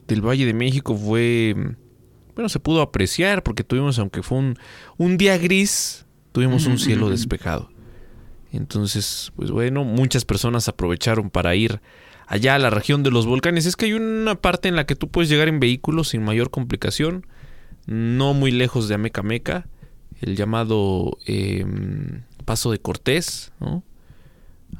del 0.07 0.21
Valle 0.21 0.45
de 0.45 0.53
México 0.53 0.95
fue. 0.97 1.55
Bueno, 2.35 2.49
se 2.49 2.59
pudo 2.59 2.81
apreciar 2.81 3.43
porque 3.43 3.63
tuvimos, 3.63 3.97
aunque 3.99 4.21
fue 4.21 4.37
un, 4.39 4.57
un 4.97 5.17
día 5.17 5.37
gris, 5.37 6.05
tuvimos 6.33 6.65
un 6.65 6.77
cielo 6.77 7.09
despejado. 7.09 7.69
Entonces, 8.57 9.31
pues 9.35 9.51
bueno, 9.51 9.83
muchas 9.83 10.25
personas 10.25 10.67
aprovecharon 10.67 11.29
para 11.29 11.55
ir 11.55 11.81
allá 12.25 12.55
a 12.55 12.59
la 12.59 12.69
región 12.69 13.03
de 13.03 13.11
los 13.11 13.25
volcanes. 13.25 13.65
Es 13.65 13.75
que 13.75 13.85
hay 13.85 13.93
una 13.93 14.35
parte 14.35 14.67
en 14.67 14.75
la 14.75 14.85
que 14.85 14.95
tú 14.95 15.09
puedes 15.09 15.29
llegar 15.29 15.47
en 15.47 15.59
vehículo 15.59 16.03
sin 16.03 16.23
mayor 16.23 16.49
complicación, 16.49 17.25
no 17.85 18.33
muy 18.33 18.51
lejos 18.51 18.87
de 18.87 18.95
Amecameca, 18.95 19.67
el 20.21 20.35
llamado 20.35 21.17
eh, 21.25 21.65
Paso 22.45 22.71
de 22.71 22.79
Cortés, 22.79 23.51
¿no? 23.59 23.83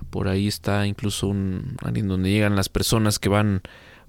Por 0.09 0.27
ahí 0.27 0.47
está 0.47 0.85
incluso 0.85 1.27
un 1.27 1.77
área 1.83 2.03
donde 2.03 2.29
llegan 2.29 2.55
las 2.55 2.67
personas 2.67 3.19
que 3.19 3.29
van 3.29 3.61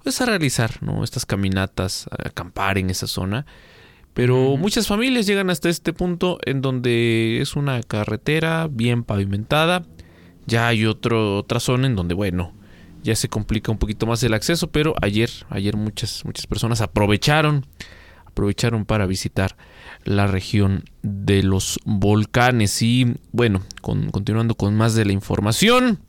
pues, 0.03 0.19
a 0.21 0.25
realizar 0.25 0.81
¿no? 0.81 1.03
estas 1.03 1.25
caminatas, 1.25 2.07
a 2.11 2.29
acampar 2.29 2.77
en 2.77 2.89
esa 2.89 3.07
zona. 3.07 3.45
Pero 4.19 4.57
muchas 4.57 4.85
familias 4.85 5.25
llegan 5.27 5.49
hasta 5.49 5.69
este 5.69 5.93
punto 5.93 6.39
en 6.45 6.61
donde 6.61 7.39
es 7.41 7.55
una 7.55 7.81
carretera 7.83 8.67
bien 8.69 9.03
pavimentada. 9.05 9.85
Ya 10.45 10.67
hay 10.67 10.85
otro, 10.85 11.37
otra 11.37 11.61
zona 11.61 11.87
en 11.87 11.95
donde, 11.95 12.15
bueno, 12.15 12.53
ya 13.01 13.15
se 13.15 13.29
complica 13.29 13.71
un 13.71 13.77
poquito 13.77 14.05
más 14.05 14.21
el 14.23 14.33
acceso, 14.33 14.67
pero 14.71 14.93
ayer, 15.01 15.29
ayer 15.49 15.77
muchas, 15.77 16.25
muchas 16.25 16.47
personas 16.47 16.81
aprovecharon, 16.81 17.65
aprovecharon 18.25 18.83
para 18.83 19.05
visitar 19.05 19.55
la 20.03 20.27
región 20.27 20.83
de 21.01 21.41
los 21.43 21.79
volcanes. 21.85 22.81
Y 22.81 23.15
bueno, 23.31 23.61
con- 23.81 24.09
continuando 24.09 24.55
con 24.55 24.75
más 24.75 24.95
de 24.95 25.05
la 25.05 25.13
información. 25.13 25.99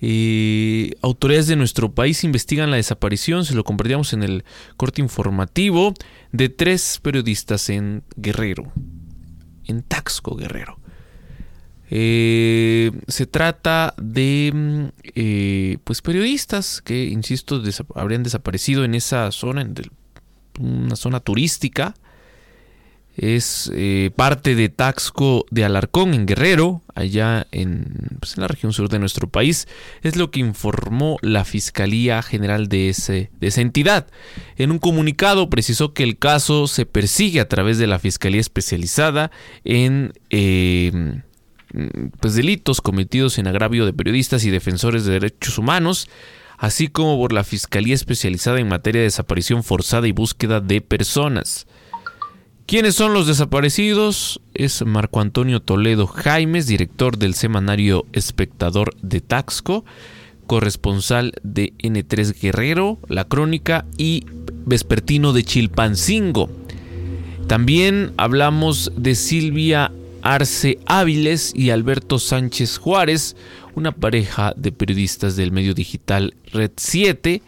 Eh, 0.00 0.92
autoridades 1.02 1.48
de 1.48 1.56
nuestro 1.56 1.92
país 1.92 2.22
investigan 2.22 2.70
la 2.70 2.76
desaparición, 2.76 3.44
se 3.44 3.54
lo 3.54 3.64
compartíamos 3.64 4.12
en 4.12 4.22
el 4.22 4.44
corte 4.76 5.00
informativo, 5.00 5.94
de 6.32 6.48
tres 6.48 7.00
periodistas 7.02 7.68
en 7.68 8.04
Guerrero, 8.16 8.72
en 9.66 9.82
Taxco, 9.82 10.36
Guerrero. 10.36 10.78
Eh, 11.90 12.92
se 13.08 13.26
trata 13.26 13.94
de 13.96 14.52
mm, 14.54 14.84
eh, 15.14 15.78
pues 15.84 16.02
periodistas 16.02 16.82
que, 16.82 17.06
insisto, 17.06 17.62
habrían 17.94 18.22
desaparecido 18.22 18.84
en 18.84 18.94
esa 18.94 19.32
zona, 19.32 19.62
en 19.62 19.74
una 20.60 20.96
zona 20.96 21.20
turística. 21.20 21.94
Es 23.18 23.68
eh, 23.74 24.12
parte 24.14 24.54
de 24.54 24.68
Taxco 24.68 25.44
de 25.50 25.64
Alarcón, 25.64 26.14
en 26.14 26.24
Guerrero, 26.24 26.82
allá 26.94 27.48
en, 27.50 28.16
pues, 28.20 28.36
en 28.36 28.42
la 28.42 28.48
región 28.48 28.72
sur 28.72 28.88
de 28.88 29.00
nuestro 29.00 29.28
país. 29.28 29.66
Es 30.02 30.14
lo 30.14 30.30
que 30.30 30.38
informó 30.38 31.18
la 31.20 31.44
Fiscalía 31.44 32.22
General 32.22 32.68
de, 32.68 32.90
ese, 32.90 33.30
de 33.40 33.48
esa 33.48 33.60
entidad. 33.60 34.06
En 34.56 34.70
un 34.70 34.78
comunicado 34.78 35.50
precisó 35.50 35.92
que 35.94 36.04
el 36.04 36.16
caso 36.16 36.68
se 36.68 36.86
persigue 36.86 37.40
a 37.40 37.48
través 37.48 37.78
de 37.78 37.88
la 37.88 37.98
Fiscalía 37.98 38.40
Especializada 38.40 39.32
en 39.64 40.12
eh, 40.30 41.20
pues, 42.20 42.34
delitos 42.34 42.80
cometidos 42.80 43.38
en 43.38 43.48
agravio 43.48 43.84
de 43.84 43.92
periodistas 43.92 44.44
y 44.44 44.50
defensores 44.50 45.04
de 45.04 45.14
derechos 45.14 45.58
humanos, 45.58 46.08
así 46.56 46.86
como 46.86 47.16
por 47.18 47.32
la 47.32 47.42
Fiscalía 47.44 47.96
Especializada 47.96 48.60
en 48.60 48.68
materia 48.68 49.00
de 49.00 49.06
desaparición 49.06 49.64
forzada 49.64 50.06
y 50.06 50.12
búsqueda 50.12 50.60
de 50.60 50.80
personas. 50.80 51.66
¿Quiénes 52.68 52.96
son 52.96 53.14
los 53.14 53.26
desaparecidos? 53.26 54.42
Es 54.52 54.84
Marco 54.84 55.22
Antonio 55.22 55.62
Toledo 55.62 56.06
Jaimes, 56.06 56.66
director 56.66 57.16
del 57.16 57.32
semanario 57.32 58.04
Espectador 58.12 58.94
de 59.00 59.22
Taxco, 59.22 59.86
corresponsal 60.46 61.32
de 61.42 61.72
N3 61.78 62.38
Guerrero, 62.38 62.98
La 63.08 63.24
Crónica 63.24 63.86
y 63.96 64.26
Vespertino 64.66 65.32
de 65.32 65.44
Chilpancingo. 65.44 66.50
También 67.46 68.12
hablamos 68.18 68.92
de 68.94 69.14
Silvia 69.14 69.90
Arce 70.20 70.78
Áviles 70.84 71.54
y 71.56 71.70
Alberto 71.70 72.18
Sánchez 72.18 72.76
Juárez, 72.76 73.34
una 73.76 73.92
pareja 73.92 74.52
de 74.58 74.72
periodistas 74.72 75.36
del 75.36 75.52
medio 75.52 75.72
digital 75.72 76.34
Red 76.52 76.72
7. 76.76 77.40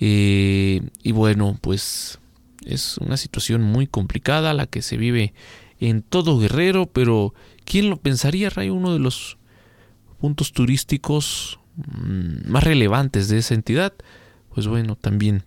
Eh, 0.00 0.80
y 1.02 1.12
bueno, 1.12 1.58
pues 1.60 2.18
es 2.66 2.98
una 2.98 3.16
situación 3.16 3.62
muy 3.62 3.86
complicada 3.86 4.54
la 4.54 4.66
que 4.66 4.82
se 4.82 4.96
vive 4.96 5.34
en 5.80 6.02
todo 6.02 6.38
Guerrero, 6.38 6.86
pero 6.86 7.34
¿quién 7.64 7.90
lo 7.90 7.96
pensaría, 7.96 8.50
Ray? 8.50 8.70
Uno 8.70 8.92
de 8.92 8.98
los 8.98 9.38
puntos 10.20 10.52
turísticos 10.52 11.58
mm, 11.76 12.50
más 12.50 12.64
relevantes 12.64 13.28
de 13.28 13.38
esa 13.38 13.54
entidad, 13.54 13.92
pues 14.54 14.68
bueno, 14.68 14.96
también 14.96 15.44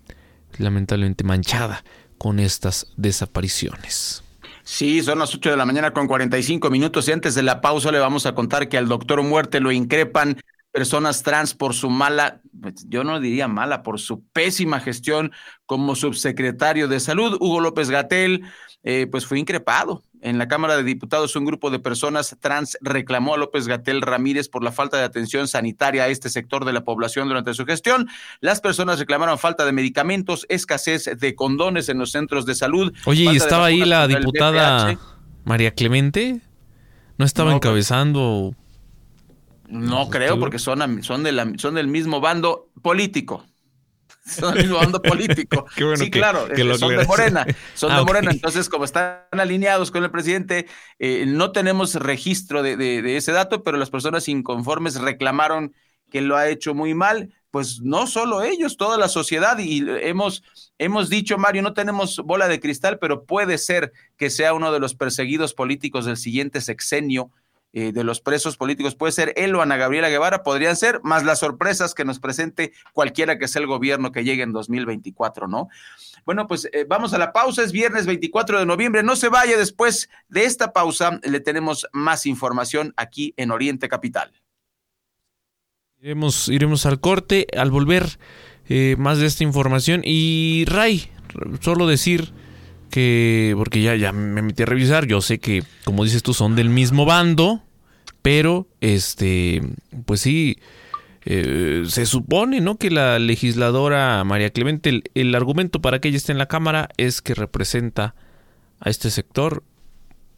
lamentablemente 0.57 1.23
manchada 1.23 1.83
con 2.17 2.39
estas 2.39 2.87
desapariciones. 2.97 4.23
Sí, 4.63 5.03
son 5.03 5.19
las 5.19 5.33
8 5.33 5.51
de 5.51 5.57
la 5.57 5.65
mañana 5.65 5.91
con 5.91 6.07
45 6.07 6.69
minutos 6.71 7.07
y 7.07 7.11
antes 7.11 7.35
de 7.35 7.43
la 7.43 7.61
pausa 7.61 7.91
le 7.91 7.99
vamos 7.99 8.25
a 8.25 8.33
contar 8.33 8.67
que 8.67 8.77
al 8.77 8.87
doctor 8.87 9.21
Muerte 9.21 9.59
lo 9.59 9.71
increpan 9.71 10.37
personas 10.75 11.23
trans 11.23 11.53
por 11.53 11.73
su 11.73 11.89
mala, 11.89 12.41
pues, 12.61 12.85
yo 12.89 13.05
no 13.05 13.21
diría 13.21 13.47
mala, 13.47 13.81
por 13.81 13.97
su 13.97 14.25
pésima 14.33 14.81
gestión 14.81 15.31
como 15.65 15.95
subsecretario 15.95 16.89
de 16.89 16.99
salud. 16.99 17.37
Hugo 17.39 17.61
López 17.61 17.89
Gatel, 17.89 18.43
eh, 18.83 19.07
pues 19.09 19.25
fue 19.25 19.39
increpado. 19.39 20.03
En 20.19 20.37
la 20.37 20.49
Cámara 20.49 20.75
de 20.75 20.83
Diputados, 20.83 21.37
un 21.37 21.45
grupo 21.45 21.69
de 21.69 21.79
personas 21.79 22.35
trans 22.41 22.77
reclamó 22.81 23.35
a 23.35 23.37
López 23.37 23.69
Gatel 23.69 24.01
Ramírez 24.01 24.49
por 24.49 24.65
la 24.65 24.73
falta 24.73 24.97
de 24.97 25.03
atención 25.03 25.47
sanitaria 25.47 26.03
a 26.03 26.07
este 26.09 26.29
sector 26.29 26.65
de 26.65 26.73
la 26.73 26.83
población 26.83 27.29
durante 27.29 27.53
su 27.53 27.65
gestión. 27.65 28.09
Las 28.41 28.59
personas 28.59 28.99
reclamaron 28.99 29.39
falta 29.39 29.63
de 29.63 29.71
medicamentos, 29.71 30.45
escasez 30.49 31.09
de 31.17 31.35
condones 31.35 31.87
en 31.87 31.99
los 31.99 32.11
centros 32.11 32.45
de 32.45 32.53
salud. 32.53 32.91
Oye, 33.05 33.23
¿y 33.31 33.37
estaba 33.37 33.67
ahí 33.67 33.85
la 33.85 34.09
diputada 34.09 34.99
María 35.45 35.71
Clemente? 35.71 36.41
¿No 37.17 37.23
estaba 37.23 37.53
encabezando 37.53 38.53
no 39.67 40.09
creo, 40.09 40.39
porque 40.39 40.59
son, 40.59 41.03
son, 41.03 41.23
de 41.23 41.31
la, 41.31 41.51
son 41.57 41.75
del 41.75 41.87
mismo 41.87 42.21
bando 42.21 42.69
político. 42.81 43.45
Son 44.25 44.55
del 44.55 44.63
mismo 44.63 44.77
bando 44.77 44.99
político. 45.03 45.67
sí, 45.97 46.09
claro, 46.09 46.47
este, 46.47 46.77
son 46.79 46.97
de 46.97 47.05
Morena. 47.05 47.45
Son 47.75 47.91
de 47.91 47.97
ah, 47.97 48.03
Morena. 48.03 48.31
Entonces, 48.31 48.69
como 48.69 48.83
están 48.83 49.19
alineados 49.31 49.91
con 49.91 50.03
el 50.03 50.09
presidente, 50.09 50.65
eh, 50.97 51.25
no 51.27 51.51
tenemos 51.51 51.93
registro 51.93 52.63
de, 52.63 52.75
de, 52.75 53.17
ese 53.17 53.31
dato, 53.33 53.61
pero 53.61 53.77
las 53.77 53.91
personas 53.91 54.27
inconformes 54.27 54.99
reclamaron 54.99 55.75
que 56.09 56.21
lo 56.21 56.37
ha 56.37 56.49
hecho 56.49 56.73
muy 56.73 56.95
mal. 56.95 57.35
Pues 57.51 57.81
no 57.81 58.07
solo 58.07 58.41
ellos, 58.41 58.77
toda 58.77 58.97
la 58.97 59.09
sociedad. 59.09 59.59
Y 59.59 59.85
hemos, 60.01 60.41
hemos 60.79 61.09
dicho, 61.09 61.37
Mario, 61.37 61.61
no 61.61 61.73
tenemos 61.73 62.17
bola 62.25 62.47
de 62.47 62.59
cristal, 62.59 62.97
pero 62.97 63.25
puede 63.25 63.59
ser 63.59 63.93
que 64.17 64.31
sea 64.31 64.55
uno 64.55 64.71
de 64.71 64.79
los 64.79 64.95
perseguidos 64.95 65.53
políticos 65.53 66.05
del 66.05 66.17
siguiente 66.17 66.61
sexenio 66.61 67.29
eh, 67.77 67.91
de 67.91 68.05
los 68.05 68.21
presos 68.21 68.55
políticos 68.55 68.95
puede 68.95 69.11
ser 69.11 69.33
él 69.35 69.53
o 69.53 69.61
Ana 69.61 69.75
Gabriela 69.75 70.07
Guevara, 70.07 70.43
podrían 70.43 70.77
ser, 70.77 71.01
más 71.03 71.25
las 71.25 71.39
sorpresas 71.39 71.93
que 71.93 72.05
nos 72.05 72.21
presente 72.21 72.71
cualquiera 72.93 73.37
que 73.37 73.49
sea 73.49 73.61
el 73.61 73.67
gobierno 73.67 74.13
que 74.13 74.23
llegue 74.23 74.43
en 74.43 74.53
2024, 74.53 75.49
¿no? 75.49 75.67
Bueno, 76.25 76.47
pues 76.47 76.69
eh, 76.71 76.85
vamos 76.87 77.13
a 77.13 77.17
la 77.17 77.33
pausa, 77.33 77.63
es 77.63 77.73
viernes 77.73 78.05
24 78.05 78.59
de 78.59 78.65
noviembre, 78.65 79.03
no 79.03 79.17
se 79.17 79.27
vaya 79.27 79.57
después 79.57 80.09
de 80.29 80.45
esta 80.45 80.71
pausa, 80.71 81.19
le 81.21 81.41
tenemos 81.41 81.85
más 81.91 82.25
información 82.25 82.93
aquí 82.95 83.33
en 83.35 83.51
Oriente 83.51 83.89
Capital. 83.89 84.31
Iremos, 85.99 86.47
iremos 86.47 86.85
al 86.85 87.01
corte, 87.01 87.45
al 87.57 87.71
volver 87.71 88.19
eh, 88.69 88.95
más 88.97 89.19
de 89.19 89.25
esta 89.25 89.43
información 89.43 89.99
y 90.05 90.63
Ray, 90.69 91.11
solo 91.59 91.87
decir 91.87 92.31
que, 92.89 93.53
porque 93.57 93.81
ya, 93.81 93.97
ya 93.97 94.13
me 94.13 94.41
metí 94.41 94.63
a 94.63 94.65
revisar, 94.65 95.07
yo 95.07 95.19
sé 95.19 95.39
que, 95.39 95.63
como 95.83 96.05
dices 96.05 96.23
tú, 96.23 96.33
son 96.33 96.55
del 96.55 96.69
mismo 96.69 97.03
bando, 97.03 97.64
pero 98.25 98.67
este, 98.81 99.61
pues 100.07 100.21
sí, 100.21 100.57
eh, 101.25 101.83
se 101.87 102.07
supone, 102.07 102.59
¿no? 102.59 102.75
Que 102.79 102.89
la 102.89 103.19
legisladora 103.19 104.23
María 104.23 104.49
Clemente, 104.49 105.03
el, 105.13 105.35
argumento 105.35 105.79
para 105.79 106.01
que 106.01 106.07
ella 106.07 106.17
esté 106.17 106.31
en 106.31 106.39
la 106.39 106.47
Cámara 106.47 106.89
es 106.97 107.21
que 107.21 107.35
representa 107.35 108.15
a 108.79 108.89
este 108.89 109.11
sector. 109.11 109.63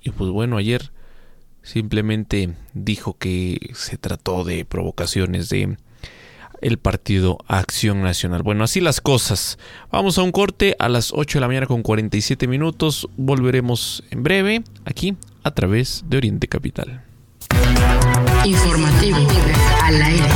Y 0.01 0.09
pues 0.09 0.29
bueno, 0.31 0.57
ayer 0.57 0.91
simplemente 1.61 2.55
dijo 2.73 3.17
que 3.17 3.69
se 3.73 3.97
trató 3.97 4.43
de 4.43 4.65
provocaciones 4.65 5.47
de 5.47 5.77
el 6.59 6.79
partido 6.79 7.37
Acción 7.47 8.01
Nacional. 8.01 8.43
Bueno, 8.43 8.65
así 8.65 8.81
las 8.81 8.99
cosas. 8.99 9.59
Vamos 9.93 10.17
a 10.17 10.23
un 10.23 10.33
corte 10.33 10.75
a 10.77 10.89
las 10.89 11.13
8 11.13 11.37
de 11.37 11.39
la 11.39 11.47
mañana 11.47 11.67
con 11.67 11.83
47 11.83 12.49
minutos. 12.49 13.07
Volveremos 13.15 14.03
en 14.11 14.23
breve 14.23 14.63
aquí 14.83 15.15
a 15.43 15.51
través 15.51 16.03
de 16.09 16.17
Oriente 16.17 16.49
Capital. 16.49 17.06
Informativo 18.45 19.17
al 19.83 20.01
aire. 20.01 20.27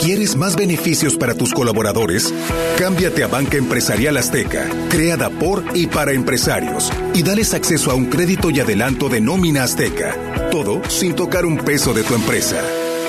¿Quieres 0.00 0.36
más 0.36 0.56
beneficios 0.56 1.16
para 1.16 1.34
tus 1.34 1.52
colaboradores? 1.52 2.32
Cámbiate 2.78 3.24
a 3.24 3.26
Banca 3.26 3.58
Empresarial 3.58 4.16
Azteca, 4.16 4.66
creada 4.88 5.28
por 5.28 5.64
y 5.74 5.86
para 5.86 6.12
empresarios, 6.12 6.90
y 7.14 7.22
dales 7.22 7.52
acceso 7.52 7.90
a 7.90 7.94
un 7.94 8.06
crédito 8.06 8.48
y 8.50 8.60
adelanto 8.60 9.08
de 9.08 9.20
nómina 9.20 9.64
Azteca. 9.64 10.16
Todo 10.50 10.80
sin 10.88 11.14
tocar 11.14 11.44
un 11.44 11.58
peso 11.58 11.92
de 11.92 12.04
tu 12.04 12.14
empresa. 12.14 12.62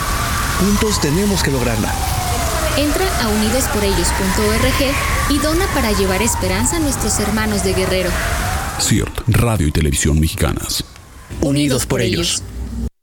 Juntos 0.59 0.99
tenemos 0.99 1.43
que 1.43 1.51
lograrla. 1.51 1.93
Entra 2.78 3.05
a 3.21 3.30
unidosporellos.org 3.30 4.93
y 5.30 5.39
dona 5.39 5.65
para 5.73 5.93
llevar 5.93 6.21
esperanza 6.21 6.76
a 6.76 6.80
nuestros 6.80 7.19
hermanos 7.19 7.63
de 7.63 7.73
Guerrero. 7.73 8.09
CIRT, 8.82 9.21
Radio 9.28 9.67
y 9.67 9.71
Televisión 9.71 10.19
Mexicanas. 10.19 10.84
Unidos 11.39 11.86
por 11.86 12.01
ellos. 12.01 12.43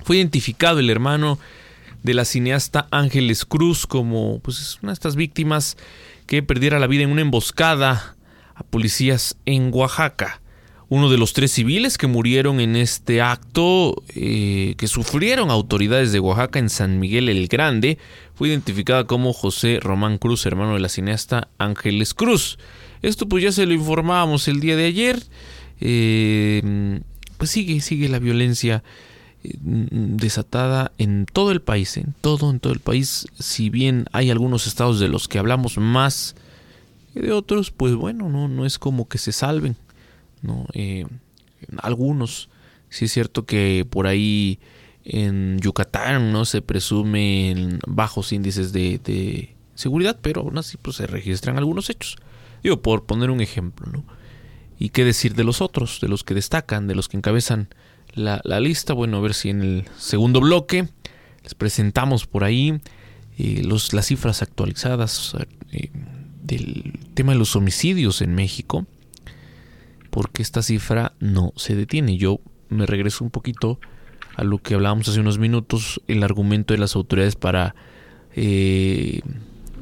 fue 0.04 0.16
identificado 0.16 0.78
el 0.78 0.90
hermano 0.90 1.38
de 2.02 2.14
la 2.14 2.24
cineasta 2.24 2.88
Ángeles 2.90 3.44
Cruz 3.44 3.86
como 3.86 4.40
pues, 4.40 4.78
una 4.82 4.92
de 4.92 4.94
estas 4.94 5.16
víctimas 5.16 5.76
que 6.26 6.42
perdiera 6.42 6.78
la 6.78 6.86
vida 6.86 7.02
en 7.02 7.10
una 7.10 7.20
emboscada 7.20 8.16
a 8.54 8.62
policías 8.62 9.36
en 9.46 9.70
Oaxaca. 9.72 10.39
Uno 10.90 11.08
de 11.08 11.18
los 11.18 11.34
tres 11.34 11.52
civiles 11.52 11.98
que 11.98 12.08
murieron 12.08 12.58
en 12.58 12.74
este 12.74 13.22
acto 13.22 14.02
eh, 14.08 14.74
que 14.76 14.88
sufrieron 14.88 15.48
autoridades 15.48 16.10
de 16.10 16.18
Oaxaca 16.18 16.58
en 16.58 16.68
San 16.68 16.98
Miguel 16.98 17.28
el 17.28 17.46
Grande 17.46 17.96
fue 18.34 18.48
identificada 18.48 19.04
como 19.04 19.32
José 19.32 19.78
Román 19.80 20.18
Cruz, 20.18 20.46
hermano 20.46 20.74
de 20.74 20.80
la 20.80 20.88
cineasta 20.88 21.46
Ángeles 21.58 22.12
Cruz. 22.12 22.58
Esto 23.02 23.28
pues 23.28 23.44
ya 23.44 23.52
se 23.52 23.66
lo 23.66 23.72
informábamos 23.72 24.48
el 24.48 24.58
día 24.58 24.74
de 24.74 24.86
ayer. 24.86 25.22
Eh, 25.80 27.00
pues 27.38 27.50
sigue, 27.50 27.80
sigue 27.82 28.08
la 28.08 28.18
violencia 28.18 28.82
eh, 29.44 29.54
desatada 29.62 30.90
en 30.98 31.24
todo 31.32 31.52
el 31.52 31.62
país, 31.62 31.98
en 31.98 32.16
todo, 32.20 32.50
en 32.50 32.58
todo 32.58 32.72
el 32.72 32.80
país. 32.80 33.28
Si 33.38 33.70
bien 33.70 34.06
hay 34.10 34.30
algunos 34.30 34.66
estados 34.66 34.98
de 34.98 35.06
los 35.06 35.28
que 35.28 35.38
hablamos 35.38 35.78
más 35.78 36.34
que 37.14 37.20
de 37.20 37.30
otros, 37.30 37.70
pues 37.70 37.94
bueno, 37.94 38.28
no, 38.28 38.48
no 38.48 38.66
es 38.66 38.80
como 38.80 39.06
que 39.06 39.18
se 39.18 39.30
salven. 39.30 39.76
¿No? 40.42 40.66
Eh, 40.74 41.06
algunos, 41.78 42.48
sí 42.88 43.06
es 43.06 43.12
cierto 43.12 43.44
que 43.44 43.86
por 43.88 44.06
ahí 44.06 44.58
en 45.04 45.58
Yucatán 45.60 46.32
no 46.32 46.44
se 46.44 46.62
presumen 46.62 47.78
bajos 47.86 48.32
índices 48.32 48.72
de, 48.72 49.54
seguridad, 49.74 50.18
pero 50.20 50.42
aún 50.42 50.58
así 50.58 50.76
pues, 50.76 50.96
se 50.96 51.06
registran 51.06 51.56
algunos 51.56 51.88
hechos. 51.88 52.16
Digo, 52.62 52.82
por 52.82 53.06
poner 53.06 53.30
un 53.30 53.40
ejemplo, 53.40 53.90
¿no? 53.90 54.04
¿Y 54.78 54.90
qué 54.90 55.04
decir 55.04 55.34
de 55.34 55.44
los 55.44 55.60
otros, 55.60 56.00
de 56.00 56.08
los 56.08 56.24
que 56.24 56.34
destacan, 56.34 56.86
de 56.86 56.94
los 56.94 57.08
que 57.08 57.16
encabezan 57.16 57.68
la, 58.14 58.40
lista? 58.60 58.92
Bueno, 58.92 59.18
a 59.18 59.20
ver 59.20 59.34
si 59.34 59.50
en 59.50 59.62
el 59.62 59.84
segundo 59.98 60.40
bloque 60.40 60.88
les 61.42 61.54
presentamos 61.54 62.26
por 62.26 62.44
ahí 62.44 62.80
eh, 63.38 63.62
los, 63.64 63.92
las 63.92 64.06
cifras 64.06 64.42
actualizadas 64.42 65.34
eh, 65.72 65.90
del 66.42 66.98
tema 67.14 67.32
de 67.32 67.38
los 67.38 67.56
homicidios 67.56 68.20
en 68.22 68.34
México 68.34 68.86
porque 70.10 70.42
esta 70.42 70.62
cifra 70.62 71.14
no 71.20 71.52
se 71.56 71.74
detiene. 71.74 72.16
Yo 72.16 72.40
me 72.68 72.86
regreso 72.86 73.24
un 73.24 73.30
poquito 73.30 73.80
a 74.36 74.44
lo 74.44 74.58
que 74.58 74.74
hablábamos 74.74 75.08
hace 75.08 75.20
unos 75.20 75.38
minutos, 75.38 76.00
el 76.06 76.22
argumento 76.22 76.74
de 76.74 76.78
las 76.78 76.96
autoridades 76.96 77.36
para 77.36 77.74
eh, 78.34 79.20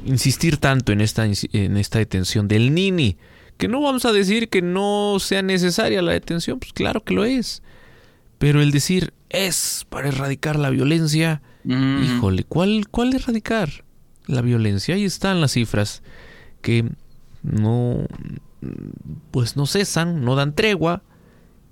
insistir 0.05 0.57
tanto 0.57 0.91
en 0.91 1.01
esta, 1.01 1.25
en 1.25 1.77
esta 1.77 1.99
detención 1.99 2.47
del 2.47 2.73
Nini. 2.73 3.17
Que 3.57 3.67
no 3.67 3.81
vamos 3.81 4.05
a 4.05 4.13
decir 4.13 4.49
que 4.49 4.61
no 4.61 5.17
sea 5.19 5.41
necesaria 5.41 6.01
la 6.01 6.13
detención, 6.13 6.59
pues 6.59 6.71
claro 6.71 7.03
que 7.03 7.13
lo 7.13 7.25
es. 7.25 7.61
Pero 8.37 8.61
el 8.61 8.71
decir 8.71 9.13
es 9.29 9.85
para 9.89 10.07
erradicar 10.07 10.57
la 10.57 10.69
violencia, 10.69 11.41
híjole, 11.65 12.45
¿cuál, 12.45 12.87
¿cuál 12.89 13.13
erradicar 13.13 13.83
la 14.27 14.41
violencia? 14.41 14.95
Ahí 14.95 15.03
están 15.03 15.41
las 15.41 15.51
cifras 15.51 16.03
que 16.61 16.85
no, 17.43 18.05
pues 19.31 19.55
no 19.55 19.65
cesan, 19.65 20.23
no 20.23 20.35
dan 20.35 20.53
tregua 20.53 21.01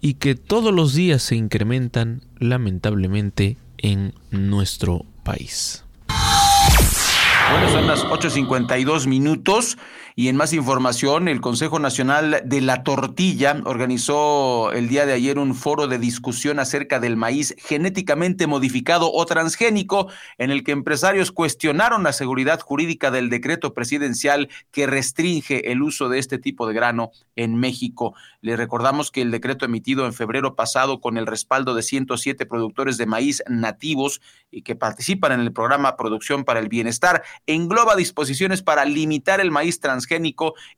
y 0.02 0.16
que 0.16 0.36
todos 0.36 0.74
los 0.74 0.94
días 0.94 1.22
se 1.22 1.36
incrementan 1.36 2.22
lamentablemente 2.40 3.58
en 3.78 4.14
nuestro 4.32 5.06
país. 5.24 5.84
Bueno, 7.52 7.70
son 7.72 7.88
las 7.88 8.04
8.52 8.04 9.08
minutos 9.08 9.78
y 10.20 10.30
en 10.30 10.36
más 10.36 10.52
información, 10.52 11.28
el 11.28 11.42
Consejo 11.42 11.78
Nacional 11.78 12.42
de 12.44 12.60
la 12.60 12.82
Tortilla 12.82 13.62
organizó 13.66 14.72
el 14.72 14.90
día 14.90 15.06
de 15.06 15.14
ayer 15.14 15.38
un 15.38 15.54
foro 15.54 15.88
de 15.88 16.00
discusión 16.00 16.58
acerca 16.58 17.00
del 17.00 17.16
maíz 17.16 17.54
genéticamente 17.60 18.48
modificado 18.48 19.14
o 19.14 19.24
transgénico, 19.28 20.08
en 20.40 20.50
el 20.50 20.64
que 20.64 20.72
empresarios 20.72 21.32
cuestionaron 21.32 22.02
la 22.02 22.14
seguridad 22.14 22.60
jurídica 22.62 23.12
del 23.12 23.30
decreto 23.30 23.76
presidencial 23.76 24.50
que 24.72 24.88
restringe 24.88 25.72
el 25.72 25.84
uso 25.84 26.10
de 26.10 26.18
este 26.18 26.40
tipo 26.40 26.66
de 26.66 26.74
grano 26.74 27.12
en 27.36 27.54
México. 27.54 28.16
Le 28.42 28.56
recordamos 28.56 29.12
que 29.12 29.22
el 29.22 29.30
decreto 29.30 29.66
emitido 29.66 30.08
en 30.08 30.14
febrero 30.14 30.56
pasado 30.56 31.00
con 31.00 31.20
el 31.20 31.28
respaldo 31.28 31.76
de 31.76 31.84
107 31.84 32.48
productores 32.48 32.98
de 32.98 33.06
maíz 33.06 33.44
nativos 33.48 34.20
y 34.50 34.64
que 34.64 34.76
participan 34.76 35.34
en 35.34 35.42
el 35.42 35.54
programa 35.54 35.96
Producción 35.96 36.44
para 36.44 36.60
el 36.60 36.70
Bienestar 36.70 37.22
engloba 37.46 37.96
disposiciones 37.96 38.64
para 38.64 38.84
limitar 38.84 39.40
el 39.40 39.52
maíz 39.52 39.80
transgénico 39.80 40.07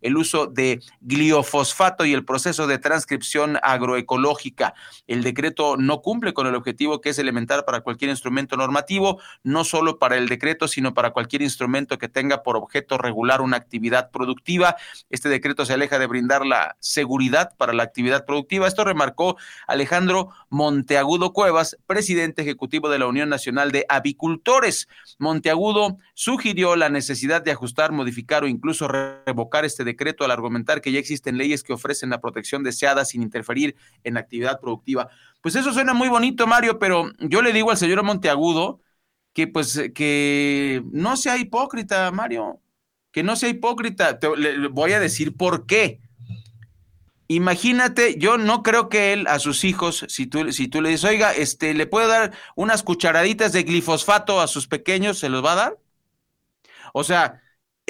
el 0.02 0.18
uso 0.18 0.48
de 0.48 0.80
gliofosfato 1.02 2.06
y 2.06 2.14
el 2.14 2.26
proceso 2.26 2.68
de 2.68 2.78
transcripción 2.78 3.58
agroecológica. 3.62 4.74
El 5.08 5.24
decreto 5.24 5.78
no 5.78 6.02
cumple 6.02 6.34
con 6.34 6.48
el 6.48 6.56
objetivo 6.56 7.02
que 7.02 7.10
es 7.10 7.20
elemental 7.20 7.64
para 7.66 7.82
cualquier 7.82 8.12
instrumento 8.12 8.58
normativo, 8.58 9.20
no 9.44 9.64
solo 9.64 10.00
para 10.00 10.18
el 10.18 10.28
decreto, 10.28 10.68
sino 10.68 10.94
para 10.94 11.12
cualquier 11.12 11.42
instrumento 11.42 11.98
que 11.98 12.10
tenga 12.10 12.44
por 12.44 12.58
objeto 12.58 12.98
regular 12.98 13.42
una 13.42 13.58
actividad 13.58 14.12
productiva. 14.12 14.76
Este 15.10 15.30
decreto 15.30 15.66
se 15.66 15.74
aleja 15.74 16.00
de 16.00 16.08
brindar 16.08 16.46
la 16.46 16.76
seguridad 16.80 17.56
para 17.58 17.74
la 17.74 17.84
actividad 17.84 18.26
productiva. 18.26 18.68
Esto 18.68 18.84
remarcó 18.84 19.38
Alejandro 19.68 20.30
Monteagudo 20.50 21.34
Cuevas, 21.34 21.78
presidente 21.88 22.42
ejecutivo 22.42 22.90
de 22.90 23.00
la 23.00 23.08
Unión 23.08 23.30
Nacional 23.30 23.72
de 23.72 23.86
Avicultores. 23.90 24.88
Monteagudo 25.18 25.98
sugirió 26.14 26.76
la 26.76 26.90
necesidad 26.90 27.42
de 27.42 27.52
ajustar, 27.52 27.92
modificar 27.92 28.44
o 28.44 28.48
incluso 28.48 28.88
revocar 29.26 29.66
este 29.66 29.84
decreto 29.84 30.24
al 30.24 30.32
argumentar 30.32 30.82
que 30.82 30.92
ya 30.92 31.00
existen 31.00 31.38
leyes 31.38 31.64
que 31.64 31.74
ofrecen 31.74 32.10
la 32.10 32.22
protección 32.22 32.64
deseada 32.64 33.06
sin 33.06 33.22
interferir 33.22 33.76
en 34.04 34.16
la 34.16 34.22
actividad 34.22 34.60
productiva. 34.60 35.10
Pues 35.42 35.56
eso 35.56 35.74
suena 35.74 35.94
muy 35.94 36.10
bonito, 36.10 36.48
Mario, 36.48 36.80
pero 36.80 37.12
yo 37.20 37.42
le 37.42 37.54
digo 37.54 37.72
al 37.72 37.78
señor 37.78 38.04
Monteagudo 38.04 38.82
que 39.34 39.48
pues 39.48 39.80
que 39.94 40.84
no 40.92 41.16
sea 41.18 41.38
hipócrita, 41.38 42.12
Mario, 42.12 42.60
que 43.12 43.24
no 43.24 43.36
sea 43.36 43.50
hipócrita. 43.50 44.20
Te, 44.20 44.36
le 44.36 44.68
voy 44.68 44.94
a 44.94 45.00
decir 45.00 45.36
por 45.38 45.66
qué. 45.66 46.02
Imagínate, 47.32 48.18
yo 48.18 48.40
no 48.40 48.64
creo 48.64 48.90
que 48.90 49.14
él 49.14 49.28
a 49.28 49.38
sus 49.38 49.64
hijos, 49.64 50.04
si 50.10 50.26
tú, 50.26 50.52
si 50.52 50.68
tú 50.68 50.82
le 50.82 50.90
dices, 50.90 51.06
oiga, 51.06 51.32
este, 51.32 51.76
le 51.76 51.86
puede 51.86 52.08
dar 52.08 52.34
unas 52.56 52.82
cucharaditas 52.82 53.54
de 53.54 53.62
glifosfato 53.64 54.42
a 54.42 54.48
sus 54.48 54.68
pequeños, 54.68 55.20
¿se 55.20 55.30
los 55.30 55.46
va 55.46 55.52
a 55.52 55.56
dar? 55.56 55.78
O 56.92 57.04
sea, 57.04 57.40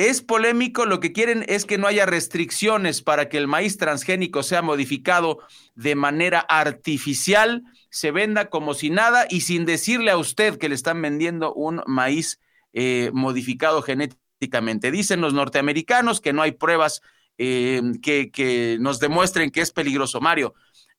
es 0.08 0.22
polémico, 0.22 0.86
lo 0.86 1.02
que 1.02 1.12
quieren 1.12 1.43
es 1.50 1.66
que 1.66 1.78
no 1.78 1.86
haya 1.86 2.06
restricciones 2.06 3.02
para 3.02 3.28
que 3.28 3.38
el 3.38 3.47
maíz 3.47 3.78
transgénico 3.78 4.43
sea 4.43 4.62
modificado 4.62 5.39
de 5.76 5.95
manera 5.95 6.39
artificial, 6.39 7.64
se 7.89 8.12
venda 8.12 8.50
como 8.50 8.74
si 8.74 8.89
nada 8.89 9.26
y 9.30 9.41
sin 9.41 9.66
decirle 9.66 10.12
a 10.12 10.18
usted 10.18 10.58
que 10.58 10.70
le 10.70 10.76
están 10.76 11.02
vendiendo 11.02 11.54
un 11.54 11.82
maíz 11.86 12.39
eh, 12.72 13.12
modificado 13.14 13.82
genéticamente. 13.82 14.89
Dicen 14.89 15.20
los 15.20 15.34
norteamericanos 15.34 16.22
que 16.22 16.32
no 16.32 16.43
hay 16.43 16.54
pruebas 16.54 17.02
eh, 17.38 17.82
que, 18.02 18.32
que 18.32 18.78
nos 18.80 19.02
demuestren 19.02 19.52
que 19.52 19.60
es 19.60 19.72
peligroso. 19.72 20.22
Mario, 20.22 20.54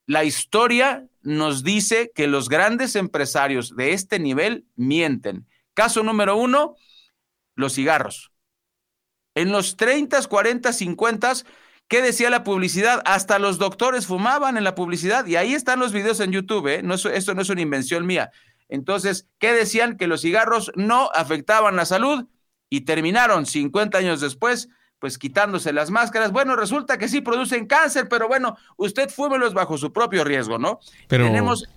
la 0.04 0.24
historia 0.24 1.06
nos 1.22 1.64
dice 1.64 2.12
que 2.14 2.26
los 2.26 2.50
grandes 2.50 2.96
empresarios 2.96 3.74
de 3.74 3.94
este 3.94 4.18
nivel 4.18 4.66
mienten. 4.76 5.46
Caso 5.72 6.02
número 6.02 6.36
uno, 6.36 6.76
los 7.54 7.72
cigarros 7.74 8.29
en 9.34 9.52
los 9.52 9.76
30, 9.76 10.22
40, 10.22 10.72
50, 10.72 11.32
¿qué 11.88 12.02
decía 12.02 12.30
la 12.30 12.44
publicidad? 12.44 13.02
Hasta 13.04 13.38
los 13.38 13.58
doctores 13.58 14.06
fumaban 14.06 14.56
en 14.56 14.64
la 14.64 14.74
publicidad 14.74 15.26
y 15.26 15.36
ahí 15.36 15.54
están 15.54 15.78
los 15.78 15.92
videos 15.92 16.20
en 16.20 16.32
YouTube, 16.32 16.66
¿eh? 16.68 16.82
no, 16.82 16.94
esto 16.94 17.34
no 17.34 17.42
es 17.42 17.48
una 17.48 17.60
invención 17.60 18.06
mía. 18.06 18.30
Entonces, 18.68 19.26
¿qué 19.38 19.52
decían? 19.52 19.96
Que 19.96 20.06
los 20.06 20.20
cigarros 20.20 20.70
no 20.76 21.10
afectaban 21.14 21.76
la 21.76 21.84
salud 21.84 22.26
y 22.68 22.82
terminaron 22.82 23.46
50 23.46 23.98
años 23.98 24.20
después 24.20 24.68
pues 25.00 25.16
quitándose 25.16 25.72
las 25.72 25.90
máscaras. 25.90 26.30
Bueno, 26.30 26.54
resulta 26.54 26.98
que 26.98 27.08
sí 27.08 27.22
producen 27.22 27.66
cáncer, 27.66 28.06
pero 28.08 28.28
bueno, 28.28 28.56
usted 28.76 29.08
fúmelos 29.08 29.54
bajo 29.54 29.78
su 29.78 29.92
propio 29.92 30.24
riesgo, 30.24 30.58
¿no? 30.58 30.78
Pero 31.08 31.28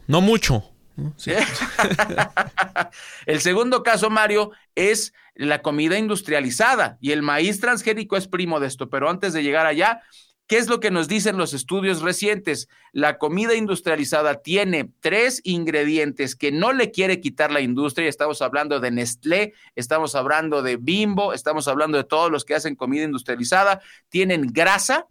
no 0.07 0.21
mucho. 0.21 0.72
el 3.25 3.41
segundo 3.41 3.83
caso, 3.83 4.09
Mario, 4.09 4.51
es 4.75 5.13
la 5.35 5.61
comida 5.61 5.97
industrializada 5.97 6.97
y 7.01 7.11
el 7.11 7.21
maíz 7.21 7.59
transgénico 7.59 8.17
es 8.17 8.27
primo 8.27 8.59
de 8.59 8.67
esto, 8.67 8.89
pero 8.89 9.09
antes 9.09 9.33
de 9.33 9.43
llegar 9.43 9.65
allá, 9.65 10.01
¿Qué 10.47 10.57
es 10.57 10.67
lo 10.67 10.81
que 10.81 10.91
nos 10.91 11.07
dicen 11.07 11.37
los 11.37 11.53
estudios 11.53 12.01
recientes? 12.01 12.67
La 12.91 13.17
comida 13.17 13.55
industrializada 13.55 14.41
tiene 14.41 14.91
tres 14.99 15.39
ingredientes 15.45 16.35
que 16.35 16.51
no 16.51 16.73
le 16.73 16.91
quiere 16.91 17.21
quitar 17.21 17.49
la 17.49 17.61
industria. 17.61 18.09
Estamos 18.09 18.41
hablando 18.41 18.81
de 18.81 18.91
Nestlé, 18.91 19.53
estamos 19.75 20.15
hablando 20.15 20.61
de 20.61 20.75
Bimbo, 20.75 21.33
estamos 21.33 21.69
hablando 21.69 21.97
de 21.97 22.03
todos 22.03 22.29
los 22.29 22.43
que 22.43 22.55
hacen 22.55 22.75
comida 22.75 23.03
industrializada. 23.03 23.81
Tienen 24.09 24.47
grasa, 24.47 25.07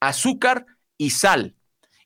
azúcar 0.00 0.64
y 0.96 1.10
sal. 1.10 1.54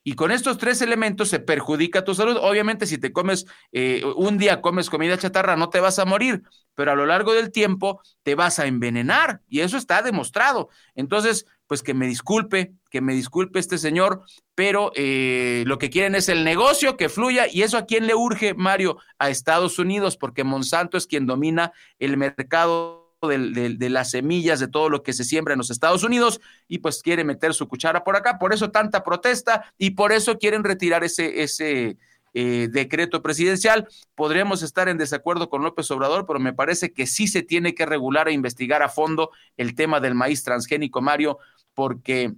Y 0.09 0.15
con 0.15 0.31
estos 0.31 0.57
tres 0.57 0.81
elementos 0.83 1.31
se 1.31 1.41
perjudica 1.41 2.05
tu 2.05 2.15
salud. 2.15 2.37
Obviamente, 2.41 2.87
si 2.87 2.97
te 2.97 3.13
comes, 3.13 3.45
eh, 3.73 4.05
un 4.15 4.39
día 4.39 4.61
comes 4.61 4.89
comida 4.89 5.19
chatarra, 5.19 5.57
no 5.57 5.69
te 5.69 5.81
vas 5.81 5.99
a 5.99 6.05
morir, 6.05 6.45
pero 6.77 6.93
a 6.93 6.95
lo 6.95 7.07
largo 7.07 7.35
del 7.35 7.51
tiempo 7.51 8.01
te 8.23 8.37
vas 8.37 8.61
a 8.61 8.67
envenenar. 8.67 9.41
Y 9.49 9.63
eso 9.63 9.77
está 9.77 10.03
demostrado. 10.03 10.69
Entonces, 10.95 11.45
pues 11.67 11.83
que 11.83 11.93
me 11.93 12.07
disculpe, 12.07 12.73
que 12.89 13.01
me 13.01 13.15
disculpe 13.15 13.59
este 13.59 13.79
señor, 13.79 14.23
pero 14.55 14.93
eh, 14.95 15.65
lo 15.67 15.77
que 15.79 15.91
quieren 15.91 16.15
es 16.15 16.29
el 16.29 16.45
negocio 16.45 16.97
que 16.97 17.09
fluya. 17.09 17.49
¿Y 17.51 17.63
eso 17.63 17.77
a 17.77 17.87
quién 17.87 18.07
le 18.07 18.15
urge, 18.15 18.55
Mario? 18.55 18.99
A 19.19 19.29
Estados 19.29 19.81
Unidos, 19.81 20.17
porque 20.17 20.45
Monsanto 20.45 20.97
es 20.97 21.09
quien 21.09 21.27
domina 21.27 21.73
el 21.99 22.17
mercado 22.17 23.06
de, 23.29 23.91
las 23.91 24.11
semillas, 24.11 24.61
de 24.61 24.69
todo 24.69 24.89
lo 24.89 25.03
que 25.03 25.13
se 25.13 25.25
siembra 25.25 25.55
en 25.55 25.59
los 25.59 25.71
Estados 25.71 26.03
Unidos 26.03 26.41
y 26.69 26.79
pues 26.79 27.03
quiere 27.03 27.25
meter 27.25 27.55
su 27.55 27.69
cuchara 27.69 28.05
por 28.05 28.17
acá. 28.17 28.39
Por 28.39 28.53
eso 28.53 28.71
tanta 28.71 29.05
protesta 29.05 29.73
y 29.79 29.91
por 29.91 30.13
eso 30.13 30.39
quieren 30.39 30.65
retirar 30.65 31.05
ese, 31.05 31.43
ese 31.43 31.97
eh, 32.35 32.69
decreto 32.71 33.23
presidencial. 33.23 33.89
Podríamos 34.15 34.63
estar 34.63 34.89
en 34.89 34.99
desacuerdo 34.99 35.49
con 35.49 35.63
López 35.63 35.91
Obrador, 35.91 36.27
pero 36.27 36.39
me 36.39 36.53
parece 36.53 36.93
que 36.93 37.07
sí 37.07 37.29
se 37.29 37.43
tiene 37.43 37.75
que 37.75 37.87
regular 37.87 38.29
e 38.29 38.33
investigar 38.33 38.83
a 38.83 38.89
fondo 38.89 39.31
el 39.57 39.75
tema 39.75 40.01
del 40.01 40.15
maíz 40.15 40.43
transgénico, 40.43 41.01
Mario, 41.01 41.39
porque 41.73 42.35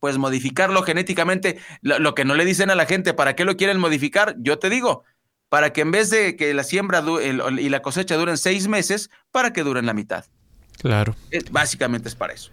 pues 0.00 0.18
modificarlo 0.18 0.82
genéticamente, 0.82 1.58
lo, 1.80 2.14
que 2.14 2.24
no 2.24 2.34
le 2.34 2.44
dicen 2.44 2.70
a 2.70 2.74
la 2.74 2.86
gente, 2.86 3.14
¿para 3.14 3.34
qué 3.34 3.44
lo 3.44 3.56
quieren 3.56 3.80
modificar? 3.80 4.36
Yo 4.38 4.58
te 4.58 4.70
digo, 4.70 5.04
para 5.48 5.72
que 5.72 5.80
en 5.80 5.90
vez 5.90 6.10
de 6.10 6.36
que 6.36 6.52
la 6.54 6.64
siembra 6.64 7.02
y 7.58 7.68
la 7.68 7.82
cosecha 7.82 8.16
duren 8.16 8.36
seis 8.36 8.68
meses, 8.68 9.10
para 9.30 9.52
que 9.52 9.62
duren 9.62 9.86
la 9.86 9.94
mitad. 9.94 10.24
Claro. 10.78 11.16
básicamente 11.50 12.08
es 12.08 12.14
para 12.14 12.32
eso. 12.34 12.50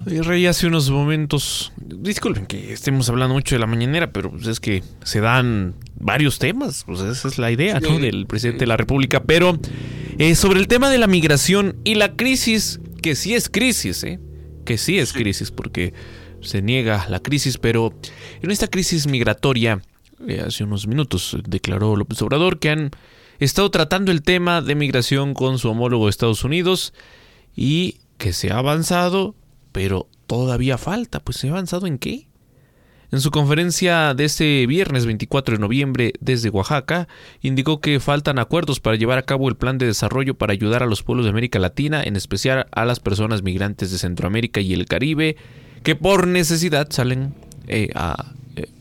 Rey, 0.00 0.46
hace 0.46 0.68
unos 0.68 0.90
momentos, 0.90 1.72
disculpen 1.76 2.46
que 2.46 2.72
estemos 2.72 3.08
hablando 3.08 3.34
mucho 3.34 3.56
de 3.56 3.58
la 3.58 3.66
mañanera, 3.66 4.12
pero 4.12 4.30
pues 4.30 4.46
es 4.46 4.60
que 4.60 4.84
se 5.02 5.20
dan 5.20 5.74
varios 5.98 6.38
temas, 6.38 6.84
pues 6.86 7.00
esa 7.00 7.26
es 7.26 7.36
la 7.36 7.50
idea, 7.50 7.80
¿no? 7.80 7.98
Del 7.98 8.26
presidente 8.26 8.60
de 8.60 8.68
la 8.68 8.76
República, 8.76 9.24
pero 9.24 9.58
eh, 10.18 10.36
sobre 10.36 10.60
el 10.60 10.68
tema 10.68 10.88
de 10.88 10.98
la 10.98 11.08
migración 11.08 11.76
y 11.82 11.96
la 11.96 12.14
crisis, 12.14 12.80
que 13.02 13.16
sí 13.16 13.34
es 13.34 13.48
crisis, 13.48 14.04
¿eh? 14.04 14.20
Que 14.64 14.78
sí 14.78 14.98
es 14.98 15.12
crisis, 15.12 15.50
porque 15.50 15.92
se 16.42 16.62
niega 16.62 17.06
la 17.08 17.20
crisis, 17.20 17.58
pero 17.58 17.92
en 18.40 18.52
esta 18.52 18.68
crisis 18.68 19.08
migratoria, 19.08 19.80
eh, 19.80 19.87
hace 20.44 20.64
unos 20.64 20.86
minutos 20.86 21.36
declaró 21.46 21.96
López 21.96 22.20
Obrador 22.22 22.58
que 22.58 22.70
han 22.70 22.90
estado 23.38 23.70
tratando 23.70 24.10
el 24.10 24.22
tema 24.22 24.62
de 24.62 24.74
migración 24.74 25.34
con 25.34 25.58
su 25.58 25.70
homólogo 25.70 26.06
de 26.06 26.10
Estados 26.10 26.44
Unidos 26.44 26.92
y 27.54 27.98
que 28.16 28.32
se 28.32 28.50
ha 28.50 28.58
avanzado, 28.58 29.34
pero 29.72 30.08
todavía 30.26 30.76
falta. 30.78 31.20
Pues 31.20 31.38
se 31.38 31.48
ha 31.48 31.52
avanzado 31.52 31.86
en 31.86 31.98
qué? 31.98 32.28
En 33.10 33.20
su 33.20 33.30
conferencia 33.30 34.12
de 34.12 34.24
este 34.24 34.66
viernes 34.66 35.06
24 35.06 35.54
de 35.54 35.60
noviembre 35.60 36.12
desde 36.20 36.50
Oaxaca, 36.50 37.08
indicó 37.40 37.80
que 37.80 38.00
faltan 38.00 38.38
acuerdos 38.38 38.80
para 38.80 38.96
llevar 38.96 39.16
a 39.16 39.22
cabo 39.22 39.48
el 39.48 39.56
plan 39.56 39.78
de 39.78 39.86
desarrollo 39.86 40.36
para 40.36 40.52
ayudar 40.52 40.82
a 40.82 40.86
los 40.86 41.02
pueblos 41.02 41.24
de 41.24 41.30
América 41.30 41.58
Latina, 41.58 42.02
en 42.02 42.16
especial 42.16 42.66
a 42.70 42.84
las 42.84 43.00
personas 43.00 43.42
migrantes 43.42 43.90
de 43.90 43.98
Centroamérica 43.98 44.60
y 44.60 44.74
el 44.74 44.84
Caribe, 44.84 45.36
que 45.84 45.94
por 45.96 46.26
necesidad 46.26 46.88
salen 46.90 47.34
eh, 47.66 47.88
a 47.94 48.34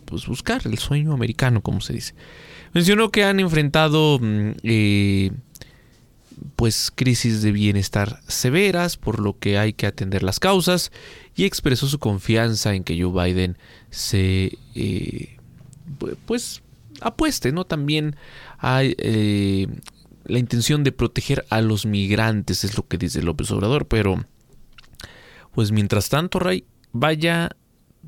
pues, 0.08 0.26
buscar 0.26 0.62
el 0.66 0.78
sueño 0.80 1.14
americano, 1.14 1.62
como 1.62 1.82
se 1.82 1.94
dice. 1.94 2.16
Mencionó 2.74 3.12
que 3.12 3.24
han 3.24 3.40
enfrentado 3.40 4.20
mm, 4.20 4.52
eh, 4.64 5.32
pues 6.56 6.92
crisis 6.94 7.42
de 7.42 7.52
bienestar 7.52 8.22
severas, 8.28 8.98
por 8.98 9.20
lo 9.20 9.38
que 9.38 9.58
hay 9.58 9.74
que 9.74 9.86
atender 9.86 10.24
las 10.24 10.40
causas, 10.40 10.92
y 11.36 11.46
expresó 11.46 11.88
su 11.88 12.00
confianza 12.00 12.74
en 12.74 12.84
que 12.84 13.00
Joe 13.00 13.12
Biden 13.12 13.58
se 13.90 14.58
eh, 14.76 15.38
pues 16.26 16.64
apueste, 17.02 17.52
¿no? 17.52 17.66
También 17.66 18.16
hay 18.58 18.96
eh, 19.00 19.68
la 20.26 20.40
intención 20.40 20.84
de 20.84 20.92
proteger 20.92 21.46
a 21.50 21.62
los 21.62 21.86
migrantes, 21.86 22.64
es 22.64 22.78
lo 22.78 22.88
que 22.88 22.98
dice 22.98 23.22
López 23.22 23.52
Obrador, 23.52 23.88
pero 23.88 24.26
pues 25.54 25.72
mientras 25.72 26.10
tanto, 26.10 26.40
Ray, 26.40 26.66
vaya 26.92 27.56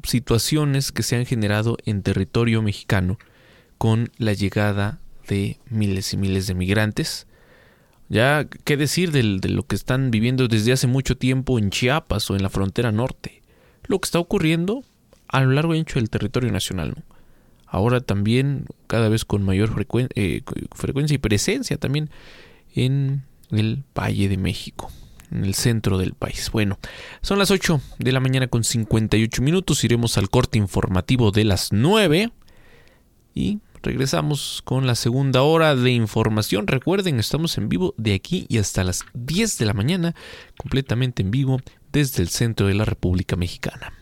situaciones 0.03 0.91
que 0.91 1.03
se 1.03 1.15
han 1.15 1.25
generado 1.25 1.77
en 1.85 2.01
territorio 2.01 2.61
mexicano 2.61 3.17
con 3.77 4.11
la 4.17 4.33
llegada 4.33 4.99
de 5.27 5.59
miles 5.69 6.13
y 6.13 6.17
miles 6.17 6.47
de 6.47 6.55
migrantes. 6.55 7.27
Ya, 8.09 8.47
¿qué 8.63 8.77
decir 8.77 9.11
de, 9.11 9.23
lo 9.23 9.63
que 9.67 9.75
están 9.75 10.11
viviendo 10.11 10.47
desde 10.47 10.71
hace 10.71 10.87
mucho 10.87 11.17
tiempo 11.17 11.59
en 11.59 11.69
Chiapas 11.69 12.29
o 12.29 12.35
en 12.35 12.43
la 12.43 12.49
frontera 12.49 12.91
norte? 12.91 13.41
Lo 13.85 13.99
que 13.99 14.07
está 14.07 14.19
ocurriendo 14.19 14.83
a 15.27 15.41
lo 15.41 15.51
largo 15.51 15.75
y 15.75 15.79
ancho 15.79 15.99
del 15.99 16.09
territorio 16.09 16.51
nacional. 16.51 17.03
Ahora 17.67 18.01
también 18.01 18.65
cada 18.87 19.09
vez 19.09 19.25
con 19.25 19.43
mayor 19.43 19.85
eh, 20.15 20.41
frecuencia 20.73 21.15
y 21.15 21.19
presencia 21.19 21.77
también 21.77 22.09
en 22.73 23.23
el 23.51 23.83
Valle 23.95 24.27
de 24.27 24.37
México 24.37 24.91
en 25.31 25.45
el 25.45 25.53
centro 25.53 25.97
del 25.97 26.13
país. 26.13 26.49
Bueno, 26.51 26.79
son 27.21 27.39
las 27.39 27.51
8 27.51 27.81
de 27.99 28.11
la 28.11 28.19
mañana 28.19 28.47
con 28.47 28.63
58 28.63 29.41
minutos, 29.41 29.83
iremos 29.83 30.17
al 30.17 30.29
corte 30.29 30.57
informativo 30.57 31.31
de 31.31 31.43
las 31.43 31.71
9 31.71 32.31
y 33.33 33.59
regresamos 33.81 34.61
con 34.63 34.87
la 34.87 34.95
segunda 34.95 35.41
hora 35.41 35.75
de 35.75 35.91
información. 35.91 36.67
Recuerden, 36.67 37.19
estamos 37.19 37.57
en 37.57 37.69
vivo 37.69 37.93
de 37.97 38.13
aquí 38.13 38.45
y 38.49 38.57
hasta 38.57 38.83
las 38.83 39.05
10 39.13 39.57
de 39.57 39.65
la 39.65 39.73
mañana, 39.73 40.15
completamente 40.57 41.21
en 41.21 41.31
vivo 41.31 41.61
desde 41.91 42.21
el 42.21 42.29
centro 42.29 42.67
de 42.67 42.73
la 42.73 42.85
República 42.85 43.35
Mexicana. 43.35 43.93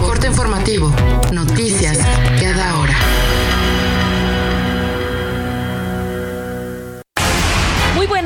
Corte 0.00 0.28
informativo, 0.28 0.92
noticias 1.32 1.98
cada 2.40 2.78
hora. 2.78 3.27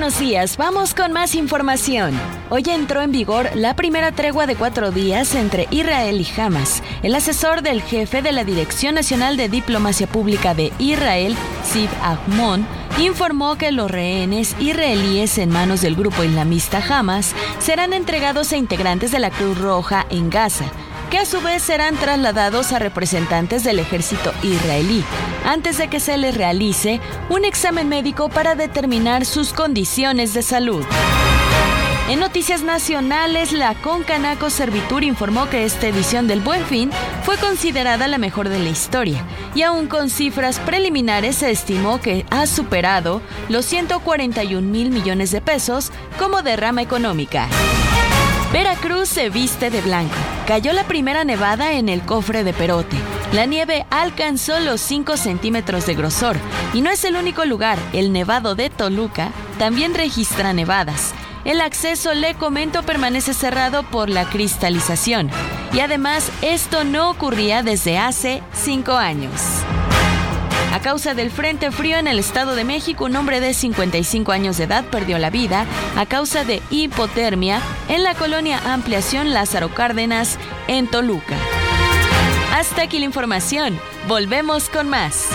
Buenos 0.03 0.19
días, 0.19 0.57
vamos 0.57 0.95
con 0.95 1.13
más 1.13 1.37
información. 1.37 2.13
Hoy 2.51 2.65
entró 2.67 3.03
en 3.03 3.13
vigor 3.13 3.49
la 3.55 3.77
primera 3.77 4.11
tregua 4.11 4.49
de 4.49 4.57
cuatro 4.57 4.91
días 4.91 5.37
entre 5.37 5.69
Israel 5.71 6.21
y 6.21 6.41
Hamas. 6.41 6.83
El 7.05 7.15
asesor 7.15 7.63
del 7.63 7.83
jefe 7.83 8.21
de 8.21 8.33
la 8.33 8.43
Dirección 8.43 8.97
Nacional 8.97 9.37
de 9.37 9.49
Diplomacia 9.49 10.09
Pública 10.09 10.55
de 10.55 10.73
Israel, 10.81 11.37
Sid 11.63 11.89
Ahmon, 12.03 12.67
informó 12.99 13.55
que 13.55 13.71
los 13.71 13.93
rehenes 13.93 14.57
israelíes 14.59 15.39
en 15.39 15.51
manos 15.51 15.83
del 15.83 15.95
grupo 15.95 16.25
islamista 16.25 16.83
Hamas 16.85 17.33
serán 17.61 17.93
entregados 17.93 18.51
a 18.51 18.57
integrantes 18.57 19.13
de 19.13 19.21
la 19.21 19.31
Cruz 19.31 19.57
Roja 19.57 20.05
en 20.11 20.31
Gaza 20.31 20.65
que 21.13 21.19
a 21.19 21.27
su 21.27 21.43
vez 21.43 21.63
serán 21.63 21.95
trasladados 21.97 22.73
a 22.73 22.79
representantes 22.79 23.65
del 23.65 23.79
ejército 23.79 24.33
israelí, 24.43 25.05
antes 25.45 25.77
de 25.77 25.89
que 25.89 26.01
se 26.01 26.17
les 26.17 26.35
realice 26.35 27.03
un 27.29 27.45
examen 27.45 27.87
médico 27.87 28.31
para 28.31 28.55
determinar 28.55 29.27
sus 29.27 29.53
condiciones 29.53 30.33
de 30.33 30.41
salud. 30.41 30.83
En 32.09 32.19
noticias 32.19 32.63
nacionales, 32.63 33.53
la 33.53 33.75
Concanaco 33.75 34.49
Servitur 34.49 35.05
informó 35.05 35.51
que 35.51 35.67
esta 35.67 35.87
edición 35.87 36.29
del 36.29 36.41
Buen 36.41 36.65
Fin 36.65 36.91
fue 37.25 37.37
considerada 37.37 38.09
la 38.09 38.17
mejor 38.17 38.49
de 38.49 38.61
la 38.61 38.71
historia 38.71 39.23
y 39.55 39.61
aún 39.65 39.89
con 39.89 40.09
cifras 40.09 40.61
preliminares 40.61 41.37
se 41.37 41.51
estimó 41.51 42.01
que 42.01 42.25
ha 42.31 42.47
superado 42.47 43.21
los 43.51 43.67
141 43.67 44.67
mil 44.67 44.91
millones 44.91 45.31
de 45.31 45.43
pesos 45.43 45.93
como 46.19 46.41
derrama 46.41 46.81
económica. 46.81 47.49
Veracruz 48.53 49.09
se 49.09 49.31
viste 49.31 49.71
de 49.71 49.81
blanco. 49.81 50.15
Cayó 50.47 50.75
la 50.75 50.85
primera 50.85 51.25
nevada 51.25 51.73
en 51.73 51.89
el 51.89 52.03
cofre 52.03 52.45
de 52.45 52.53
Perote. 52.53 52.99
La 53.33 53.47
nieve 53.47 53.87
alcanzó 53.89 54.61
los 54.61 54.83
5 54.83 55.17
centímetros 55.17 55.87
de 55.87 55.95
grosor 55.95 56.37
y 56.75 56.83
no 56.83 56.91
es 56.91 57.03
el 57.05 57.17
único 57.17 57.47
lugar. 57.47 57.79
El 57.95 58.13
Nevado 58.13 58.55
de 58.55 58.69
Toluca 58.69 59.31
también 59.59 59.95
registra 59.95 60.53
nevadas. 60.53 61.15
El 61.47 61.63
acceso, 61.63 62.13
le 62.13 62.35
comento, 62.35 62.83
permanece 62.83 63.33
cerrado 63.33 63.85
por 63.85 64.11
la 64.11 64.29
cristalización. 64.29 65.31
Y 65.73 65.81
además, 65.81 66.31
esto 66.43 66.85
no 66.85 67.09
ocurría 67.09 67.63
desde 67.63 67.97
hace 67.99 68.43
5 68.53 68.93
años. 68.93 69.33
A 70.73 70.81
causa 70.81 71.13
del 71.13 71.31
frente 71.31 71.71
frío 71.71 71.99
en 71.99 72.09
el 72.09 72.19
Estado 72.19 72.55
de 72.55 72.65
México, 72.65 73.05
un 73.05 73.15
hombre 73.15 73.41
de 73.41 73.53
55 73.53 74.33
años 74.33 74.57
de 74.57 74.65
edad 74.65 74.85
perdió 74.87 75.19
la 75.19 75.29
vida 75.29 75.67
a 75.97 76.07
causa 76.07 76.45
de 76.45 76.63
hipotermia 76.71 77.61
en 77.89 78.03
la 78.03 78.15
colonia 78.15 78.59
Ampliación 78.73 79.35
Lázaro 79.35 79.69
Cárdenas, 79.75 80.39
en 80.69 80.87
Toluca. 80.87 81.37
Hasta 82.55 82.83
aquí 82.83 82.99
la 82.99 83.05
información. 83.05 83.79
Volvemos 84.09 84.71
con 84.71 84.89
más. 84.89 85.29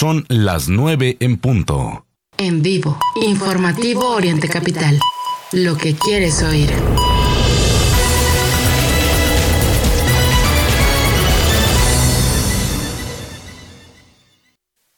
Son 0.00 0.24
las 0.28 0.70
9 0.70 1.18
en 1.20 1.36
punto. 1.36 2.06
En 2.38 2.62
vivo, 2.62 2.98
informativo 3.16 4.08
Oriente 4.08 4.48
Capital. 4.48 4.98
Lo 5.52 5.76
que 5.76 5.94
quieres 5.94 6.42
oír. 6.42 6.70